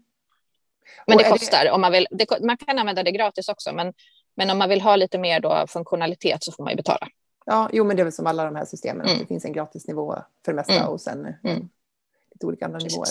Men 1.08 1.18
det 1.18 1.24
kostar. 1.24 1.64
Det... 1.64 1.72
Om 1.72 1.82
man, 1.82 1.92
vill, 1.92 2.08
det, 2.12 2.42
man 2.42 2.58
kan 2.58 2.80
använda 2.80 3.04
det 3.04 3.12
gratis 3.12 3.50
också, 3.50 3.74
men, 3.74 3.94
men 4.36 4.50
om 4.50 4.58
man 4.58 4.70
vill 4.70 4.82
ha 4.82 4.96
lite 4.96 5.18
mer 5.18 5.40
då 5.40 5.66
funktionalitet 5.68 6.44
så 6.44 6.52
får 6.52 6.64
man 6.64 6.72
ju 6.72 6.78
betala. 6.78 7.08
Ja, 7.46 7.70
jo, 7.74 7.84
men 7.84 7.96
det 7.96 8.02
är 8.02 8.04
väl 8.04 8.14
som 8.14 8.28
alla 8.28 8.46
de 8.46 8.56
här 8.56 8.66
systemen, 8.66 9.08
mm. 9.08 9.20
det 9.20 9.26
finns 9.26 9.46
en 9.46 9.54
gratisnivå 9.54 10.16
för 10.46 10.52
det 10.52 10.56
mesta 10.56 10.74
mm. 10.74 10.88
och 10.88 11.02
sen 11.02 11.36
mm. 11.44 11.70
lite 12.32 12.46
olika 12.46 12.66
andra 12.66 12.80
Precis. 12.80 12.94
nivåer. 12.94 13.10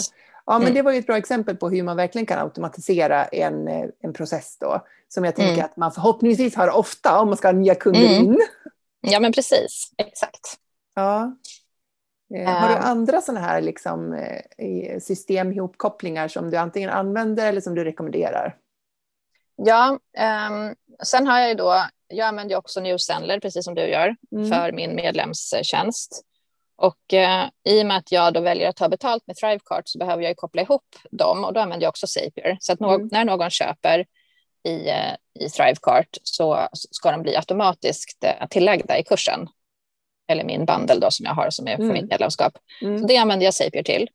Ja, 0.48 0.58
men 0.58 0.62
mm. 0.62 0.74
det 0.74 0.82
var 0.82 0.92
ju 0.92 0.98
ett 0.98 1.06
bra 1.06 1.16
exempel 1.16 1.56
på 1.56 1.70
hur 1.70 1.82
man 1.82 1.96
verkligen 1.96 2.26
kan 2.26 2.38
automatisera 2.38 3.24
en, 3.24 3.68
en 4.00 4.12
process 4.12 4.56
då, 4.61 4.87
som 5.08 5.24
jag 5.24 5.37
tänker 5.37 5.52
mm. 5.52 5.64
att 5.64 5.76
man 5.76 5.92
förhoppningsvis 5.92 6.56
har 6.56 6.70
ofta 6.70 7.20
om 7.20 7.28
man 7.28 7.37
ska 7.37 7.48
ha 7.48 7.52
nya 7.52 7.74
kunder 7.74 8.00
mm. 8.00 8.24
in. 8.24 8.38
Ja, 9.00 9.20
men 9.20 9.32
precis, 9.32 9.92
exakt. 9.98 10.56
Ja. 10.94 11.37
Eh, 12.34 12.50
har 12.50 12.68
du 12.68 12.74
andra 12.74 13.20
sådana 13.20 13.40
här 13.46 13.61
liksom, 13.61 14.12
eh, 14.58 15.00
systemihopkopplingar 15.00 16.28
som 16.28 16.50
du 16.50 16.56
antingen 16.56 16.90
använder 16.90 17.46
eller 17.46 17.61
som 17.61 17.74
du 17.74 17.84
rekommenderar? 17.84 18.56
Ja, 19.56 19.98
um, 20.50 20.74
sen 21.02 21.26
har 21.26 21.40
jag 21.40 21.48
ju 21.48 21.54
då, 21.54 21.84
jag 22.08 22.28
använder 22.28 22.56
också 22.56 22.80
Newsendler 22.80 23.40
precis 23.40 23.64
som 23.64 23.74
du 23.74 23.82
gör 23.82 24.16
mm. 24.32 24.48
för 24.48 24.72
min 24.72 24.94
medlemstjänst. 24.94 26.24
Och 26.78 27.12
uh, 27.12 27.72
i 27.74 27.82
och 27.82 27.86
med 27.86 27.96
att 27.96 28.12
jag 28.12 28.34
då 28.34 28.40
väljer 28.40 28.68
att 28.68 28.76
ta 28.76 28.88
betalt 28.88 29.26
med 29.26 29.36
Thrivecart 29.36 29.88
så 29.88 29.98
behöver 29.98 30.22
jag 30.22 30.30
ju 30.30 30.34
koppla 30.34 30.62
ihop 30.62 30.96
dem 31.10 31.44
och 31.44 31.52
då 31.52 31.60
använder 31.60 31.84
jag 31.84 31.90
också 31.90 32.06
Zapier. 32.06 32.56
Så 32.60 32.72
att 32.72 32.80
no 32.80 32.94
mm. 32.94 33.08
när 33.12 33.24
någon 33.24 33.50
köper 33.50 34.06
i, 34.64 34.90
uh, 34.90 35.44
i 35.44 35.48
Thrivecart 35.48 36.16
så 36.22 36.68
ska 36.72 37.10
de 37.10 37.22
bli 37.22 37.36
automatiskt 37.36 38.24
uh, 38.24 38.48
tillagda 38.48 38.98
i 38.98 39.04
kursen 39.04 39.48
eller 40.28 40.44
min 40.44 40.64
bundle 40.64 40.94
då 40.94 41.10
som 41.10 41.26
jag 41.26 41.34
har 41.34 41.50
som 41.50 41.68
är 41.68 41.76
för 41.76 41.82
mm. 41.82 41.94
mitt 41.94 42.10
medlemskap. 42.10 42.58
Mm. 42.82 42.98
Så 42.98 43.06
det 43.06 43.16
använder 43.16 43.44
jag 43.44 43.54
Zapier 43.54 43.82
till. 43.82 44.08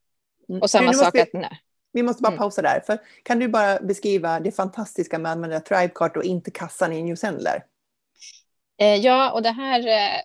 Mm. 0.49 0.61
Och 0.61 0.69
samma 0.69 0.93
sak 0.93 1.17
att... 1.17 1.29
Nej. 1.33 1.59
Vi 1.93 2.03
måste 2.03 2.21
bara 2.21 2.27
mm. 2.27 2.37
pausa 2.37 2.61
där. 2.61 2.83
För 2.85 2.99
kan 3.23 3.39
du 3.39 3.47
bara 3.47 3.79
beskriva 3.79 4.39
det 4.39 4.51
fantastiska 4.51 5.19
med 5.19 5.31
att 5.31 5.35
använda 5.35 5.59
Thrivecart 5.59 6.17
och 6.17 6.23
inte 6.23 6.51
kassan 6.51 6.93
i 6.93 7.03
Newsendler? 7.03 7.63
Eh, 8.81 8.95
ja, 8.95 9.31
och 9.31 9.41
det 9.43 9.51
här 9.51 9.81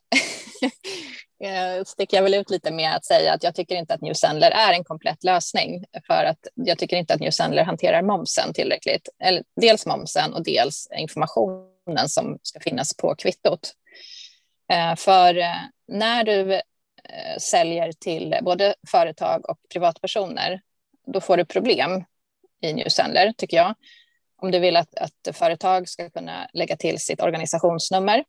eh, 1.41 1.85
sticker 1.85 2.17
jag 2.17 2.23
väl 2.25 2.35
ut 2.35 2.51
lite 2.51 2.71
med 2.71 2.95
att 2.95 3.05
säga 3.05 3.33
att 3.33 3.43
jag 3.43 3.55
tycker 3.55 3.77
inte 3.77 3.95
att 3.95 4.01
New 4.01 4.15
Sandler 4.15 4.51
är 4.51 4.73
en 4.73 4.85
komplett 4.85 5.25
lösning 5.25 5.85
för 6.07 6.25
att 6.25 6.39
jag 6.55 6.79
tycker 6.79 6.97
inte 6.97 7.15
att 7.15 7.21
New 7.21 7.31
Sandler 7.31 7.65
hanterar 7.65 8.03
momsen 8.03 8.53
tillräckligt. 8.53 9.09
Eller 9.19 9.43
dels 9.61 9.87
momsen 9.87 10.35
och 10.35 10.45
dels 10.45 10.89
informationen 10.99 12.09
som 12.09 12.39
ska 12.43 12.61
finnas 12.61 12.97
på 12.97 13.15
kvittot. 13.15 13.73
Eh, 14.73 14.97
för 14.97 15.39
eh, 15.39 15.57
när 15.89 16.25
du 16.25 16.55
eh, 16.55 17.39
säljer 17.39 17.93
till 17.93 18.39
både 18.43 18.75
företag 18.89 19.51
och 19.51 19.59
privatpersoner, 19.73 20.61
då 21.07 21.21
får 21.21 21.37
du 21.37 21.45
problem 21.45 22.05
i 22.61 22.73
New 22.73 22.89
Sandler, 22.89 23.33
tycker 23.37 23.57
jag. 23.57 23.75
Om 24.43 24.51
du 24.51 24.59
vill 24.59 24.77
att, 24.77 24.95
att 24.95 25.37
företag 25.37 25.89
ska 25.89 26.11
kunna 26.11 26.51
lägga 26.53 26.77
till 26.77 26.99
sitt 26.99 27.23
organisationsnummer 27.23 28.25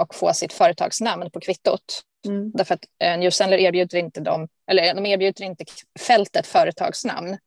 och 0.00 0.14
få 0.14 0.32
sitt 0.34 0.52
företagsnamn 0.52 1.30
på 1.30 1.40
kvittot. 1.40 2.02
Mm. 2.26 2.50
Därför 2.54 2.74
att 2.74 2.84
eh, 2.98 3.18
Newsendler 3.18 3.58
erbjuder 3.58 3.98
inte 3.98 4.20
dem, 4.20 4.48
eller 4.66 4.94
de 4.94 5.06
erbjuder 5.06 5.44
inte 5.44 5.64
fältet 6.00 6.46
företagsnamn. 6.46 7.38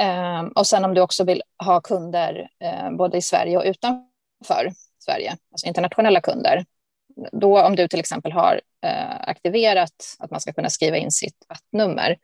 Eh, 0.00 0.42
och 0.54 0.66
sen 0.66 0.84
om 0.84 0.94
du 0.94 1.00
också 1.00 1.24
vill 1.24 1.42
ha 1.64 1.80
kunder 1.80 2.48
eh, 2.64 2.90
både 2.90 3.16
i 3.16 3.22
Sverige 3.22 3.56
och 3.58 3.64
utanför 3.64 4.72
Sverige, 5.04 5.36
alltså 5.52 5.66
internationella 5.66 6.20
kunder, 6.20 6.64
då 7.32 7.62
om 7.62 7.76
du 7.76 7.88
till 7.88 8.00
exempel 8.00 8.32
har 8.32 8.60
eh, 8.84 9.20
aktiverat 9.20 10.16
att 10.18 10.30
man 10.30 10.40
ska 10.40 10.52
kunna 10.52 10.70
skriva 10.70 10.96
in 10.96 11.10
sitt 11.10 11.46
vattnummer, 11.48 12.16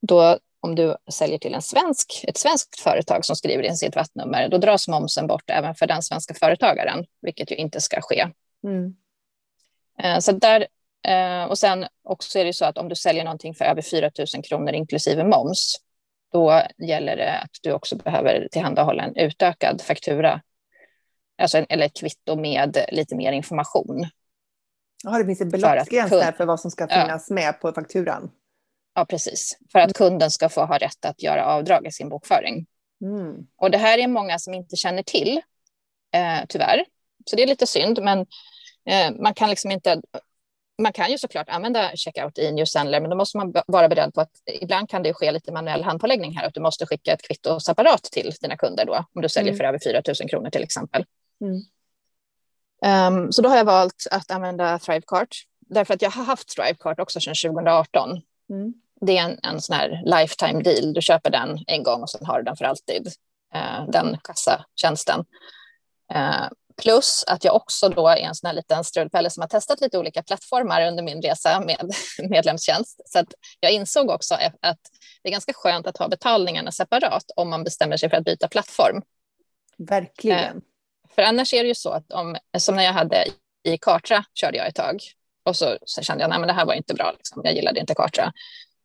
då 0.00 0.38
om 0.68 0.74
du 0.74 0.96
säljer 1.10 1.38
till 1.38 1.54
en 1.54 1.62
svensk, 1.62 2.24
ett 2.28 2.36
svenskt 2.36 2.80
företag 2.80 3.24
som 3.24 3.36
skriver 3.36 3.62
in 3.62 3.76
sitt 3.76 3.96
vattnummer, 3.96 4.48
då 4.48 4.58
dras 4.58 4.88
momsen 4.88 5.26
bort 5.26 5.50
även 5.50 5.74
för 5.74 5.86
den 5.86 6.02
svenska 6.02 6.34
företagaren, 6.34 7.04
vilket 7.22 7.50
ju 7.50 7.56
inte 7.56 7.80
ska 7.80 8.00
ske. 8.00 8.28
Mm. 8.64 8.96
Eh, 10.02 10.18
så 10.18 10.32
där, 10.32 10.66
eh, 11.08 11.44
och 11.44 11.58
sen 11.58 11.86
också 12.04 12.38
är 12.38 12.44
det 12.44 12.52
så 12.52 12.64
att 12.64 12.78
om 12.78 12.88
du 12.88 12.94
säljer 12.94 13.24
någonting 13.24 13.54
för 13.54 13.64
över 13.64 13.82
4 13.82 14.10
000 14.34 14.42
kronor 14.42 14.72
inklusive 14.72 15.24
moms, 15.24 15.76
då 16.32 16.62
gäller 16.78 17.16
det 17.16 17.38
att 17.38 17.50
du 17.62 17.72
också 17.72 17.96
behöver 17.96 18.48
tillhandahålla 18.50 19.02
en 19.02 19.16
utökad 19.16 19.80
faktura 19.80 20.40
alltså, 21.38 21.58
eller 21.58 21.86
ett 21.86 21.96
kvitto 22.00 22.36
med 22.36 22.84
lite 22.88 23.16
mer 23.16 23.32
information. 23.32 24.06
Ja, 25.04 25.18
det 25.18 25.24
finns 25.24 25.40
en 25.40 25.48
beloppsgräns 25.48 26.10
där 26.10 26.32
för 26.32 26.46
vad 26.46 26.60
som 26.60 26.70
ska 26.70 26.88
finnas 26.88 27.26
ja. 27.28 27.34
med 27.34 27.60
på 27.60 27.72
fakturan. 27.72 28.30
Ja, 28.98 29.04
precis. 29.04 29.58
För 29.72 29.78
att 29.78 29.94
kunden 29.94 30.30
ska 30.30 30.48
få 30.48 30.64
ha 30.64 30.78
rätt 30.78 31.04
att 31.04 31.22
göra 31.22 31.44
avdrag 31.44 31.86
i 31.86 31.92
sin 31.92 32.08
bokföring. 32.08 32.66
Mm. 33.02 33.46
Och 33.56 33.70
det 33.70 33.78
här 33.78 33.98
är 33.98 34.08
många 34.08 34.38
som 34.38 34.54
inte 34.54 34.76
känner 34.76 35.02
till, 35.02 35.40
eh, 36.14 36.46
tyvärr. 36.48 36.84
Så 37.26 37.36
det 37.36 37.42
är 37.42 37.46
lite 37.46 37.66
synd, 37.66 38.02
men 38.02 38.18
eh, 38.86 39.10
man 39.22 39.34
kan 39.34 39.50
liksom 39.50 39.70
inte 39.70 40.00
man 40.82 40.92
kan 40.92 41.10
ju 41.10 41.18
såklart 41.18 41.48
använda 41.48 41.90
checkout 41.94 42.38
i 42.38 42.52
Newsendler, 42.52 43.00
men 43.00 43.10
då 43.10 43.16
måste 43.16 43.38
man 43.38 43.54
vara 43.66 43.88
beredd 43.88 44.14
på 44.14 44.20
att 44.20 44.32
ibland 44.60 44.90
kan 44.90 45.02
det 45.02 45.14
ske 45.14 45.32
lite 45.32 45.52
manuell 45.52 45.84
handpåläggning 45.84 46.36
här, 46.36 46.46
att 46.46 46.54
du 46.54 46.60
måste 46.60 46.86
skicka 46.86 47.12
ett 47.12 47.22
kvitto 47.22 47.60
separat 47.60 48.02
till 48.02 48.32
dina 48.40 48.56
kunder 48.56 48.84
då, 48.84 49.04
om 49.14 49.22
du 49.22 49.28
säljer 49.28 49.52
mm. 49.52 49.58
för 49.58 49.64
över 49.64 49.78
4 49.84 50.02
000 50.20 50.28
kronor 50.30 50.50
till 50.50 50.62
exempel. 50.62 51.04
Mm. 51.40 51.62
Um, 53.14 53.32
så 53.32 53.42
då 53.42 53.48
har 53.48 53.56
jag 53.56 53.64
valt 53.64 54.06
att 54.10 54.30
använda 54.30 54.78
Thrivecart, 54.78 55.36
därför 55.60 55.94
att 55.94 56.02
jag 56.02 56.10
har 56.10 56.24
haft 56.24 56.48
Thrivecart 56.48 57.00
också 57.00 57.20
sedan 57.20 57.34
2018. 57.34 58.22
Mm. 58.50 58.74
Det 59.00 59.18
är 59.18 59.24
en, 59.24 59.38
en 59.42 59.60
sån 59.60 59.76
här 59.76 60.02
lifetime 60.04 60.62
deal, 60.62 60.92
du 60.92 61.02
köper 61.02 61.30
den 61.30 61.64
en 61.66 61.82
gång 61.82 62.02
och 62.02 62.10
sen 62.10 62.26
har 62.26 62.38
du 62.38 62.44
den 62.44 62.56
för 62.56 62.64
alltid, 62.64 63.06
uh, 63.54 63.90
den 63.90 64.18
kassatjänsten. 64.22 65.24
Uh, 66.14 66.48
Plus 66.82 67.24
att 67.26 67.44
jag 67.44 67.54
också 67.54 67.88
då 67.88 68.08
är 68.08 68.16
en 68.16 68.34
sån 68.34 68.46
här 68.46 68.54
liten 68.54 68.84
strulpelle 68.84 69.30
som 69.30 69.40
har 69.40 69.48
testat 69.48 69.80
lite 69.80 69.98
olika 69.98 70.22
plattformar 70.22 70.86
under 70.86 71.02
min 71.02 71.22
resa 71.22 71.60
med 71.60 71.90
medlemstjänst. 72.30 73.00
Så 73.04 73.18
att 73.18 73.34
jag 73.60 73.72
insåg 73.72 74.10
också 74.10 74.34
att 74.34 74.78
det 75.22 75.28
är 75.28 75.32
ganska 75.32 75.52
skönt 75.52 75.86
att 75.86 75.96
ha 75.96 76.08
betalningarna 76.08 76.72
separat 76.72 77.24
om 77.36 77.50
man 77.50 77.64
bestämmer 77.64 77.96
sig 77.96 78.10
för 78.10 78.16
att 78.16 78.24
byta 78.24 78.48
plattform. 78.48 79.02
Verkligen. 79.78 80.38
Eh, 80.38 80.62
för 81.14 81.22
annars 81.22 81.54
är 81.54 81.62
det 81.62 81.68
ju 81.68 81.74
så 81.74 81.90
att 81.90 82.12
om, 82.12 82.36
som 82.58 82.76
när 82.76 82.84
jag 82.84 82.92
hade 82.92 83.24
i 83.62 83.78
Kartra 83.78 84.24
körde 84.34 84.58
jag 84.58 84.66
ett 84.66 84.74
tag 84.74 85.02
och 85.42 85.56
så, 85.56 85.78
så 85.84 86.02
kände 86.02 86.24
jag 86.24 86.32
att 86.32 86.46
det 86.46 86.52
här 86.52 86.66
var 86.66 86.74
inte 86.74 86.94
bra, 86.94 87.12
liksom. 87.16 87.42
jag 87.44 87.54
gillade 87.54 87.80
inte 87.80 87.94
Kartra. 87.94 88.32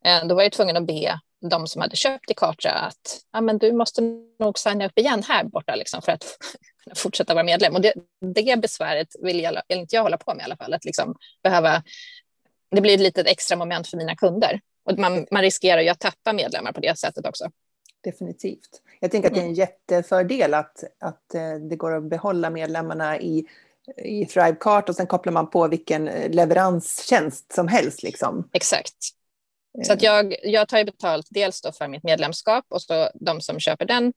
Eh, 0.05 0.27
då 0.27 0.35
var 0.35 0.43
jag 0.43 0.51
tvungen 0.51 0.77
att 0.77 0.87
be 0.87 1.19
de 1.49 1.67
som 1.67 1.81
hade 1.81 1.95
köpt 1.95 2.31
i 2.31 2.33
Kartra 2.33 2.71
att 2.71 3.21
ja, 3.31 3.41
men 3.41 3.57
du 3.57 3.71
måste 3.71 4.01
nog 4.39 4.59
signa 4.59 4.85
upp 4.85 4.99
igen 4.99 5.23
här 5.27 5.43
borta 5.43 5.75
liksom, 5.75 6.01
för 6.01 6.11
att 6.11 6.37
fortsätta 6.95 7.33
vara 7.33 7.43
medlem. 7.43 7.75
Och 7.75 7.81
det, 7.81 7.93
det 8.35 8.59
besväret 8.61 9.07
vill, 9.21 9.39
jag, 9.39 9.61
vill 9.67 9.77
inte 9.77 9.95
jag 9.95 10.03
hålla 10.03 10.17
på 10.17 10.33
med 10.33 10.41
i 10.41 10.45
alla 10.45 10.57
fall. 10.57 10.73
Att 10.73 10.85
liksom 10.85 11.15
behöva, 11.43 11.83
det 12.71 12.81
blir 12.81 12.93
ett 12.93 12.99
litet 12.99 13.27
extra 13.27 13.57
moment 13.57 13.87
för 13.87 13.97
mina 13.97 14.15
kunder. 14.15 14.61
Och 14.85 14.99
man, 14.99 15.27
man 15.31 15.41
riskerar 15.41 15.81
ju 15.81 15.89
att 15.89 15.99
tappa 15.99 16.33
medlemmar 16.33 16.71
på 16.71 16.81
det 16.81 16.99
sättet 16.99 17.27
också. 17.27 17.49
Definitivt. 18.03 18.81
Jag 18.99 19.11
tänker 19.11 19.27
att 19.29 19.33
det 19.33 19.39
är 19.39 19.43
en 19.43 19.47
mm. 19.47 19.59
jättefördel 19.59 20.53
att, 20.53 20.83
att 20.99 21.35
eh, 21.35 21.55
det 21.69 21.75
går 21.75 21.95
att 21.95 22.09
behålla 22.09 22.49
medlemmarna 22.49 23.19
i, 23.19 23.47
i 24.03 24.25
Thrivecart 24.25 24.89
och 24.89 24.95
sen 24.95 25.07
kopplar 25.07 25.33
man 25.33 25.49
på 25.49 25.67
vilken 25.67 26.05
leveranstjänst 26.05 27.53
som 27.53 27.67
helst. 27.67 28.03
Liksom. 28.03 28.49
Exakt. 28.53 28.95
Så 29.83 29.93
att 29.93 30.01
jag, 30.01 30.35
jag 30.43 30.67
tar 30.67 30.77
ju 30.77 30.83
betalt 30.83 31.27
dels 31.29 31.61
då 31.61 31.71
för 31.71 31.87
mitt 31.87 32.03
medlemskap 32.03 32.65
och 32.69 32.81
så 32.81 33.09
de 33.13 33.41
som 33.41 33.59
köper 33.59 33.85
den, 33.85 34.13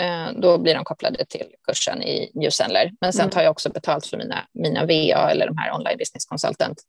eh, 0.00 0.40
då 0.40 0.58
blir 0.58 0.74
de 0.74 0.84
kopplade 0.84 1.24
till 1.24 1.46
kursen 1.66 2.02
i 2.02 2.30
Newsendler. 2.34 2.92
Men 3.00 3.12
sen 3.12 3.20
mm. 3.20 3.30
tar 3.30 3.42
jag 3.42 3.50
också 3.50 3.70
betalt 3.70 4.06
för 4.06 4.16
mina, 4.16 4.46
mina 4.52 4.86
VA 4.86 5.30
eller 5.30 5.46
de 5.46 5.58
här 5.58 5.74
online 5.74 5.98
business 5.98 6.24
consultant. 6.24 6.82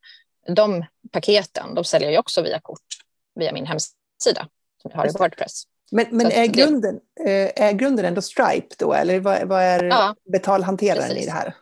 De 0.48 0.86
paketen, 1.12 1.76
de 1.76 1.84
säljer 1.84 2.10
jag 2.10 2.20
också 2.20 2.42
via 2.42 2.60
kort 2.60 2.82
via 3.36 3.54
min 3.54 3.66
hemsida 3.66 4.48
som 4.82 4.92
jag 4.92 4.98
har 4.98 5.08
i 5.08 5.12
Wordpress. 5.20 5.64
Men, 5.92 6.06
men 6.12 6.32
är, 6.32 6.46
grunden, 6.46 7.00
eh, 7.26 7.66
är 7.66 7.72
grunden 7.72 8.06
ändå 8.06 8.22
Stripe 8.22 8.76
då, 8.78 8.94
eller 8.94 9.20
vad, 9.20 9.48
vad 9.48 9.62
är 9.62 9.84
ja, 9.84 10.16
betalhanteraren 10.32 11.02
precis. 11.02 11.24
i 11.24 11.26
det 11.26 11.32
här? 11.32 11.56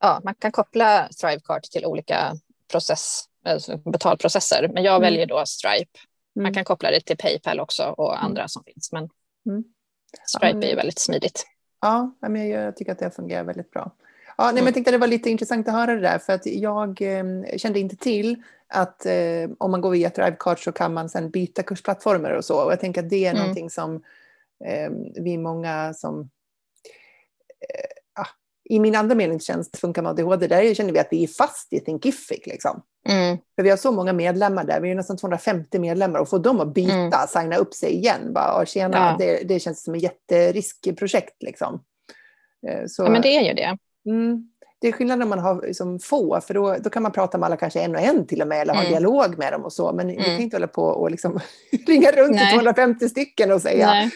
Ja, 0.00 0.20
man 0.24 0.34
kan 0.34 0.52
koppla 0.52 1.08
Stripecard 1.10 1.62
till 1.62 1.86
olika 1.86 2.34
process 2.70 3.24
alltså 3.46 3.76
betalprocesser. 3.76 4.70
Men 4.74 4.82
jag 4.84 4.96
mm. 4.96 5.02
väljer 5.02 5.26
då 5.26 5.42
Stripe. 5.46 5.98
Man 6.34 6.44
mm. 6.44 6.54
kan 6.54 6.64
koppla 6.64 6.90
det 6.90 7.00
till 7.00 7.16
Paypal 7.16 7.60
också 7.60 7.84
och 7.84 8.12
mm. 8.12 8.24
andra 8.24 8.48
som 8.48 8.64
finns. 8.64 8.92
Men. 8.92 9.08
Stripe 10.26 10.66
är 10.66 10.70
ju 10.70 10.76
väldigt 10.76 10.98
smidigt. 10.98 11.46
Ja, 11.80 12.16
men 12.20 12.48
jag 12.48 12.76
tycker 12.76 12.92
att 12.92 12.98
det 12.98 13.10
fungerar 13.10 13.44
väldigt 13.44 13.70
bra. 13.70 13.92
Ja, 14.38 14.44
nej, 14.44 14.54
men 14.54 14.64
jag 14.64 14.74
tänkte 14.74 14.90
att 14.90 14.94
det 14.94 14.98
var 14.98 15.06
lite 15.06 15.30
intressant 15.30 15.68
att 15.68 15.74
höra 15.74 15.94
det 15.94 16.00
där 16.00 16.18
för 16.18 16.32
att 16.32 16.46
jag 16.46 17.02
eh, 17.02 17.24
kände 17.56 17.80
inte 17.80 17.96
till 17.96 18.42
att 18.68 19.06
eh, 19.06 19.50
om 19.58 19.70
man 19.70 19.80
går 19.80 19.90
via 19.90 20.10
Thrivecart 20.10 20.60
så 20.60 20.72
kan 20.72 20.94
man 20.94 21.08
sedan 21.08 21.30
byta 21.30 21.62
kursplattformar 21.62 22.30
och 22.30 22.44
så. 22.44 22.64
Och 22.64 22.72
jag 22.72 22.80
tänker 22.80 23.02
att 23.02 23.10
det 23.10 23.26
är 23.26 23.30
mm. 23.30 23.40
någonting 23.40 23.70
som 23.70 24.02
eh, 24.64 24.90
vi 25.14 25.38
många 25.38 25.94
som 25.94 26.20
eh, 27.60 28.24
i 28.68 28.80
min 28.80 28.96
andra 28.96 29.14
medlemstjänst 29.14 29.76
Funka 29.76 30.02
med 30.02 30.10
ADHD, 30.10 30.46
där 30.46 30.74
känner 30.74 30.92
vi 30.92 30.98
att 30.98 31.08
vi 31.10 31.22
är 31.22 31.26
fast 31.26 31.72
i 31.72 31.80
Thinkific. 31.80 32.46
Liksom. 32.46 32.82
Mm. 33.08 33.38
För 33.56 33.62
vi 33.62 33.70
har 33.70 33.76
så 33.76 33.92
många 33.92 34.12
medlemmar 34.12 34.64
där, 34.64 34.80
vi 34.80 34.90
är 34.90 34.94
nästan 34.94 35.16
250 35.16 35.78
medlemmar 35.78 36.20
och 36.20 36.28
få 36.28 36.38
dem 36.38 36.60
att 36.60 36.74
byta, 36.74 36.94
mm. 36.94 37.26
signa 37.28 37.56
upp 37.56 37.74
sig 37.74 37.92
igen. 37.92 38.32
Bara, 38.32 38.66
tjena, 38.66 38.96
ja. 38.96 39.26
det, 39.26 39.48
det 39.48 39.60
känns 39.60 39.84
som 39.84 39.94
ett 39.94 40.02
jätteriskprojekt. 40.02 41.42
Liksom. 41.42 41.82
Eh, 42.68 42.86
så, 42.86 43.02
ja, 43.02 43.10
men 43.10 43.22
det 43.22 43.36
är 43.36 43.42
ju 43.42 43.54
det. 43.54 43.78
Mm, 44.06 44.50
det 44.86 44.90
är 44.90 44.92
skillnad 44.92 45.18
när 45.18 45.26
man 45.26 45.38
har 45.38 45.62
liksom 45.62 45.98
få, 45.98 46.40
för 46.40 46.54
då, 46.54 46.76
då 46.80 46.90
kan 46.90 47.02
man 47.02 47.12
prata 47.12 47.38
med 47.38 47.46
alla 47.46 47.56
kanske 47.56 47.80
en 47.80 47.94
och 47.94 48.00
en 48.00 48.26
till 48.26 48.42
och 48.42 48.48
med, 48.48 48.60
eller 48.60 48.74
ha 48.74 48.80
mm. 48.80 48.92
dialog 48.92 49.38
med 49.38 49.52
dem 49.52 49.64
och 49.64 49.72
så. 49.72 49.92
Men 49.92 50.10
mm. 50.10 50.24
kan 50.24 50.40
inte 50.40 50.56
hålla 50.56 50.66
på 50.66 50.82
och 50.82 51.10
liksom 51.10 51.40
ringa 51.86 52.10
runt 52.10 52.34
Nej. 52.34 52.46
till 52.46 52.58
250 52.58 53.08
stycken 53.08 53.52
och 53.52 53.62
säga 53.62 53.86
Nej. 53.86 54.10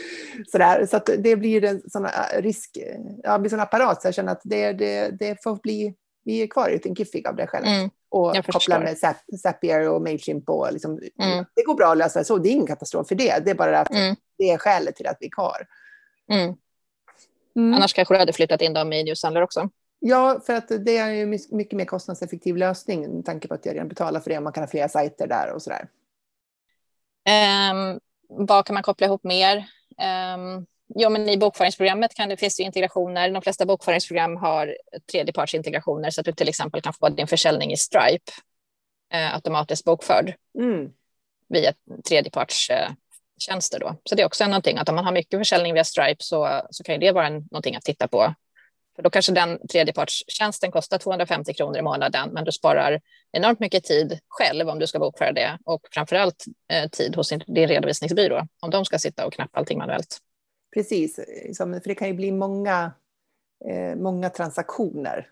sådär. 0.53 0.87
Så 0.87 1.01
det 1.19 1.37
blir 1.37 1.65
en 1.65 1.91
sån 1.91 2.07
risk, 2.39 2.79
ja, 3.23 3.39
blir 3.39 3.51
sån 3.51 3.61
apparat, 3.61 4.03
så 4.03 4.09
jag 4.09 4.15
känner 4.15 4.33
att 4.33 4.41
det, 4.45 4.73
det, 4.73 5.11
det 5.19 5.43
får 5.43 5.57
bli, 5.57 5.95
vi 6.25 6.43
är 6.43 6.47
kvar 6.47 6.71
i 6.71 6.79
Thinkific 6.79 7.27
av 7.27 7.37
det 7.37 7.47
skälet. 7.47 7.69
Mm. 7.69 7.91
Och 8.09 8.37
koppla 8.47 8.79
med 8.79 8.97
Zapier 9.43 9.89
och 9.89 10.03
Mailchimp 10.03 10.49
och 10.49 10.73
liksom, 10.73 11.01
mm. 11.23 11.45
det 11.55 11.63
går 11.63 11.75
bra 11.75 11.93
att 11.93 11.99
lösa 11.99 12.25
så, 12.25 12.39
det 12.39 12.49
är 12.49 12.53
ingen 12.53 12.67
katastrof 12.67 13.09
för 13.09 13.15
det. 13.15 13.45
Det 13.45 13.51
är 13.51 13.55
bara 13.55 13.81
att 13.81 13.91
mm. 13.91 14.17
det 14.39 14.51
är 14.51 14.59
skälet 14.59 14.97
till 14.97 15.07
att 15.07 15.17
vi 15.21 15.27
är 15.27 15.31
kvar. 15.31 15.67
Mm. 16.31 17.75
Annars 17.75 17.93
kanske 17.95 18.15
du 18.15 18.19
hade 18.19 18.33
flyttat 18.33 18.63
in 18.63 18.73
dem 18.73 18.93
i 18.93 19.05
Newshandler 19.05 19.43
också. 19.43 19.69
Ja, 20.03 20.41
för 20.47 20.55
att 20.55 20.69
det 20.69 20.97
är 20.97 21.11
ju 21.11 21.27
mycket 21.27 21.73
mer 21.73 21.85
kostnadseffektiv 21.85 22.57
lösning 22.57 23.17
med 23.17 23.25
tanke 23.25 23.49
på 23.49 23.55
att 23.55 23.67
jag 23.67 23.75
redan 23.75 23.89
betalar 23.89 24.21
för 24.21 24.31
det 24.31 24.37
och 24.37 24.43
man 24.43 24.53
kan 24.53 24.63
ha 24.63 24.69
flera 24.69 24.89
sajter 24.89 25.27
där 25.27 25.53
och 25.53 25.63
sådär. 25.63 25.89
Um, 27.73 28.01
vad 28.29 28.67
kan 28.67 28.75
man 28.75 28.83
koppla 28.83 29.07
ihop 29.07 29.25
mer? 29.25 29.57
Um, 29.57 30.67
ja, 30.87 31.09
men 31.09 31.29
I 31.29 31.39
bokföringsprogrammet 31.39 32.15
kan 32.15 32.29
det, 32.29 32.37
finns 32.37 32.57
det 32.57 32.63
integrationer. 32.63 33.31
De 33.31 33.43
flesta 33.43 33.67
bokföringsprogram 33.67 34.37
har 34.37 34.77
tredjepartsintegrationer 35.13 36.11
så 36.11 36.21
att 36.21 36.25
du 36.25 36.33
till 36.33 36.49
exempel 36.49 36.83
kan 36.83 36.93
få 36.93 37.09
din 37.09 37.27
försäljning 37.27 37.73
i 37.73 37.77
Stripe 37.77 38.33
eh, 39.13 39.35
automatiskt 39.35 39.85
bokförd 39.85 40.35
mm. 40.59 40.91
via 41.49 41.73
tredjeparts 42.09 42.71
eh, 42.71 42.91
tjänster 43.39 43.79
då. 43.81 43.97
Så 44.05 44.15
det 44.15 44.23
är 44.23 44.27
också 44.27 44.47
någonting 44.47 44.79
att 44.79 44.89
om 44.89 44.95
man 44.95 45.05
har 45.05 45.13
mycket 45.13 45.41
försäljning 45.41 45.75
via 45.75 45.85
Stripe 45.85 46.25
så, 46.25 46.63
så 46.71 46.85
kan 46.85 47.01
det 47.01 47.13
vara 47.13 47.27
en, 47.27 47.35
någonting 47.51 47.77
att 47.77 47.85
titta 47.85 48.09
på. 48.09 48.35
För 49.01 49.05
då 49.05 49.11
kanske 49.11 49.33
den 49.33 49.67
tredjepartstjänsten 49.67 50.71
kostar 50.71 50.99
250 50.99 51.55
kronor 51.55 51.79
i 51.79 51.83
månaden, 51.83 52.31
men 52.33 52.45
du 52.45 52.53
sparar 52.53 53.01
enormt 53.33 53.61
mycket 53.61 53.85
tid 53.85 54.19
själv 54.29 54.69
om 54.69 54.79
du 54.79 54.87
ska 54.87 54.99
bokföra 54.99 55.33
det 55.33 55.59
och 55.65 55.89
framför 55.91 56.17
allt 56.17 56.45
eh, 56.73 56.91
tid 56.91 57.17
hos 57.17 57.29
din, 57.29 57.41
redovisningsbyrå 57.69 58.47
om 58.61 58.71
de 58.71 58.85
ska 58.85 58.99
sitta 58.99 59.27
och 59.27 59.33
knappa 59.33 59.59
allting 59.59 59.79
manuellt. 59.79 60.19
Precis, 60.75 61.17
för 61.57 61.89
det 61.89 61.95
kan 61.95 62.09
ju 62.09 62.15
bli 62.15 62.33
många, 62.33 62.93
eh, 63.69 63.97
många 63.97 64.31
transaktioner 64.31 65.29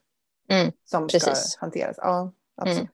mm, 0.51 0.73
som 0.85 1.09
precis. 1.09 1.39
ska 1.39 1.61
hanteras. 1.61 1.97
Ja, 1.99 2.33
absolut. 2.57 2.89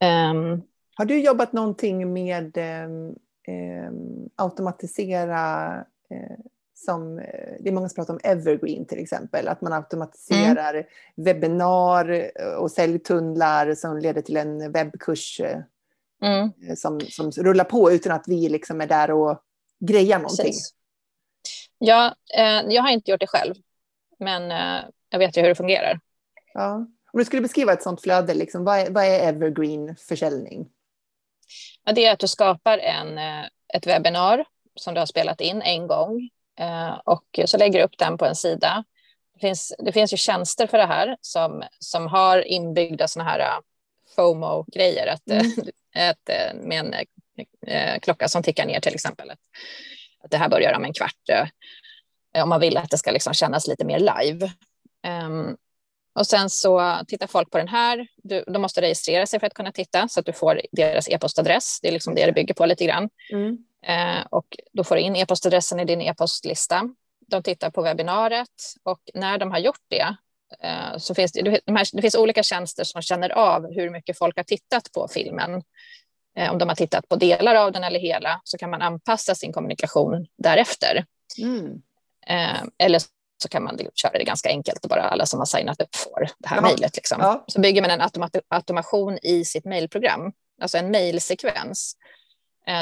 Mm. 0.00 0.36
Um, 0.36 0.62
har 0.94 1.04
du 1.04 1.20
jobbat 1.20 1.52
någonting 1.52 2.12
med 2.12 2.56
eh, 2.56 3.90
automatisera 4.36 5.74
eh, 6.10 6.38
som, 6.84 7.18
eh, 7.18 7.54
det 7.60 7.68
är 7.68 7.72
många 7.72 7.88
som 7.88 7.94
pratar 7.94 8.14
om 8.14 8.20
evergreen 8.24 8.86
till 8.86 8.98
exempel, 8.98 9.48
att 9.48 9.60
man 9.60 9.72
automatiserar 9.72 10.74
mm. 10.74 10.86
webbinar 11.16 12.30
och 12.58 12.70
säljtunnlar 12.70 13.74
som 13.74 13.98
leder 13.98 14.22
till 14.22 14.36
en 14.36 14.72
webbkurs 14.72 15.40
eh, 15.40 15.58
mm. 16.22 16.76
som, 16.76 17.00
som 17.00 17.30
rullar 17.30 17.64
på 17.64 17.92
utan 17.92 18.12
att 18.12 18.24
vi 18.28 18.48
liksom 18.48 18.80
är 18.80 18.86
där 18.86 19.10
och 19.10 19.42
grejar 19.80 20.18
någonting. 20.18 20.44
Precis. 20.44 20.74
Ja, 21.78 22.14
eh, 22.36 22.62
jag 22.68 22.82
har 22.82 22.90
inte 22.90 23.10
gjort 23.10 23.20
det 23.20 23.26
själv, 23.26 23.54
men 24.18 24.50
eh, 24.50 24.84
jag 25.10 25.18
vet 25.18 25.36
ju 25.36 25.40
hur 25.40 25.48
det 25.48 25.54
fungerar. 25.54 26.00
Ja. 26.54 26.74
Om 27.12 27.18
du 27.18 27.24
skulle 27.24 27.42
beskriva 27.42 27.72
ett 27.72 27.82
sådant 27.82 28.02
flöde, 28.02 28.34
liksom, 28.34 28.64
vad, 28.64 28.78
är, 28.78 28.90
vad 28.90 29.04
är 29.04 29.28
evergreen 29.28 29.96
försäljning? 29.96 30.68
Ja, 31.84 31.92
det 31.92 32.04
är 32.04 32.12
att 32.12 32.18
du 32.18 32.28
skapar 32.28 32.78
en, 32.78 33.18
eh, 33.18 33.44
ett 33.74 33.86
webbinar 33.86 34.44
som 34.74 34.94
du 34.94 35.00
har 35.00 35.06
spelat 35.06 35.40
in 35.40 35.62
en 35.62 35.86
gång 35.86 36.16
eh, 36.18 36.28
och 37.04 37.40
så 37.44 37.58
lägger 37.58 37.78
du 37.78 37.84
upp 37.84 37.98
den 37.98 38.18
på 38.18 38.26
en 38.26 38.34
sida. 38.34 38.84
Det 39.34 39.40
finns, 39.40 39.74
det 39.78 39.92
finns 39.92 40.12
ju 40.12 40.16
tjänster 40.16 40.66
för 40.66 40.78
det 40.78 40.86
här 40.86 41.16
som, 41.20 41.62
som 41.78 42.06
har 42.06 42.48
inbyggda 42.48 43.08
sådana 43.08 43.30
här 43.30 43.40
eh, 43.40 43.58
FOMO-grejer. 44.16 45.06
Att, 45.06 45.30
mm. 45.30 45.52
ett, 45.96 46.30
med 46.54 46.94
en 47.66 48.00
klocka 48.00 48.28
som 48.28 48.42
tickar 48.42 48.66
ner 48.66 48.80
till 48.80 48.94
exempel. 48.94 49.30
Att, 49.30 49.38
att 50.24 50.30
det 50.30 50.36
här 50.36 50.48
börjar 50.48 50.76
om 50.76 50.84
en 50.84 50.92
kvart. 50.92 51.50
Om 52.42 52.48
man 52.48 52.60
vill 52.60 52.76
att 52.76 52.90
det 52.90 52.98
ska 52.98 53.10
liksom 53.10 53.34
kännas 53.34 53.66
lite 53.66 53.84
mer 53.84 53.98
live. 53.98 54.52
Um, 55.26 55.56
och 56.14 56.26
sen 56.26 56.50
så 56.50 57.00
tittar 57.08 57.26
folk 57.26 57.50
på 57.50 57.58
den 57.58 57.68
här. 57.68 58.06
Du, 58.16 58.44
de 58.46 58.62
måste 58.62 58.80
registrera 58.80 59.26
sig 59.26 59.40
för 59.40 59.46
att 59.46 59.54
kunna 59.54 59.72
titta 59.72 60.08
så 60.08 60.20
att 60.20 60.26
du 60.26 60.32
får 60.32 60.60
deras 60.72 61.08
e-postadress. 61.08 61.78
Det 61.82 61.88
är 61.88 61.92
liksom 61.92 62.14
det 62.14 62.26
det 62.26 62.32
bygger 62.32 62.54
på 62.54 62.66
lite 62.66 62.84
grann. 62.84 63.10
Mm. 63.32 63.58
Eh, 63.86 64.26
och 64.30 64.56
då 64.72 64.84
får 64.84 64.94
du 64.94 65.00
in 65.00 65.16
e-postadressen 65.16 65.80
i 65.80 65.84
din 65.84 66.00
e-postlista. 66.00 66.88
De 67.26 67.42
tittar 67.42 67.70
på 67.70 67.82
webbinariet 67.82 68.48
och 68.82 69.00
när 69.14 69.38
de 69.38 69.50
har 69.50 69.58
gjort 69.58 69.82
det 69.88 70.16
eh, 70.62 70.98
så 70.98 71.14
finns 71.14 71.32
det, 71.32 71.60
de 71.66 71.76
här, 71.76 71.96
det 71.96 72.02
finns 72.02 72.14
olika 72.14 72.42
tjänster 72.42 72.84
som 72.84 73.02
känner 73.02 73.30
av 73.30 73.72
hur 73.72 73.90
mycket 73.90 74.18
folk 74.18 74.36
har 74.36 74.44
tittat 74.44 74.92
på 74.92 75.08
filmen. 75.08 75.62
Eh, 76.38 76.52
om 76.52 76.58
de 76.58 76.68
har 76.68 76.76
tittat 76.76 77.08
på 77.08 77.16
delar 77.16 77.54
av 77.54 77.72
den 77.72 77.84
eller 77.84 78.00
hela 78.00 78.40
så 78.44 78.58
kan 78.58 78.70
man 78.70 78.82
anpassa 78.82 79.34
sin 79.34 79.52
kommunikation 79.52 80.26
därefter. 80.38 81.04
Mm. 81.38 81.82
Eller 82.78 83.00
så 83.42 83.48
kan 83.48 83.64
man 83.64 83.78
köra 83.94 84.12
det 84.12 84.24
ganska 84.24 84.48
enkelt 84.48 84.84
och 84.84 84.88
bara 84.88 85.02
alla 85.02 85.26
som 85.26 85.38
har 85.38 85.46
signat 85.46 85.80
upp 85.80 85.94
får 85.94 86.28
det 86.38 86.48
här 86.48 86.60
mejlet. 86.60 86.96
Liksom. 86.96 87.18
Ja. 87.20 87.44
Så 87.48 87.60
bygger 87.60 87.82
man 87.82 87.90
en 87.90 88.00
automat 88.00 88.36
automation 88.48 89.18
i 89.22 89.44
sitt 89.44 89.64
mejlprogram, 89.64 90.32
alltså 90.60 90.78
en 90.78 90.90
mejlsekvens 90.90 91.96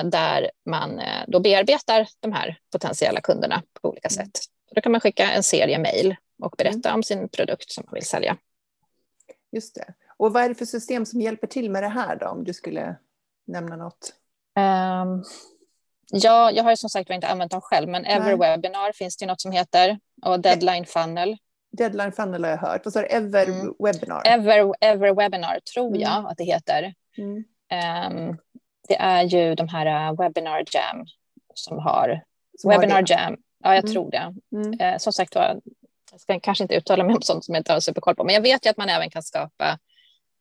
där 0.05 0.51
man 0.67 0.99
eh, 0.99 1.25
då 1.29 1.41
bearbetar 1.41 2.09
de 2.21 2.33
här 2.33 2.59
potentiella 2.73 3.21
kunderna 3.21 3.63
på 3.83 3.89
olika 3.89 4.09
mm. 4.09 4.27
sätt. 4.27 4.41
Då 4.75 4.81
kan 4.81 4.93
man 4.93 5.01
skicka 5.01 5.31
en 5.31 5.43
serie 5.43 5.79
mejl 5.79 6.17
och 6.43 6.55
berätta 6.59 6.89
mm. 6.89 6.95
om 6.95 7.03
sin 7.03 7.29
produkt 7.29 7.71
som 7.71 7.85
man 7.87 7.95
vill 7.95 8.07
sälja. 8.07 8.37
Just 9.53 9.75
det. 9.75 9.95
Och 10.17 10.33
vad 10.33 10.45
är 10.45 10.49
det 10.49 10.55
för 10.55 10.65
system 10.65 11.07
som 11.07 11.21
hjälper 11.21 11.47
till 11.47 11.71
med 11.71 11.83
det 11.83 11.89
här 11.89 12.17
då, 12.17 12.27
om 12.27 12.45
du 12.45 12.55
skulle 12.55 12.97
nämna 13.47 13.77
något? 13.77 14.15
Um, 14.59 15.25
Ja, 16.15 16.51
jag 16.51 16.65
har 16.65 16.71
ju 16.71 16.77
som 16.77 16.91
sagt 16.91 17.11
inte 17.11 17.29
använt 17.29 17.51
dem 17.51 17.61
själv, 17.61 17.89
men 17.89 18.05
Everwebinar 18.05 18.93
finns 18.93 19.17
det 19.17 19.27
något 19.27 19.41
som 19.41 19.53
heter 19.53 19.99
och 20.23 20.41
Deadline 20.41 20.87
Funnel. 20.87 21.37
Deadline 21.77 22.13
Funnel 22.13 22.45
har 22.45 22.51
jag 22.51 22.59
hört. 22.59 22.83
Så 22.85 22.99
är 22.99 23.03
det 23.03 23.09
Everwebinar. 23.09 24.23
Mm. 24.27 24.41
Ever, 24.41 24.75
Everwebinar 24.81 25.61
tror 25.75 25.97
jag 25.97 26.13
mm. 26.13 26.27
att 26.27 26.39
det 26.39 26.45
heter. 26.45 26.95
Mm. 27.19 27.45
Um, 28.19 28.39
det 28.89 28.97
är 28.97 29.23
ju 29.23 29.55
de 29.55 29.69
här 29.69 30.11
uh, 30.11 30.19
Webinar 30.19 30.65
Jam 30.75 31.07
som 31.55 31.79
har 31.79 32.21
som 32.59 32.71
Webinar 32.71 32.95
har 32.95 33.05
Jam. 33.11 33.37
Ja, 33.65 33.75
jag 33.75 33.85
mm. 33.85 33.93
tror 33.93 34.11
det. 34.11 34.35
Uh, 34.85 34.99
som 34.99 35.13
sagt 35.13 35.35
var, 35.35 35.61
jag 36.13 36.21
ska 36.21 36.41
kanske 36.41 36.65
inte 36.65 36.75
uttala 36.75 37.05
mig 37.05 37.15
om 37.15 37.23
sånt 37.23 37.45
som 37.45 37.55
jag 37.55 37.61
inte 37.61 37.73
har 37.73 37.81
superkoll 37.81 38.17
på, 38.17 38.25
men 38.25 38.35
jag 38.35 38.43
vet 38.43 38.67
ju 38.67 38.71
att 38.71 38.77
man 38.77 38.89
även 38.89 39.11
kan 39.11 39.23
skapa 39.23 39.79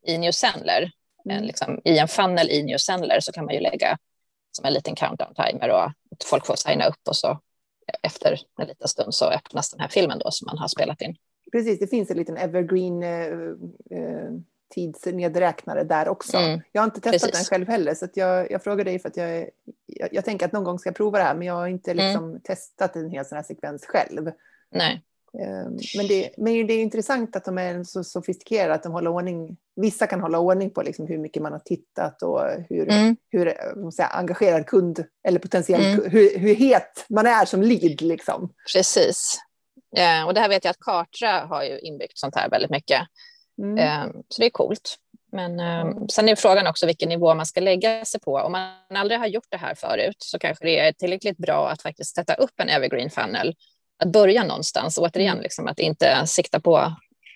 i 0.08 0.18
New 0.18 0.32
Sendler, 0.32 0.92
mm. 1.30 1.44
liksom, 1.44 1.82
i 1.86 1.98
en 1.98 2.08
funnel 2.08 2.50
i 2.50 2.64
New 2.64 2.78
Sendler 2.78 3.20
så 3.20 3.32
kan 3.32 3.46
man 3.46 3.54
ju 3.54 3.60
lägga 3.60 3.98
som 4.52 4.66
en 4.66 4.74
liten 4.74 4.96
countdown-timer 4.96 5.70
och 5.70 5.84
att 5.84 6.24
folk 6.26 6.46
får 6.46 6.56
signa 6.56 6.86
upp 6.86 7.08
och 7.08 7.16
så 7.16 7.40
efter 8.04 8.40
en 8.62 8.68
liten 8.68 8.88
stund 8.88 9.14
så 9.14 9.26
öppnas 9.26 9.72
den 9.72 9.80
här 9.80 9.88
filmen 9.88 10.20
då 10.20 10.32
som 10.32 10.46
man 10.46 10.58
har 10.58 10.68
spelat 10.68 11.02
in. 11.02 11.16
Precis, 11.52 11.80
det 11.80 11.88
finns 11.88 12.12
en 12.12 12.18
liten 12.18 12.38
evergreen 12.38 13.04
eh, 13.04 14.30
tidsnedräknare 14.72 15.84
där 15.84 16.08
också. 16.08 16.38
Mm, 16.38 16.62
jag 16.72 16.82
har 16.82 16.86
inte 16.86 17.02
testat 17.02 17.32
precis. 17.32 17.50
den 17.50 17.58
själv 17.58 17.68
heller 17.68 17.94
så 17.94 18.08
jag, 18.14 18.52
jag 18.52 18.64
frågar 18.64 18.86
dig 18.86 19.00
för 19.00 19.10
att 19.10 19.18
jag, 19.18 19.50
jag, 19.86 20.10
jag, 20.12 20.26
tänker 20.26 20.46
att 20.46 20.52
någon 20.52 20.64
gång 20.64 20.80
ska 20.80 20.90
jag 20.90 20.96
prova 20.96 21.18
det 21.18 21.24
här 21.24 21.36
men 21.36 21.48
jag 21.48 21.54
har 21.54 21.68
inte 21.68 21.92
mm. 21.92 22.06
liksom 22.06 22.30
mm. 22.30 22.42
testat 22.42 22.96
en 22.96 23.10
hel 23.10 23.26
sån 23.26 23.36
här 23.36 23.44
sekvens 23.44 23.86
själv. 23.86 24.32
Nej. 24.72 25.04
Ehm, 25.40 25.78
men 25.98 26.08
det, 26.08 26.30
men 26.38 26.68
det 26.68 26.74
är 26.74 26.82
intressant 26.82 27.36
att 27.36 27.46
de 27.46 27.58
är 27.58 27.84
så 27.84 28.04
sofistikerade 28.04 28.74
att 28.74 28.84
de 28.84 28.92
håller 28.92 29.12
ordning. 29.12 29.58
Vissa 29.76 30.08
kan 30.08 30.22
hålla 30.22 30.40
ordning 30.40 30.70
på 30.70 30.82
liksom 30.82 31.08
hur 31.08 31.18
mycket 31.18 31.44
man 31.44 31.52
har 31.52 31.60
tittat 31.60 32.22
och 32.24 32.42
hur, 32.70 32.90
mm. 32.90 33.16
hur 33.30 33.92
säga, 33.92 34.08
engagerad 34.08 34.66
kund 34.66 35.06
eller 35.28 35.40
potentiell 35.40 35.86
mm. 35.86 36.12
hur, 36.12 36.40
hur 36.40 36.56
het 36.56 37.06
man 37.10 37.26
är 37.26 37.46
som 37.46 37.62
lead. 37.62 38.02
Liksom. 38.02 38.54
Precis. 38.74 39.40
Ja, 39.90 40.26
och 40.26 40.34
det 40.34 40.40
här 40.40 40.50
vet 40.50 40.64
jag 40.64 40.72
att 40.72 40.80
Kartra 40.80 41.40
har 41.40 41.64
ju 41.64 41.80
inbyggt 41.80 42.18
sånt 42.18 42.36
här 42.36 42.50
väldigt 42.50 42.72
mycket. 42.72 43.02
Mm. 43.58 43.78
Ehm, 43.78 44.24
så 44.30 44.42
det 44.42 44.46
är 44.46 44.50
coolt. 44.50 44.98
Men 45.32 45.60
um, 45.60 46.10
sen 46.10 46.30
är 46.30 46.36
frågan 46.36 46.68
också 46.68 46.86
vilken 46.86 47.10
nivå 47.10 47.34
man 47.34 47.46
ska 47.46 47.60
lägga 47.60 48.06
sig 48.06 48.20
på. 48.20 48.34
Om 48.34 48.52
man 48.52 48.72
aldrig 48.96 49.20
har 49.20 49.28
gjort 49.28 49.48
det 49.50 49.58
här 49.58 49.76
förut 49.76 50.16
så 50.20 50.40
kanske 50.40 50.66
det 50.66 50.80
är 50.80 50.92
tillräckligt 50.92 51.38
bra 51.38 51.70
att 51.70 51.82
faktiskt 51.82 52.16
sätta 52.16 52.34
upp 52.34 52.60
en 52.60 52.70
evergreen 52.70 53.10
funnel 53.10 53.56
att 54.00 54.12
börja 54.12 54.44
någonstans. 54.44 54.98
Återigen, 54.98 55.32
mm. 55.32 55.44
liksom, 55.44 55.68
att 55.68 55.80
inte 55.80 56.28
sikta 56.28 56.60
på, 56.60 56.96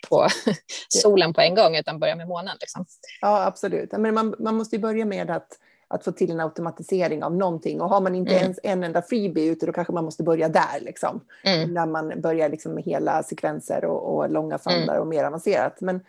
på 0.10 0.28
solen 0.90 1.34
på 1.34 1.42
en 1.42 1.56
gång, 1.56 1.76
utan 1.76 2.00
börja 2.00 2.16
med 2.16 2.28
månen. 2.28 2.58
Liksom. 2.60 2.86
Ja, 3.22 3.46
absolut. 3.46 3.92
Men 3.92 4.14
man, 4.14 4.36
man 4.40 4.56
måste 4.56 4.76
ju 4.76 4.82
börja 4.82 5.06
med 5.06 5.30
att, 5.32 5.48
att 5.96 6.04
få 6.04 6.12
till 6.12 6.32
en 6.32 6.40
automatisering 6.40 7.24
av 7.24 7.36
någonting. 7.36 7.82
Och 7.82 7.90
har 7.90 8.02
man 8.02 8.16
inte 8.16 8.32
mm. 8.32 8.44
ens 8.44 8.60
en 8.64 8.84
enda 8.84 9.02
freebie 9.02 9.52
ute, 9.52 9.66
då 9.66 9.74
kanske 9.74 9.94
man 9.94 10.06
måste 10.06 10.24
börja 10.24 10.50
där. 10.50 10.80
Liksom. 10.82 11.22
Mm. 11.44 11.74
När 11.74 11.86
man 11.86 12.22
börjar 12.22 12.50
liksom 12.50 12.74
med 12.74 12.84
hela 12.84 13.24
sekvenser 13.24 13.86
och, 13.86 14.16
och 14.16 14.30
långa 14.30 14.58
fandar 14.58 14.94
mm. 14.94 15.02
och 15.02 15.08
mer 15.08 15.24
avancerat. 15.24 15.82
Men, 15.82 16.00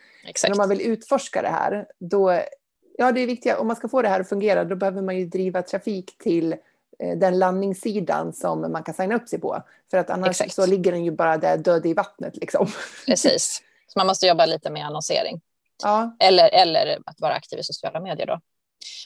men 0.43 0.53
om 0.53 0.59
man 0.59 0.69
vill 0.69 0.81
utforska 0.81 1.43
det 1.43 1.49
här, 1.49 1.87
då 1.99 2.41
Ja, 2.99 3.13
det 3.13 3.21
är 3.21 3.27
viktigt. 3.27 3.57
Om 3.57 3.67
man 3.67 3.77
ska 3.77 3.89
få 3.89 4.03
det 4.03 4.09
här 4.09 4.21
att 4.21 4.29
fungera, 4.29 4.65
då 4.65 4.77
behöver 4.77 5.03
man 5.03 5.17
ju 5.17 5.27
driva 5.27 5.63
trafik 5.63 6.19
till 6.19 6.57
Eh, 6.99 7.17
den 7.17 7.39
landningssidan 7.39 8.33
som 8.33 8.73
man 8.73 8.83
kan 8.83 8.95
signa 8.95 9.15
upp 9.15 9.29
sig 9.29 9.41
på. 9.41 9.63
För 9.91 9.99
att 9.99 10.11
annars 10.11 10.29
Exakt. 10.29 10.55
så 10.55 10.67
ligger 10.67 10.93
den 10.93 11.05
ju 11.05 11.11
bara 11.11 11.37
där 11.37 11.57
död 11.57 11.87
i 11.87 11.95
vattnet. 11.95 12.37
Liksom. 12.37 12.69
Precis, 13.07 13.63
så 13.87 13.99
man 13.99 14.07
måste 14.07 14.27
jobba 14.27 14.47
lite 14.47 14.71
med 14.71 14.87
annonsering. 14.87 15.41
Ja. 15.83 16.17
Eller, 16.21 16.55
eller 16.55 16.99
att 17.07 17.21
vara 17.21 17.35
aktiv 17.35 17.59
i 17.59 17.63
sociala 17.63 18.01
medier 18.01 18.27
då. 18.27 18.41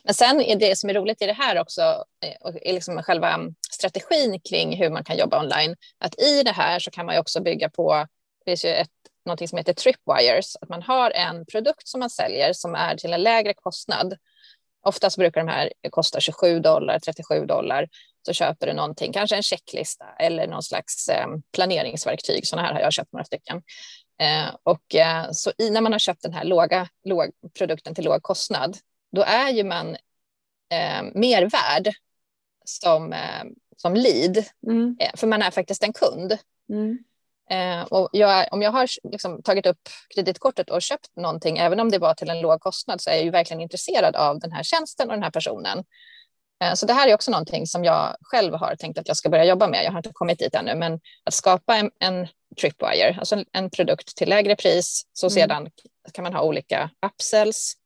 Men 0.05 0.15
sen 0.15 0.41
är 0.41 0.57
det 0.57 0.79
som 0.79 0.91
är 0.91 0.95
roligt 0.95 1.23
i 1.23 1.27
det 1.27 1.33
här 1.33 1.59
också, 1.59 1.83
eh, 2.25 2.35
och 2.41 2.55
är 2.63 2.73
liksom 2.73 3.03
själva 3.03 3.39
strategin 3.71 4.41
kring 4.41 4.77
hur 4.77 4.91
man 4.91 5.05
kan 5.05 5.17
jobba 5.17 5.41
online, 5.41 5.77
att 5.99 6.21
i 6.21 6.43
det 6.43 6.53
här 6.53 6.79
så 6.79 6.91
kan 6.91 7.07
man 7.07 7.15
ju 7.15 7.21
också 7.21 7.41
bygga 7.41 7.71
på, 7.71 8.07
det 8.45 8.51
finns 8.51 8.65
ju 8.65 8.69
ett, 8.69 8.91
någonting 9.27 9.49
som 9.49 9.59
heter 9.59 9.73
tripwires, 9.73 10.57
att 10.61 10.69
man 10.69 10.83
har 10.83 11.11
en 11.11 11.47
produkt 11.47 11.89
som 11.89 12.01
man 12.01 12.11
säljer 12.11 12.53
som 12.53 12.75
är 12.75 12.97
till 12.97 13.13
en 13.13 13.23
lägre 13.23 13.55
kostnad 13.55 14.15
Oftast 14.83 15.17
brukar 15.17 15.41
de 15.41 15.51
här 15.51 15.73
kosta 15.91 16.21
27 16.21 16.61
dollar, 16.61 16.99
37 16.99 17.47
dollar. 17.47 17.89
Så 18.27 18.33
köper 18.33 18.67
du 18.67 18.73
någonting, 18.73 19.13
kanske 19.13 19.37
en 19.37 19.43
checklista 19.43 20.05
eller 20.19 20.47
någon 20.47 20.63
slags 20.63 21.09
ehm, 21.09 21.43
planeringsverktyg. 21.53 22.47
Sådana 22.47 22.69
här 22.69 22.75
har 22.75 22.81
jag 22.81 22.93
köpt 22.93 23.13
några 23.13 23.25
stycken. 23.25 23.63
Eh, 24.21 24.55
och 24.63 24.95
eh, 24.95 25.31
så 25.33 25.53
i, 25.59 25.71
när 25.71 25.81
man 25.81 25.93
har 25.93 25.99
köpt 25.99 26.23
den 26.23 26.33
här 26.33 26.45
låga, 26.45 26.89
låg, 27.05 27.31
produkten 27.59 27.95
till 27.95 28.05
låg 28.05 28.23
kostnad, 28.23 28.77
då 29.11 29.23
är 29.23 29.51
ju 29.51 29.65
man 29.65 29.97
eh, 30.71 31.03
mer 31.15 31.43
värd 31.51 31.95
som, 32.65 33.13
eh, 33.13 33.45
som 33.77 33.95
lead, 33.95 34.45
mm. 34.67 34.97
Eh, 35.01 35.11
för 35.17 35.27
man 35.27 35.43
är 35.43 35.51
faktiskt 35.51 35.83
en 35.83 35.93
kund. 35.93 36.39
Mm. 36.69 36.99
Eh, 37.51 37.83
och 37.83 38.09
jag, 38.13 38.49
om 38.51 38.63
jag 38.63 38.71
har 38.71 38.89
liksom 39.11 39.43
tagit 39.43 39.67
upp 39.67 39.89
kreditkortet 40.15 40.71
och 40.71 40.83
köpt 40.83 41.17
någonting, 41.17 41.59
även 41.59 41.81
om 41.81 41.91
det 41.91 41.99
var 41.99 42.15
till 42.15 42.31
en 42.31 42.41
låg 42.41 42.61
kostnad, 42.61 43.01
så 43.01 43.11
är 43.11 43.15
jag 43.15 43.25
ju 43.25 43.31
verkligen 43.31 43.61
intresserad 43.61 44.17
av 44.17 44.39
den 44.39 44.53
här 44.53 44.63
tjänsten 44.63 45.09
och 45.09 45.17
den 45.17 45.23
här 45.23 45.31
personen. 45.31 45.85
Eh, 46.65 46.75
så 46.75 46.87
det 46.87 46.93
här 46.93 47.09
är 47.09 47.15
också 47.15 47.31
någonting 47.31 47.67
som 47.67 47.85
jag 47.85 48.17
själv 48.21 48.55
har 48.55 48.77
tänkt 48.77 48.99
att 48.99 49.09
jag 49.09 49.17
ska 49.17 49.29
börja 49.29 49.45
jobba 49.45 49.67
med. 49.69 49.85
Jag 49.85 49.91
har 49.91 49.99
inte 49.99 50.11
kommit 50.13 50.39
dit 50.39 50.55
ännu, 50.55 50.75
men 50.75 51.01
att 51.25 51.35
skapa 51.35 51.77
en, 51.77 51.91
en 51.99 52.29
tripwire, 52.61 53.17
alltså 53.19 53.35
en, 53.35 53.45
en 53.53 53.71
produkt 53.71 54.17
till 54.17 54.29
lägre 54.29 54.57
pris, 54.57 55.07
så 55.13 55.27
mm. 55.27 55.31
sedan 55.31 55.71
kan 56.13 56.23
man 56.23 56.35
ha 56.35 56.43
olika 56.43 56.91
upsells. 57.07 57.77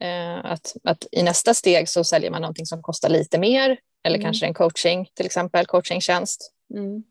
Eh, 0.00 0.44
att, 0.44 0.76
att 0.84 1.06
i 1.12 1.22
nästa 1.22 1.54
steg 1.54 1.88
så 1.88 2.04
säljer 2.04 2.30
man 2.30 2.42
någonting 2.42 2.66
som 2.66 2.82
kostar 2.82 3.08
lite 3.08 3.38
mer, 3.38 3.78
eller 4.04 4.16
mm. 4.16 4.24
kanske 4.24 4.46
en 4.46 4.54
coaching, 4.54 5.10
till 5.14 5.26
exempel 5.26 5.66
coachingtjänst. 5.66 6.52
Mm. 6.74 7.02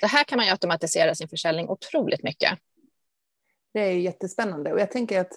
Så 0.00 0.06
här 0.06 0.24
kan 0.24 0.36
man 0.36 0.46
ju 0.46 0.52
automatisera 0.52 1.14
sin 1.14 1.28
försäljning 1.28 1.68
otroligt 1.68 2.22
mycket. 2.22 2.58
Det 3.74 3.80
är 3.80 3.92
jättespännande 3.92 4.72
och 4.72 4.80
jag 4.80 4.90
tänker 4.90 5.20
att 5.20 5.32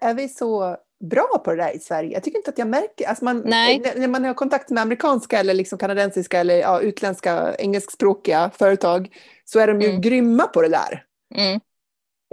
är 0.00 0.14
vi 0.14 0.28
så 0.28 0.76
bra 1.00 1.42
på 1.44 1.50
det 1.50 1.56
där 1.56 1.76
i 1.76 1.78
Sverige. 1.78 2.12
Jag 2.12 2.22
tycker 2.22 2.38
inte 2.38 2.50
att 2.50 2.58
jag 2.58 2.68
märker, 2.68 3.08
alltså 3.08 3.24
man, 3.24 3.40
när 3.40 4.08
man 4.08 4.24
har 4.24 4.34
kontakt 4.34 4.70
med 4.70 4.82
amerikanska 4.82 5.40
eller 5.40 5.54
liksom 5.54 5.78
kanadensiska 5.78 6.40
eller 6.40 6.56
ja, 6.56 6.80
utländska 6.80 7.54
engelskspråkiga 7.58 8.50
företag 8.54 9.16
så 9.44 9.58
är 9.58 9.66
de 9.66 9.80
ju 9.80 9.88
mm. 9.88 10.00
grymma 10.00 10.46
på 10.46 10.62
det 10.62 10.68
där. 10.68 11.04
Mm. 11.34 11.60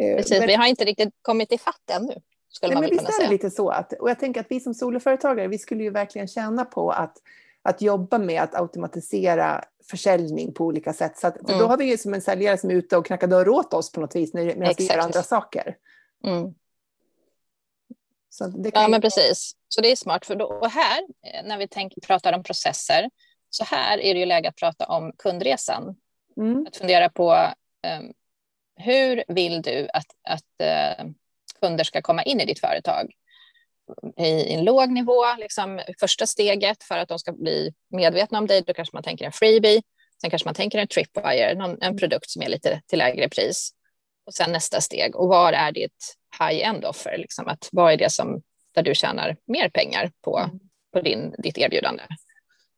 Eh, 0.01 0.18
Precis, 0.18 0.39
men, 0.39 0.47
vi 0.47 0.55
har 0.55 0.68
inte 0.68 0.86
riktigt 0.86 1.14
kommit 1.22 1.51
ifatt 1.51 1.89
ännu. 1.91 2.14
Skulle 2.54 2.70
nej, 2.70 2.76
man 2.76 2.89
men 2.89 3.06
visst 3.06 3.20
är 3.20 3.24
det 3.24 3.30
lite 3.30 3.51
så. 3.51 3.70
Att, 3.70 3.93
och 3.93 4.10
jag 4.10 4.20
tänker 4.20 4.41
att 4.41 4.47
vi 4.49 4.60
som 4.60 4.74
soloföretagare, 4.74 5.47
vi 5.47 5.58
skulle 5.58 5.84
ju 5.84 5.89
verkligen 5.89 6.28
tjäna 6.28 6.66
på 6.66 6.91
att, 6.91 7.18
att 7.62 7.82
jobba 7.82 8.18
med 8.18 8.41
att 8.41 8.56
automatisera 8.56 9.64
försäljning 9.89 10.54
på 10.54 10.66
olika 10.66 10.93
sätt. 10.93 11.18
Så 11.18 11.28
att, 11.28 11.49
mm. 11.49 11.60
Då 11.60 11.68
har 11.68 11.78
vi 11.78 11.86
ju 11.86 11.97
som 11.97 12.14
en 12.14 12.22
säljare 12.22 12.58
som 12.58 12.70
är 12.70 12.74
ute 12.74 12.97
och 12.97 13.06
knackar 13.06 13.28
dörr 13.28 13.49
åt 13.49 13.74
oss 13.74 13.91
på 13.91 14.01
något 14.01 14.16
vis 14.16 14.34
medan 14.34 14.74
vi 14.78 14.86
gör 14.86 14.97
andra 14.97 15.24
saker. 15.24 15.78
Mm. 16.26 16.54
Så 18.30 18.47
det 18.47 18.72
kan... 18.72 18.82
Ja, 18.82 18.88
men 18.88 19.01
precis. 19.01 19.56
Så 19.68 19.82
det 19.82 19.91
är 19.91 19.95
smart. 19.95 20.26
För 20.26 20.36
då, 20.36 20.45
och 20.45 20.70
här, 20.70 21.01
eh, 21.01 21.47
när 21.47 21.58
vi 21.58 21.68
tänker, 21.68 22.01
pratar 22.01 22.34
om 22.34 22.43
processer, 22.43 23.10
så 23.49 23.64
här 23.64 23.97
är 23.97 24.14
det 24.14 24.20
ju 24.20 24.26
läge 24.26 24.49
att 24.49 24.56
prata 24.56 24.86
om 24.86 25.12
kundresan. 25.18 25.95
Mm. 26.38 26.68
Att 26.68 26.76
fundera 26.76 27.10
på 27.10 27.34
um, 27.99 28.14
hur 28.76 29.24
vill 29.28 29.62
du 29.62 29.88
att, 29.93 30.08
att 30.24 31.01
uh, 31.01 31.14
kunder 31.64 31.84
ska 31.84 32.01
komma 32.01 32.24
in 32.24 32.41
i 32.41 32.45
ditt 32.45 32.59
företag? 32.59 33.11
I, 34.18 34.53
en 34.53 34.64
låg 34.64 34.89
nivå, 34.89 35.24
liksom 35.38 35.82
första 35.99 36.28
steget 36.28 36.84
för 36.84 36.97
att 36.97 37.09
de 37.09 37.20
ska 37.20 37.32
bli 37.32 37.74
medvetna 37.89 38.38
om 38.39 38.47
dig, 38.47 38.61
då 38.61 38.74
kanske 38.74 38.95
man 38.95 39.03
tänker 39.03 39.26
en 39.26 39.32
freebie. 39.32 39.82
Sen 40.22 40.30
kanske 40.30 40.47
man 40.47 40.55
tänker 40.55 40.80
en 40.80 40.88
tripwire, 40.88 41.55
någon, 41.55 41.82
en 41.82 41.97
produkt 41.97 42.30
som 42.30 42.41
är 42.41 42.49
lite 42.49 42.82
till 42.88 42.99
lägre 42.99 43.30
pris. 43.30 43.72
Och 44.26 44.34
sen 44.34 44.51
nästa 44.51 44.82
steg, 44.82 45.16
och 45.16 45.28
var 45.28 45.53
är 45.53 45.72
ditt 45.72 46.16
high-end 46.39 46.86
offer? 46.86 47.18
Liksom 47.18 47.47
att 47.47 47.70
vad 47.72 47.93
är 47.93 47.97
det 47.97 48.09
som, 48.09 48.41
där 48.76 48.84
du 48.84 48.95
tjänar 48.95 49.38
mer 49.45 49.70
pengar 49.70 50.11
på, 50.22 50.38
mm. 50.38 50.59
på 50.93 51.01
din, 51.01 51.36
ditt 51.38 51.57
erbjudande? 51.57 52.03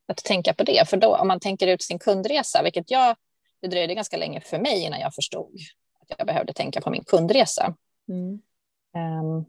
Att 0.07 0.17
tänka 0.17 0.53
på 0.53 0.63
det, 0.63 0.89
för 0.89 0.97
då 0.97 1.15
om 1.15 1.27
man 1.27 1.39
tänker 1.39 1.67
ut 1.67 1.83
sin 1.83 1.99
kundresa, 1.99 2.63
vilket 2.63 2.91
jag, 2.91 3.15
det 3.61 3.67
dröjde 3.67 3.95
ganska 3.95 4.17
länge 4.17 4.41
för 4.41 4.59
mig 4.59 4.83
innan 4.83 4.99
jag 4.99 5.13
förstod 5.13 5.59
att 6.01 6.17
jag 6.17 6.27
behövde 6.27 6.53
tänka 6.53 6.81
på 6.81 6.89
min 6.89 7.03
kundresa. 7.03 7.75
Mm. 8.09 8.41
Um, 8.95 9.45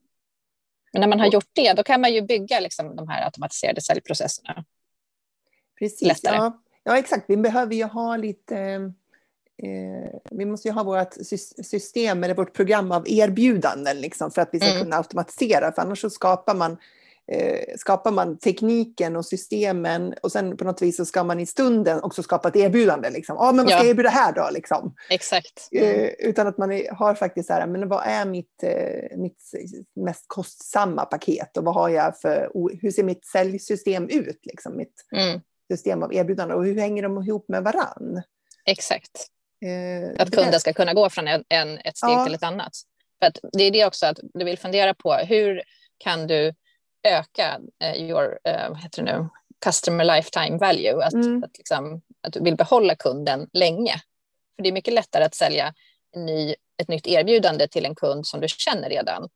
men 0.92 1.00
när 1.00 1.08
man 1.08 1.20
har 1.20 1.26
gjort 1.26 1.50
det, 1.52 1.72
då 1.72 1.82
kan 1.82 2.00
man 2.00 2.12
ju 2.12 2.22
bygga 2.22 2.60
liksom 2.60 2.96
de 2.96 3.08
här 3.08 3.24
automatiserade 3.24 3.80
säljprocesserna. 3.80 4.64
Precis, 5.78 6.08
lättare. 6.08 6.36
Ja, 6.36 6.62
ja 6.84 6.98
exakt. 6.98 7.24
Vi 7.28 7.36
behöver 7.36 7.74
ju 7.74 7.84
ha 7.84 8.16
lite 8.16 8.56
eh, 9.62 10.20
vi 10.30 10.44
måste 10.44 10.68
ju 10.68 10.74
ha 10.74 10.82
vårt 10.82 11.12
system 11.64 12.24
eller 12.24 12.34
vårt 12.34 12.52
program 12.52 12.92
av 12.92 13.08
erbjudanden 13.08 14.00
liksom, 14.00 14.30
för 14.30 14.42
att 14.42 14.48
vi 14.52 14.60
ska 14.60 14.70
mm. 14.70 14.82
kunna 14.82 14.96
automatisera. 14.96 15.72
För 15.72 15.82
annars 15.82 16.00
så 16.00 16.10
skapar 16.10 16.54
man, 16.54 16.76
eh, 17.32 17.76
skapar 17.76 18.10
man 18.10 18.38
tekniken 18.38 19.16
och 19.16 19.26
systemen 19.26 20.14
och 20.22 20.32
sen 20.32 20.56
på 20.56 20.64
något 20.64 20.82
vis 20.82 20.96
så 20.96 21.04
ska 21.04 21.24
man 21.24 21.40
i 21.40 21.46
stunden 21.46 22.02
också 22.02 22.22
skapa 22.22 22.48
ett 22.48 22.56
erbjudande. 22.56 23.10
Liksom. 23.10 23.36
Ah, 23.36 23.52
men 23.52 23.64
vad 23.64 23.72
ska 23.72 23.78
jag 23.78 23.86
erbjuda 23.86 24.10
här 24.10 24.32
då? 24.32 24.48
Liksom. 24.52 24.94
Exakt. 25.10 25.68
Eh, 25.72 25.88
mm. 25.88 26.00
Eh, 26.00 26.10
utan 26.18 26.46
att 26.46 26.58
man 26.58 26.72
är, 26.72 26.94
har 26.94 27.14
faktiskt 27.14 27.46
så 27.46 27.52
här, 27.52 27.66
men 27.66 27.88
vad 27.88 28.02
är 28.06 28.24
mitt, 28.24 28.62
eh, 28.62 29.18
mitt 29.18 29.42
mest 29.96 30.24
kostsamma 30.26 31.04
paket 31.04 31.56
och 31.56 31.64
vad 31.64 31.74
har 31.74 31.88
jag 31.88 32.20
för, 32.20 32.50
hur 32.80 32.90
ser 32.90 33.02
mitt 33.02 33.26
säljsystem 33.26 34.08
ut? 34.08 34.40
Liksom, 34.42 34.76
mitt 34.76 35.04
mm. 35.12 35.40
system 35.70 36.02
av 36.02 36.14
erbjudanden 36.14 36.56
och 36.56 36.64
hur 36.64 36.78
hänger 36.78 37.02
de 37.02 37.22
ihop 37.22 37.48
med 37.48 37.62
varann? 37.62 38.22
Exakt. 38.64 39.26
Att 40.18 40.30
kunden 40.30 40.60
ska 40.60 40.72
kunna 40.72 40.94
gå 40.94 41.10
från 41.10 41.28
en, 41.28 41.44
en 41.48 41.78
ett 41.78 41.96
steg 41.96 42.10
ja. 42.10 42.24
till 42.24 42.34
ett 42.34 42.42
annat. 42.42 42.72
För 43.18 43.32
det 43.52 43.64
är 43.64 43.70
det 43.70 43.86
också 43.86 44.06
att 44.06 44.18
du 44.34 44.44
vill 44.44 44.58
fundera 44.58 44.94
på 44.94 45.14
hur 45.14 45.62
kan 45.98 46.26
du 46.26 46.52
öka 47.02 47.60
eh, 47.82 47.96
your 47.96 48.38
eh, 48.44 48.68
vad 48.68 48.78
heter 48.78 49.02
det 49.02 49.12
nu, 49.12 49.28
customer 49.64 50.04
lifetime 50.04 50.58
value, 50.58 51.04
att, 51.04 51.12
mm. 51.12 51.44
att, 51.44 51.58
liksom, 51.58 52.02
att 52.20 52.32
du 52.32 52.40
vill 52.40 52.56
behålla 52.56 52.94
kunden 52.94 53.48
länge. 53.52 53.94
För 54.56 54.62
det 54.62 54.68
är 54.68 54.72
mycket 54.72 54.94
lättare 54.94 55.24
att 55.24 55.34
sälja 55.34 55.74
en 56.12 56.26
ny, 56.26 56.54
ett 56.76 56.88
nytt 56.88 57.06
erbjudande 57.06 57.68
till 57.68 57.84
en 57.86 57.94
kund 57.94 58.26
som 58.26 58.40
du 58.40 58.48
känner 58.48 58.88
redan. 58.88 59.28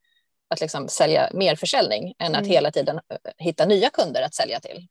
Att 0.48 0.60
liksom 0.60 0.88
sälja 0.88 1.30
mer 1.34 1.56
försäljning 1.56 2.14
än 2.18 2.34
att 2.34 2.40
mm. 2.40 2.50
hela 2.50 2.70
tiden 2.70 2.96
eh, 2.96 3.32
hitta 3.38 3.66
nya 3.66 3.90
kunder 3.90 4.22
att 4.22 4.34
sälja 4.34 4.60
till. 4.60 4.86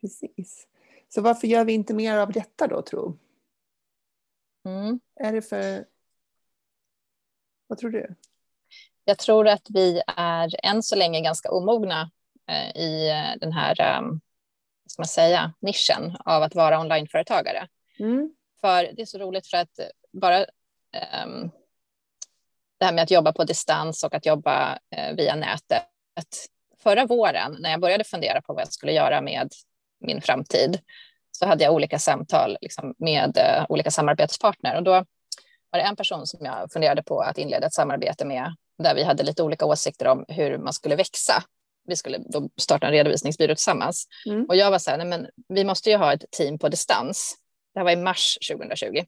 Precis. 0.00 0.66
Så 1.08 1.20
varför 1.20 1.46
gör 1.46 1.64
vi 1.64 1.72
inte 1.72 1.94
mer 1.94 2.16
av 2.16 2.32
detta 2.32 2.66
då, 2.66 2.82
tro? 2.82 3.18
Mm. 4.64 5.00
Är 5.20 5.32
det 5.32 5.42
för... 5.42 5.84
Vad 7.66 7.78
tror 7.78 7.90
du? 7.90 8.14
Jag 9.08 9.18
tror 9.18 9.48
att 9.48 9.66
vi 9.68 10.02
är 10.16 10.50
än 10.62 10.82
så 10.82 10.96
länge 10.96 11.20
ganska 11.20 11.50
omogna 11.50 12.10
eh, 12.48 12.82
i 12.82 13.08
eh, 13.10 13.38
den 13.40 13.52
här 13.52 13.98
um, 13.98 14.20
ska 14.86 15.02
man 15.02 15.08
säga, 15.08 15.52
nischen 15.60 16.16
av 16.24 16.42
att 16.42 16.54
vara 16.54 16.80
onlineföretagare. 16.80 17.68
Mm. 17.98 18.34
För 18.60 18.90
det 18.92 19.02
är 19.02 19.06
så 19.06 19.18
roligt 19.18 19.46
för 19.46 19.56
att 19.56 19.80
bara 20.12 20.38
um, 20.40 21.50
det 22.78 22.84
här 22.84 22.92
med 22.92 23.02
att 23.02 23.10
jobba 23.10 23.32
på 23.32 23.44
distans 23.44 24.04
och 24.04 24.14
att 24.14 24.26
jobba 24.26 24.72
uh, 24.72 25.16
via 25.16 25.34
nätet. 25.34 25.86
Förra 26.82 27.06
våren 27.06 27.56
när 27.60 27.70
jag 27.70 27.80
började 27.80 28.04
fundera 28.04 28.42
på 28.42 28.52
vad 28.52 28.62
jag 28.62 28.72
skulle 28.72 28.92
göra 28.92 29.20
med 29.20 29.52
min 30.00 30.20
framtid 30.20 30.78
så 31.30 31.46
hade 31.46 31.64
jag 31.64 31.74
olika 31.74 31.98
samtal 31.98 32.56
liksom, 32.60 32.94
med 32.98 33.38
uh, 33.38 33.66
olika 33.68 33.90
samarbetspartner 33.90 34.76
och 34.76 34.82
då 34.82 34.92
var 35.70 35.78
det 35.78 35.82
en 35.82 35.96
person 35.96 36.26
som 36.26 36.46
jag 36.46 36.72
funderade 36.72 37.02
på 37.02 37.20
att 37.20 37.38
inleda 37.38 37.66
ett 37.66 37.74
samarbete 37.74 38.24
med 38.24 38.54
där 38.78 38.94
vi 38.94 39.02
hade 39.02 39.22
lite 39.22 39.42
olika 39.42 39.66
åsikter 39.66 40.06
om 40.06 40.24
hur 40.28 40.58
man 40.58 40.72
skulle 40.72 40.96
växa. 40.96 41.42
Vi 41.88 41.96
skulle 41.96 42.18
då 42.18 42.48
starta 42.56 42.86
en 42.86 42.92
redovisningsbyrå 42.92 43.54
tillsammans 43.54 44.06
mm. 44.26 44.44
och 44.44 44.56
jag 44.56 44.70
var 44.70 44.78
så 44.78 44.90
här, 44.90 44.98
nej, 44.98 45.06
men 45.06 45.26
vi 45.48 45.64
måste 45.64 45.90
ju 45.90 45.96
ha 45.96 46.12
ett 46.12 46.24
team 46.30 46.58
på 46.58 46.68
distans. 46.68 47.36
Det 47.74 47.80
här 47.80 47.84
var 47.84 47.92
i 47.92 47.96
mars 47.96 48.38
2020 48.50 49.04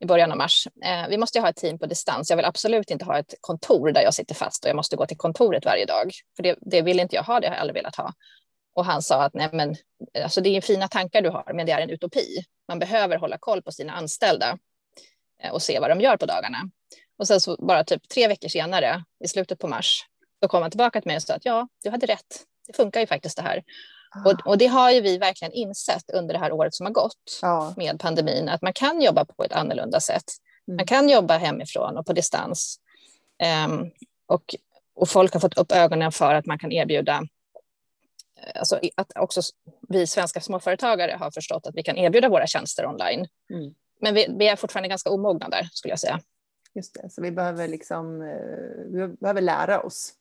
i 0.00 0.06
början 0.06 0.32
av 0.32 0.38
mars. 0.38 0.66
Eh, 0.84 1.08
vi 1.08 1.18
måste 1.18 1.38
ju 1.38 1.42
ha 1.42 1.48
ett 1.48 1.56
team 1.56 1.78
på 1.78 1.86
distans. 1.86 2.30
Jag 2.30 2.36
vill 2.36 2.46
absolut 2.46 2.90
inte 2.90 3.04
ha 3.04 3.18
ett 3.18 3.34
kontor 3.40 3.92
där 3.92 4.02
jag 4.02 4.14
sitter 4.14 4.34
fast 4.34 4.64
och 4.64 4.68
jag 4.68 4.76
måste 4.76 4.96
gå 4.96 5.06
till 5.06 5.16
kontoret 5.16 5.64
varje 5.64 5.84
dag. 5.84 6.12
För 6.36 6.42
det, 6.42 6.58
det 6.60 6.82
vill 6.82 7.00
inte 7.00 7.16
jag 7.16 7.22
ha, 7.22 7.40
det 7.40 7.46
har 7.46 7.54
jag 7.54 7.60
aldrig 7.60 7.74
velat 7.74 7.96
ha. 7.96 8.12
Och 8.74 8.84
han 8.84 9.02
sa 9.02 9.22
att 9.22 9.34
nej, 9.34 9.48
men, 9.52 9.76
alltså 10.24 10.40
det 10.40 10.56
är 10.56 10.60
fina 10.60 10.88
tankar 10.88 11.22
du 11.22 11.30
har, 11.30 11.52
men 11.54 11.66
det 11.66 11.72
är 11.72 11.80
en 11.80 11.90
utopi. 11.90 12.44
Man 12.68 12.78
behöver 12.78 13.16
hålla 13.16 13.38
koll 13.38 13.62
på 13.62 13.72
sina 13.72 13.92
anställda 13.92 14.58
eh, 15.42 15.52
och 15.52 15.62
se 15.62 15.80
vad 15.80 15.90
de 15.90 16.00
gör 16.00 16.16
på 16.16 16.26
dagarna. 16.26 16.58
Och 17.18 17.26
sen 17.26 17.40
så 17.40 17.56
bara 17.56 17.84
typ 17.84 18.08
tre 18.08 18.28
veckor 18.28 18.48
senare, 18.48 19.04
i 19.24 19.28
slutet 19.28 19.58
på 19.58 19.68
mars, 19.68 20.06
då 20.40 20.48
kom 20.48 20.62
han 20.62 20.70
tillbaka 20.70 21.00
till 21.00 21.08
mig 21.08 21.16
och 21.16 21.22
sa 21.22 21.34
att 21.34 21.44
ja, 21.44 21.68
du 21.82 21.90
hade 21.90 22.06
rätt. 22.06 22.44
Det 22.66 22.72
funkar 22.72 23.00
ju 23.00 23.06
faktiskt 23.06 23.36
det 23.36 23.42
här. 23.42 23.62
Ah. 24.10 24.30
Och, 24.30 24.46
och, 24.46 24.58
det 24.58 24.66
har 24.66 24.90
ju 24.90 25.00
vi 25.00 25.18
verkligen 25.18 25.52
insett 25.52 26.10
under 26.10 26.34
det 26.34 26.40
här 26.40 26.52
året 26.52 26.74
som 26.74 26.86
har 26.86 26.92
gått 26.92 27.40
ah. 27.42 27.72
med 27.76 28.00
pandemin, 28.00 28.48
att 28.48 28.62
man 28.62 28.72
kan 28.72 29.02
jobba 29.02 29.24
på 29.24 29.44
ett 29.44 29.52
annorlunda 29.52 30.00
sätt. 30.00 30.24
Mm. 30.68 30.76
Man 30.76 30.86
kan 30.86 31.08
jobba 31.08 31.36
hemifrån 31.36 31.96
och 31.96 32.06
på 32.06 32.12
distans. 32.12 32.80
Um, 33.66 33.90
och, 34.26 34.54
och 34.94 35.08
folk 35.08 35.32
har 35.32 35.40
fått 35.40 35.58
upp 35.58 35.72
ögonen 35.72 36.12
för 36.12 36.34
att 36.34 36.46
man 36.46 36.58
kan 36.58 36.72
erbjuda 36.72 37.22
alltså 38.54 38.80
att 38.94 39.12
också 39.16 39.40
vi 39.88 40.06
svenska 40.06 40.40
småföretagare 40.40 41.16
har 41.20 41.30
förstått 41.30 41.66
att 41.66 41.74
vi 41.74 41.82
kan 41.82 41.96
erbjuda 41.96 42.28
våra 42.28 42.46
tjänster 42.46 42.86
online. 42.86 43.26
Mm. 43.50 43.74
Men 44.00 44.14
vi, 44.14 44.26
vi, 44.38 44.48
är 44.48 44.56
fortfarande 44.56 44.88
ganska 44.88 45.10
omogna 45.10 45.48
där 45.48 45.68
skulle 45.72 45.92
jag 45.92 46.00
säga. 46.00 46.20
Just 46.76 46.94
det, 46.94 47.10
så 47.10 47.22
vi 47.22 47.30
behöver, 47.30 47.68
liksom, 47.68 48.22
eh, 48.22 48.28
vi 48.86 49.08
behöver 49.20 49.40
lära 49.40 49.80
oss. 49.80 50.12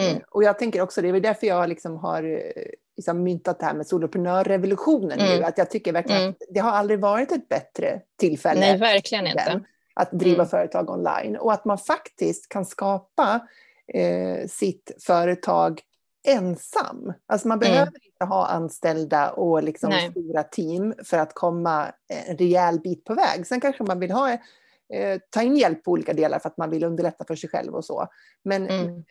Mm. 0.00 0.16
Eh, 0.16 0.22
och 0.30 0.44
jag 0.44 0.58
tänker 0.58 0.80
också, 0.80 1.02
det 1.02 1.08
är 1.08 1.20
därför 1.20 1.46
jag 1.46 1.68
liksom 1.68 1.96
har 1.96 2.22
eh, 2.22 2.62
liksom 2.96 3.22
myntat 3.22 3.58
det 3.58 3.66
här 3.66 3.74
med 3.74 3.86
soloprenörrevolutionen 3.86 5.20
mm. 5.20 5.38
nu, 5.38 5.44
att 5.44 5.58
jag 5.58 5.70
tycker 5.70 5.92
verkligen 5.92 6.20
mm. 6.20 6.30
att 6.30 6.54
det 6.54 6.60
har 6.60 6.70
aldrig 6.70 7.00
varit 7.00 7.32
ett 7.32 7.48
bättre 7.48 8.00
tillfälle. 8.16 8.60
Nej, 8.60 8.78
verkligen 8.78 9.26
inte. 9.26 9.60
Att 9.94 10.10
driva 10.10 10.34
mm. 10.34 10.46
företag 10.46 10.90
online 10.90 11.36
och 11.36 11.52
att 11.52 11.64
man 11.64 11.78
faktiskt 11.78 12.48
kan 12.48 12.64
skapa 12.64 13.48
eh, 13.94 14.46
sitt 14.48 14.90
företag 15.06 15.80
ensam. 16.26 17.12
Alltså 17.26 17.48
man 17.48 17.58
mm. 17.58 17.70
behöver 17.70 17.88
mm. 17.88 18.00
inte 18.02 18.24
ha 18.24 18.46
anställda 18.46 19.30
och 19.30 19.62
liksom 19.62 19.92
stora 20.10 20.42
team 20.42 20.94
för 21.04 21.18
att 21.18 21.34
komma 21.34 21.92
en 22.08 22.36
rejäl 22.36 22.80
bit 22.80 23.04
på 23.04 23.14
väg. 23.14 23.46
Sen 23.46 23.60
kanske 23.60 23.82
man 23.82 24.00
vill 24.00 24.10
ha, 24.10 24.38
eh, 24.92 25.20
ta 25.30 25.42
in 25.42 25.56
hjälp 25.56 25.84
på 25.84 25.90
olika 25.90 26.12
delar 26.12 26.38
för 26.38 26.48
att 26.48 26.56
man 26.56 26.70
vill 26.70 26.84
underlätta 26.84 27.24
för 27.24 27.36
sig 27.36 27.50
själv 27.50 27.74
och 27.74 27.84
så. 27.84 28.06
Men 28.44 28.68
mm. 28.68 29.04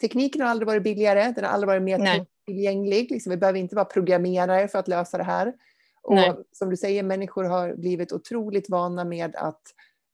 tekniken 0.00 0.42
har 0.42 0.48
aldrig 0.48 0.66
varit 0.66 0.82
billigare, 0.82 1.32
den 1.36 1.44
har 1.44 1.52
aldrig 1.52 1.68
varit 1.68 1.82
mer 1.82 1.98
Nej. 1.98 2.26
tillgänglig. 2.46 3.10
Liksom, 3.10 3.30
vi 3.30 3.36
behöver 3.36 3.58
inte 3.58 3.74
vara 3.74 3.84
programmerare 3.84 4.68
för 4.68 4.78
att 4.78 4.88
lösa 4.88 5.18
det 5.18 5.24
här. 5.24 5.52
Och 6.02 6.14
Nej. 6.14 6.34
som 6.52 6.70
du 6.70 6.76
säger, 6.76 7.02
människor 7.02 7.44
har 7.44 7.74
blivit 7.74 8.12
otroligt 8.12 8.70
vana 8.70 9.04
med 9.04 9.36
att 9.36 9.62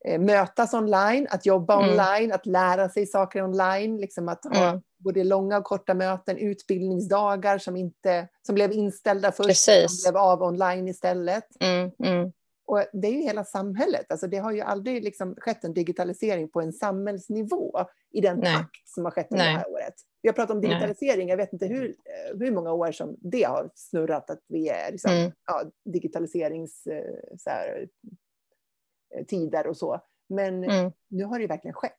eh, 0.04 0.20
mötas 0.20 0.74
online, 0.74 1.26
att 1.30 1.46
jobba 1.46 1.78
Mm. 1.78 1.90
online, 1.90 2.32
att 2.32 2.46
lära 2.46 2.88
sig 2.88 3.06
saker 3.06 3.42
online, 3.42 3.96
liksom 3.96 4.28
att 4.28 4.44
ha 4.44 4.68
Mm. 4.68 4.82
både 4.98 5.24
långa 5.24 5.58
och 5.58 5.64
korta 5.64 5.94
möten, 5.94 6.38
utbildningsdagar 6.38 7.58
som, 7.58 7.76
inte, 7.76 8.28
som 8.46 8.54
blev 8.54 8.72
inställda 8.72 9.32
först, 9.32 9.48
Precis. 9.48 10.02
som 10.02 10.12
blev 10.12 10.22
av 10.22 10.42
online 10.42 10.88
istället. 10.88 11.44
Mm, 11.60 11.90
mm. 12.04 12.32
Och 12.66 12.84
det 12.92 13.08
är 13.08 13.12
ju 13.12 13.22
hela 13.22 13.44
samhället. 13.44 14.06
Alltså 14.08 14.26
det 14.26 14.36
har 14.36 14.52
ju 14.52 14.60
aldrig 14.60 15.04
liksom 15.04 15.34
skett 15.38 15.64
en 15.64 15.74
digitalisering 15.74 16.48
på 16.48 16.60
en 16.60 16.72
samhällsnivå 16.72 17.84
i 18.10 18.20
den 18.20 18.38
Nej. 18.38 18.56
takt 18.56 18.88
som 18.88 19.04
har 19.04 19.10
skett 19.10 19.26
under 19.30 19.44
Nej. 19.44 19.52
det 19.54 19.58
här 19.58 19.70
året. 19.70 19.94
Vi 20.22 20.28
har 20.28 20.34
pratat 20.34 20.50
om 20.54 20.60
Nej. 20.60 20.68
digitalisering, 20.68 21.28
jag 21.28 21.36
vet 21.36 21.52
inte 21.52 21.66
hur, 21.66 21.84
eh, 21.88 22.38
hur 22.38 22.50
många 22.50 22.72
år 22.72 22.92
som 22.92 23.16
det 23.20 23.42
har 23.42 23.70
snurrat 23.74 24.30
att 24.30 24.40
vi 24.48 24.68
är 24.68 24.92
liksom, 24.92 25.12
Mm. 25.12 25.32
ja, 25.46 25.62
digitaliserings 25.84 26.86
eh, 26.86 27.14
eh, 29.54 29.66
och 29.66 29.76
så. 29.76 30.00
Men 30.28 30.64
Mm. 30.64 30.92
nu 31.08 31.24
har 31.24 31.38
det 31.38 31.42
ju 31.42 31.48
verkligen 31.48 31.74
skett. 31.74 31.92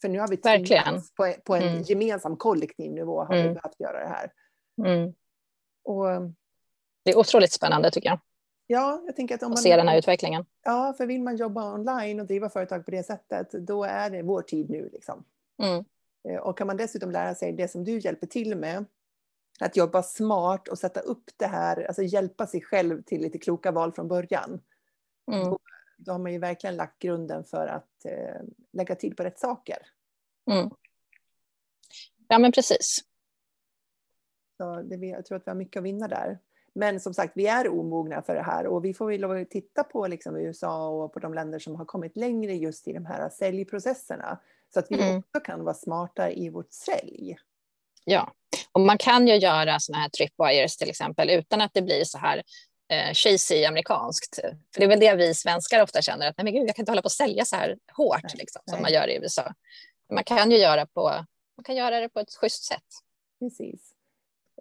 För 0.00 0.08
nu 0.08 0.18
har 0.20 0.28
vi 0.28 0.36
tvingats 0.36 1.14
på, 1.14 1.34
på 1.44 1.54
en 1.54 1.62
Mm. 1.62 1.82
gemensam 1.82 2.36
kollektiv 2.36 2.92
nivå 2.92 3.24
har 3.24 3.34
vi 3.34 3.40
Mm. 3.40 3.54
behövt 3.54 3.80
göra 3.80 4.00
det 4.00 4.08
här. 4.08 4.32
Mm. 4.86 5.12
Och 5.84 6.32
Det 7.04 7.10
är 7.10 7.18
otroligt 7.18 7.52
spännande 7.52 7.90
tycker 7.90 8.08
jag, 8.08 8.18
ja, 8.72 9.02
jag 9.06 9.16
tänker 9.16 9.34
att 9.34 9.42
om 9.42 9.50
man... 9.50 9.56
se 9.56 9.76
den 9.76 9.88
här 9.88 9.98
utvecklingen. 9.98 10.44
Ja, 10.62 10.94
för 10.96 11.06
vill 11.06 11.22
man 11.22 11.36
jobba 11.36 11.74
online 11.74 12.20
och 12.20 12.26
driva 12.26 12.48
företag 12.48 12.84
på 12.84 12.90
det 12.90 13.02
sättet, 13.02 13.52
då 13.52 13.84
är 13.84 14.10
det 14.10 14.22
vår 14.22 14.42
tid 14.42 14.70
nu. 14.70 14.88
Liksom. 14.92 15.24
Mm. 15.62 15.84
Eh, 16.28 16.40
Och 16.40 16.58
kan 16.58 16.66
man 16.66 16.76
dessutom 16.76 17.10
lära 17.10 17.34
sig 17.34 17.52
det 17.52 17.68
som 17.68 17.84
du 17.84 17.98
hjälper 17.98 18.26
till 18.26 18.56
med, 18.56 18.84
att 19.60 19.76
jobba 19.76 20.02
smart 20.02 20.68
och 20.68 20.78
sätta 20.78 21.00
upp 21.00 21.30
det 21.36 21.46
här, 21.46 21.84
alltså 21.86 22.02
hjälpa 22.02 22.46
sig 22.46 22.60
själv 22.60 23.02
till 23.02 23.20
lite 23.20 23.38
kloka 23.38 23.70
val 23.70 23.92
från 23.92 24.08
början. 24.08 24.60
Mm. 25.32 25.56
Då 25.96 26.12
har 26.12 26.18
man 26.18 26.32
ju 26.32 26.38
verkligen 26.38 26.76
lagt 26.76 26.98
grunden 26.98 27.44
för 27.44 27.66
att 27.66 28.04
eh, 28.04 28.42
lägga 28.72 28.94
till 28.94 29.16
på 29.16 29.22
rätt 29.22 29.38
saker. 29.38 29.78
Mm. 30.50 30.70
Ja, 32.28 32.38
men 32.38 32.52
precis. 32.52 33.04
Så 34.56 34.82
det, 34.82 34.96
jag 34.96 35.24
tror 35.24 35.36
att 35.36 35.46
vi 35.46 35.50
har 35.50 35.56
mycket 35.56 35.80
att 35.80 35.84
vinna 35.84 36.08
där. 36.08 36.38
Men 36.74 37.00
som 37.00 37.14
sagt, 37.14 37.32
vi 37.36 37.46
är 37.46 37.68
omogna 37.68 38.22
för 38.22 38.34
det 38.34 38.42
här 38.42 38.66
och 38.66 38.84
vi 38.84 38.94
får 38.94 39.06
väl 39.10 39.20
lov 39.20 39.30
att 39.30 39.50
titta 39.50 39.84
på 39.84 40.06
liksom 40.06 40.36
USA 40.36 40.88
och 40.88 41.12
på 41.12 41.18
de 41.18 41.34
länder 41.34 41.58
som 41.58 41.76
har 41.76 41.84
kommit 41.84 42.16
längre 42.16 42.54
just 42.54 42.88
i 42.88 42.92
de 42.92 43.06
här 43.06 43.28
säljprocesserna. 43.28 44.38
Så 44.74 44.78
att 44.78 44.86
vi 44.90 44.94
Mm. 45.02 45.18
också 45.18 45.40
kan 45.40 45.64
vara 45.64 45.74
smarta 45.74 46.30
i 46.30 46.48
vårt 46.48 46.72
sälj. 46.72 47.36
Ja, 48.04 48.32
och 48.72 48.80
man 48.80 48.98
kan 48.98 49.28
ju 49.28 49.34
göra 49.36 49.80
såna 49.80 49.98
här 49.98 50.08
tripwires 50.08 50.76
till 50.76 50.90
exempel 50.90 51.30
utan 51.30 51.60
att 51.60 51.74
det 51.74 51.82
blir 51.82 52.04
så 52.04 52.18
här 52.18 52.42
eh, 52.88 53.12
cheesy 53.12 53.64
amerikanskt. 53.64 54.34
För 54.42 54.80
det 54.80 54.84
är 54.84 54.88
väl 54.88 55.00
det 55.00 55.14
vi 55.14 55.34
svenskar 55.34 55.82
ofta 55.82 56.02
känner 56.02 56.28
att 56.28 56.36
nej 56.36 56.44
men 56.44 56.54
gud, 56.54 56.68
jag 56.68 56.76
kan 56.76 56.82
inte 56.82 56.92
hålla 56.92 57.02
på 57.02 57.06
och 57.06 57.12
sälja 57.12 57.44
så 57.44 57.56
här 57.56 57.78
hårt 57.96 58.22
Nej, 58.22 58.32
liksom, 58.34 58.62
nej. 58.66 58.74
som 58.74 58.82
man 58.82 58.92
gör 58.92 59.08
i 59.08 59.16
USA. 59.16 59.54
Man 60.12 60.24
kan 60.24 60.50
ju 60.50 60.56
göra, 60.56 60.86
på, 60.86 61.02
man 61.56 61.64
kan 61.64 61.76
göra 61.76 62.00
det 62.00 62.08
på 62.08 62.20
ett 62.20 62.34
schysst 62.34 62.64
sätt. 62.64 62.84
Precis. 63.38 63.80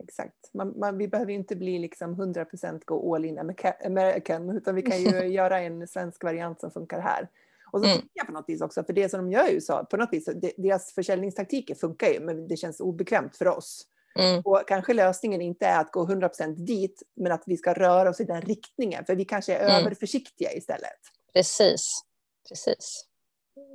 Exakt. 0.03 0.49
Man, 0.53 0.79
man, 0.79 0.97
vi 0.97 1.07
behöver 1.07 1.31
ju 1.31 1.37
inte 1.37 1.55
bli 1.55 1.79
liksom 1.79 2.15
100% 2.15 2.81
gå 2.85 3.15
all 3.15 3.25
in 3.25 3.39
America- 3.39 3.85
American, 3.85 4.49
utan 4.57 4.75
vi 4.75 4.81
kan 4.81 5.01
ju 5.03 5.25
göra 5.33 5.59
en 5.59 5.87
svensk 5.87 6.23
variant 6.23 6.59
som 6.59 6.71
funkar 6.71 6.99
här. 6.99 7.29
Och 7.71 7.79
så 7.79 7.85
Mm. 7.85 8.01
jag 8.13 8.25
på 8.27 8.33
något 8.33 8.45
vis 8.49 8.61
också, 8.61 8.83
för 8.83 8.93
det 8.93 9.09
som 9.09 9.19
de 9.19 9.31
gör 9.31 9.49
i 9.49 9.53
USA, 9.53 9.85
på 9.85 9.97
något 9.97 10.09
vis, 10.13 10.29
deras 10.57 10.93
försäljningstaktiker 10.93 11.75
funkar 11.75 12.07
ju, 12.07 12.19
men 12.19 12.47
det 12.47 12.57
känns 12.57 12.79
obekvämt 12.79 13.35
för 13.37 13.47
oss. 13.47 13.87
Mm, 14.19 14.41
Och 14.45 14.61
kanske 14.67 14.93
lösningen 14.93 15.41
inte 15.41 15.65
är 15.65 15.79
att 15.81 15.91
gå 15.91 16.05
100% 16.05 16.55
dit, 16.65 17.03
men 17.15 17.31
att 17.31 17.43
vi 17.45 17.57
ska 17.57 17.73
röra 17.73 18.09
oss 18.09 18.19
i 18.19 18.23
den 18.23 18.41
riktningen, 18.41 19.05
för 19.05 19.15
vi 19.15 19.25
kanske 19.25 19.55
är 19.55 19.69
Mm. 19.69 19.81
överförsiktiga 19.85 20.53
istället. 20.53 20.99
precis, 21.33 22.01
precis. 22.49 23.05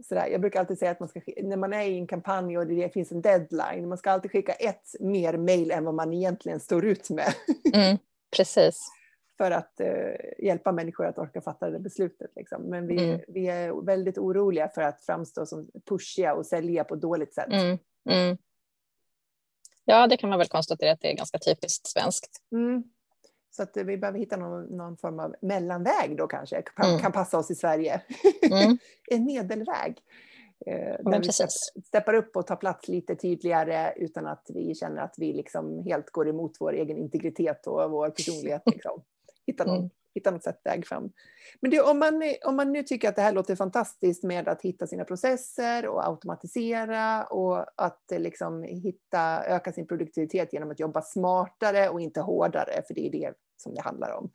Sådär. 0.08 0.26
Jag 0.26 0.40
brukar 0.40 0.60
alltid 0.60 0.78
säga 0.78 0.90
att 0.90 1.00
man 1.00 1.08
ska, 1.08 1.20
sk- 1.20 1.42
när 1.42 1.56
man 1.56 1.72
är 1.72 1.82
i 1.86 1.98
en 1.98 2.06
kampanj 2.06 2.58
och 2.58 2.66
det 2.66 2.92
finns 2.92 3.12
en 3.12 3.22
deadline, 3.22 3.88
man 3.88 3.98
ska 3.98 4.10
alltid 4.10 4.30
skicka 4.30 4.52
ett 4.52 4.86
mer 5.00 5.36
mail 5.38 5.70
än 5.70 5.84
vad 5.84 5.94
man 5.94 6.12
egentligen 6.12 6.60
står 6.60 6.84
ut 6.84 7.10
med. 7.10 7.34
Mm, 7.74 7.98
precis. 8.36 8.80
för 9.36 9.50
att 9.50 9.80
eh, 9.80 10.44
hjälpa 10.44 10.72
människor 10.72 11.06
att 11.06 11.18
orka 11.18 11.40
fatta 11.40 11.70
det 11.70 11.78
beslutet. 11.78 12.30
Liksom. 12.36 12.62
Men 12.62 12.86
vi, 12.86 13.04
Mm. 13.08 13.20
vi 13.28 13.46
är 13.48 13.84
väldigt 13.86 14.18
oroliga 14.18 14.68
för 14.68 14.82
att 14.82 15.02
framstå 15.04 15.46
som 15.46 15.70
pushiga 15.88 16.34
och 16.34 16.46
sälja 16.46 16.84
på 16.84 16.94
ett 16.94 17.00
dåligt 17.00 17.34
sätt. 17.34 17.52
Mm, 17.52 17.78
mm. 18.10 18.38
Ja, 19.84 20.06
det 20.06 20.16
kan 20.16 20.30
man 20.30 20.38
väl 20.38 20.48
konstatera 20.48 20.92
att 20.92 21.00
det 21.00 21.12
är 21.12 21.16
ganska 21.16 21.38
typiskt 21.38 21.86
svenskt. 21.86 22.42
Så 23.56 23.62
att 23.62 23.76
vi 23.76 23.96
behöver 23.96 24.18
hitta 24.18 24.36
någon, 24.36 24.64
någon 24.64 24.96
form 24.96 25.18
av 25.18 25.34
mellanväg 25.40 26.16
då 26.16 26.26
kanske, 26.26 26.62
kan, 26.62 26.86
Mm. 26.88 27.00
kan 27.00 27.12
passa 27.12 27.38
oss 27.38 27.50
i 27.50 27.54
Sverige. 27.54 28.02
Mm, 28.50 28.78
en 29.10 29.24
medelväg. 29.24 29.98
Eh, 30.66 30.96
där 31.10 31.18
vi 31.20 31.82
steppar 31.82 32.14
upp 32.14 32.36
och 32.36 32.46
tar 32.46 32.56
plats 32.56 32.88
lite 32.88 33.14
tydligare 33.16 33.92
utan 33.96 34.26
att 34.26 34.46
vi 34.54 34.74
känner 34.74 35.02
att 35.02 35.14
vi 35.18 35.32
liksom 35.32 35.82
helt 35.84 36.10
går 36.10 36.28
emot 36.28 36.52
vår 36.60 36.72
egen 36.72 36.98
integritet 36.98 37.66
och 37.66 37.90
vår 37.90 38.10
personlighet. 38.10 38.62
Liksom. 38.72 39.02
Hitta, 39.46 39.64
någon, 39.64 39.76
Mm. 39.76 39.90
hitta 40.14 40.30
något 40.30 40.42
sätt 40.44 40.60
väg 40.64 40.86
fram. 40.86 41.12
Men 41.60 41.70
det, 41.70 41.80
om, 41.80 41.98
man, 41.98 42.22
om 42.44 42.56
man 42.56 42.72
nu 42.72 42.82
tycker 42.82 43.08
att 43.08 43.16
det 43.16 43.22
här 43.22 43.32
låter 43.32 43.56
fantastiskt 43.56 44.24
med 44.24 44.48
att 44.48 44.62
hitta 44.62 44.86
sina 44.86 45.04
processer 45.04 45.86
och 45.86 46.06
automatisera 46.06 47.24
och 47.24 47.64
att 47.82 48.12
eh, 48.12 48.18
liksom 48.18 48.62
hitta, 48.62 49.44
öka 49.46 49.72
sin 49.72 49.86
produktivitet 49.86 50.52
genom 50.52 50.70
att 50.70 50.80
jobba 50.80 51.02
smartare 51.02 51.88
och 51.88 52.00
inte 52.00 52.20
hårdare, 52.20 52.82
för 52.86 52.94
det 52.94 53.06
är 53.06 53.10
det 53.10 53.32
som 53.56 53.74
det 53.74 53.80
handlar 53.82 54.12
om. 54.12 54.32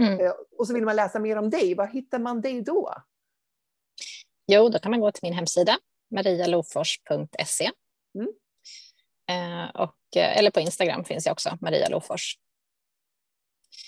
Mm. 0.00 0.20
Eh, 0.20 0.32
Och 0.58 0.66
så 0.66 0.74
vill 0.74 0.84
man 0.84 0.96
läsa 0.96 1.18
mer 1.18 1.36
om 1.36 1.50
dig, 1.50 1.74
var 1.74 1.86
hittar 1.86 2.18
man 2.18 2.40
dig 2.40 2.62
då? 2.62 2.94
Jo, 4.46 4.68
då 4.68 4.78
kan 4.78 4.90
man 4.90 5.00
gå 5.00 5.12
till 5.12 5.20
min 5.22 5.32
hemsida, 5.32 5.78
marialofors.se. 6.10 7.70
Mm. 8.14 8.28
Eh, 9.30 9.70
och, 9.70 10.16
eh, 10.16 10.38
eller 10.38 10.50
på 10.50 10.60
Instagram 10.60 11.04
finns 11.04 11.26
jag 11.26 11.32
också, 11.32 11.58
Maria 11.60 11.88
Lofors. 11.88 12.38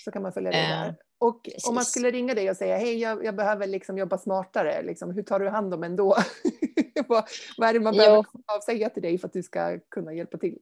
så 0.05 0.11
kan 0.11 0.21
man 0.21 0.33
följa 0.33 0.51
dig 0.51 0.61
Eh, 0.61 0.69
där. 0.69 0.95
Och 1.17 1.49
om 1.67 1.75
man 1.75 1.81
precis. 1.81 1.91
skulle 1.91 2.11
ringa 2.11 2.33
dig 2.33 2.49
och 2.49 2.57
säga 2.57 2.77
hej, 2.77 2.97
jag, 2.97 3.25
jag 3.25 3.35
behöver 3.35 3.67
liksom 3.67 3.97
jobba 3.97 4.17
smartare, 4.17 4.81
liksom, 4.81 5.11
hur 5.11 5.23
tar 5.23 5.39
du 5.39 5.49
hand 5.49 5.73
om 5.73 5.83
en 5.83 5.95
då? 5.95 6.15
vad, 7.07 7.23
vad 7.57 7.69
är 7.69 7.73
det 7.73 7.79
man 7.79 7.93
Jo. 7.93 7.97
behöver 7.97 8.25
avsäga 8.55 8.89
till 8.89 9.01
dig 9.03 9.17
för 9.17 9.27
att 9.27 9.33
du 9.33 9.43
ska 9.43 9.79
kunna 9.79 10.13
hjälpa 10.13 10.37
till? 10.37 10.59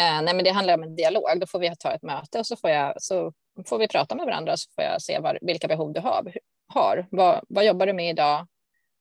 Eh, 0.00 0.22
nej, 0.22 0.34
men 0.34 0.44
det 0.44 0.50
handlar 0.50 0.74
om 0.74 0.82
en 0.82 0.96
dialog. 0.96 1.40
Då 1.40 1.46
får 1.46 1.58
vi 1.58 1.76
ta 1.78 1.92
ett 1.92 2.02
möte 2.02 2.38
och 2.38 2.46
så 2.46 2.56
får, 2.56 2.70
jag, 2.70 3.02
så 3.02 3.32
får 3.66 3.78
vi 3.78 3.88
prata 3.88 4.14
med 4.14 4.26
varandra 4.26 4.52
och 4.52 4.58
så 4.58 4.70
får 4.74 4.84
jag 4.84 5.02
se 5.02 5.18
var, 5.18 5.38
vilka 5.42 5.68
behov 5.68 5.92
du 5.92 6.00
har. 6.00 6.32
har. 6.68 7.06
Vad, 7.10 7.44
vad 7.48 7.64
jobbar 7.64 7.86
du 7.86 7.92
med 7.92 8.10
idag? 8.10 8.46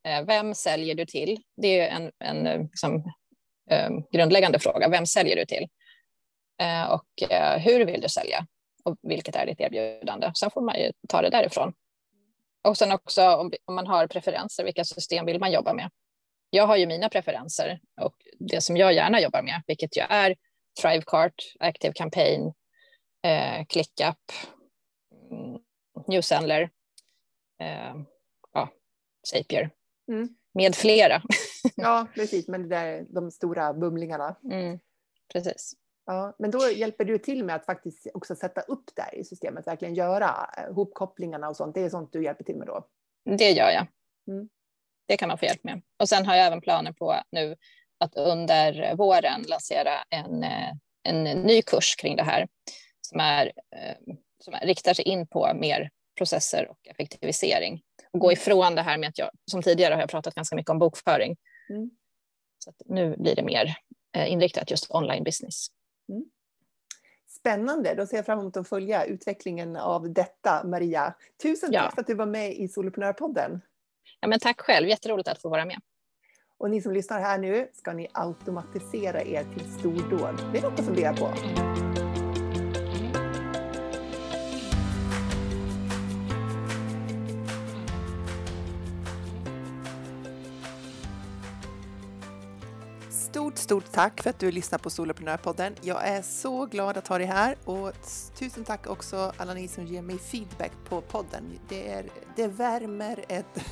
Eh, 0.08 0.26
vem 0.26 0.54
säljer 0.54 0.96
du 0.96 1.06
till? 1.06 1.44
Det 1.58 1.80
är 1.80 1.90
en, 1.90 2.12
en 2.20 2.62
liksom, 2.64 2.96
eh, 3.70 3.90
grundläggande 4.12 4.60
fråga. 4.60 4.90
Vem 4.90 5.06
säljer 5.06 5.36
du 5.36 5.46
till? 5.46 5.68
Eh, 6.62 6.92
och 6.92 7.32
eh, 7.32 7.60
hur 7.60 7.86
vill 7.86 8.02
du 8.02 8.10
sälja? 8.10 8.46
Och 8.84 8.98
vilket 9.02 9.36
är 9.36 9.46
ditt 9.46 9.60
erbjudande? 9.60 10.32
Sen 10.40 10.52
får 10.52 10.62
man 10.62 10.80
ju 10.80 10.92
ta 11.10 11.22
det 11.22 11.30
därifrån. 11.30 11.74
Och 12.64 12.78
sen 12.78 12.92
också 12.92 13.30
om, 13.30 13.52
om 13.66 13.76
man 13.76 13.88
har 13.88 14.08
preferenser, 14.08 14.64
vilka 14.64 14.84
system 14.84 15.26
vill 15.26 15.40
man 15.40 15.52
jobba 15.52 15.74
med? 15.74 15.90
Jag 16.50 16.68
har 16.68 16.78
ju 16.78 16.88
mina 16.88 17.10
preferenser 17.10 17.80
och 18.02 18.16
det 18.40 18.62
som 18.62 18.78
jag 18.78 18.94
gärna 18.94 19.22
jobbar 19.22 19.42
med, 19.42 19.62
vilket 19.68 19.98
ju 19.98 20.02
är 20.02 20.36
Thrivecart, 20.82 21.34
Active 21.60 21.94
Campaign, 21.94 22.54
eh, 23.24 23.66
ClickUp, 23.66 24.18
mm, 25.32 25.60
Newsendler, 26.08 26.70
eh, 27.62 27.96
ja, 28.54 28.70
Zapier, 29.28 29.70
Mm. 30.08 30.30
med 30.54 30.76
flera. 30.76 31.22
Ja, 31.76 32.08
precis, 32.16 32.48
men 32.48 32.62
det 32.62 32.68
där, 32.76 33.06
de 33.10 33.32
stora 33.32 33.74
bumlingarna. 33.74 34.36
Mm, 34.52 34.80
precis. 35.34 35.74
Ja, 36.06 36.36
men 36.40 36.52
då 36.52 36.70
hjälper 36.70 37.06
du 37.06 37.18
till 37.18 37.44
med 37.46 37.56
att 37.56 37.66
faktiskt 37.66 38.08
också 38.14 38.36
sätta 38.36 38.62
upp 38.62 38.84
där 38.96 39.16
i 39.16 39.24
systemet, 39.24 39.68
verkligen 39.68 39.94
göra 39.94 40.50
eh, 40.58 40.74
hopkopplingarna 40.74 41.50
och 41.50 41.56
sånt. 41.58 41.76
Det 41.76 41.82
är 41.82 41.90
sånt 41.90 42.14
du 42.14 42.24
hjälper 42.24 42.44
till 42.44 42.56
med 42.58 42.68
då? 42.68 42.88
Det 43.38 43.52
gör 43.52 43.70
jag. 43.70 43.88
Mm. 44.28 44.50
Det 45.06 45.18
kan 45.18 45.28
man 45.30 45.38
få 45.38 45.46
hjälp 45.46 45.64
med. 45.64 45.82
Och 46.00 46.10
sen 46.10 46.26
har 46.26 46.36
jag 46.36 46.48
även 46.48 46.62
planer 46.62 46.92
på 46.92 47.16
nu 47.32 47.56
att 48.02 48.16
under 48.16 48.96
våren 48.96 49.42
lansera 49.48 50.04
en, 50.10 50.44
eh, 50.44 50.70
en 51.04 51.24
ny 51.24 51.62
kurs 51.62 51.96
kring 51.96 52.16
det 52.16 52.24
här 52.24 52.48
som, 53.02 53.20
är, 53.20 53.46
eh, 53.76 54.16
som 54.44 54.54
är, 54.54 54.66
riktar 54.66 54.94
sig 54.94 55.06
in 55.06 55.28
på 55.28 55.52
mer 55.56 55.90
processer 56.18 56.70
och 56.70 56.88
effektivisering. 56.88 57.82
Och 58.12 58.20
gå 58.20 58.32
ifrån 58.32 58.76
det 58.76 58.82
här 58.82 58.98
med 58.98 59.10
att 59.10 59.18
jag, 59.18 59.30
som 59.52 59.62
tidigare 59.62 59.94
har 59.94 60.02
jag 60.02 60.10
pratat 60.10 60.36
ganska 60.36 60.56
mycket 60.56 60.70
om 60.70 60.80
bokföring. 60.80 61.38
Mm. 61.70 61.92
Så 62.60 62.74
nu 62.86 63.16
blir 63.18 63.36
det 63.36 63.44
mer 63.44 63.76
eh, 64.16 64.32
inriktat 64.32 64.72
just 64.72 64.92
online 64.92 65.24
business. 65.24 65.68
Spännande, 67.28 67.96
då 67.96 68.06
ser 68.06 68.18
jag 68.18 68.26
fram 68.26 68.40
emot 68.40 68.58
att 68.58 68.70
följa 68.70 69.06
utvecklingen 69.06 69.76
av 69.76 70.14
detta, 70.14 70.64
Maria. 70.64 71.14
Tusen 71.44 71.70
Ja. 71.74 71.82
tack 71.82 71.94
för 71.96 72.02
att 72.02 72.08
du 72.08 72.14
var 72.14 72.26
med 72.26 72.54
i 72.54 72.68
Soloprenörpodden. 72.68 73.62
Ja, 74.20 74.28
men 74.28 74.40
tack 74.40 74.62
själv, 74.62 74.88
jätteroligt 74.88 75.30
att 75.30 75.42
få 75.42 75.50
vara 75.50 75.66
med. 75.66 75.82
Och 76.62 76.70
ni 76.70 76.82
som 76.82 76.94
lyssnar 76.94 77.22
här 77.22 77.38
nu, 77.38 77.68
ska 77.74 77.94
ni 77.94 78.08
automatisera 78.12 79.22
er 79.22 79.46
till 79.54 79.72
stordåd? 79.72 80.50
Det 80.52 80.58
är 80.58 80.62
något 80.62 80.80
att 80.80 80.86
fundera 80.86 81.14
på. 81.14 81.34
Stort, 93.10 93.58
stort 93.58 93.92
tack 93.92 94.24
för 94.24 94.30
att 94.30 94.40
du 94.40 94.52
lyssnar 94.52 94.80
på 94.80 94.90
Soloprenörpodden. 94.90 95.76
Jag 95.82 96.08
är 96.08 96.22
så 96.22 96.66
glad 96.66 96.98
att 96.98 97.08
ha 97.08 97.18
dig 97.18 97.28
här 97.28 97.56
och 97.66 97.92
tusen 98.36 98.64
tack 98.64 98.88
också 98.88 99.34
alla 99.38 99.54
ni 99.54 99.68
som 99.68 99.86
ger 99.86 100.02
mig 100.02 100.18
feedback 100.18 100.72
på 100.90 101.02
podden. 101.02 101.44
Det, 101.70 101.92
är, 101.92 102.06
det 102.36 102.48
värmer 102.48 103.26
ett, 103.28 103.64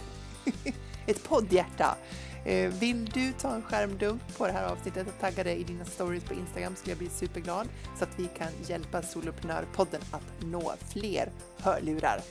ett 1.05 1.23
poddhjärta. 1.29 1.97
Eh, 2.45 2.69
vill 2.69 3.05
du 3.05 3.31
ta 3.31 3.55
en 3.55 3.61
skärmdump 3.61 4.37
på 4.37 4.47
det 4.47 4.53
här 4.53 4.67
avsnittet 4.67 5.07
och 5.07 5.19
tagga 5.21 5.43
det 5.43 5.55
i 5.55 5.63
dina 5.63 5.85
stories 5.85 6.23
på 6.23 6.33
Instagram 6.33 6.75
skulle 6.75 6.91
jag 6.91 6.97
bli 6.97 7.09
superglad 7.09 7.67
så 7.97 8.03
att 8.03 8.19
vi 8.19 8.27
kan 8.37 8.51
hjälpa 8.67 9.01
Soloprenörpodden 9.01 10.01
att 10.11 10.45
nå 10.45 10.73
fler 10.93 11.31
hörlurar. 11.57 12.21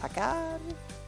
Tackar! 0.00 1.01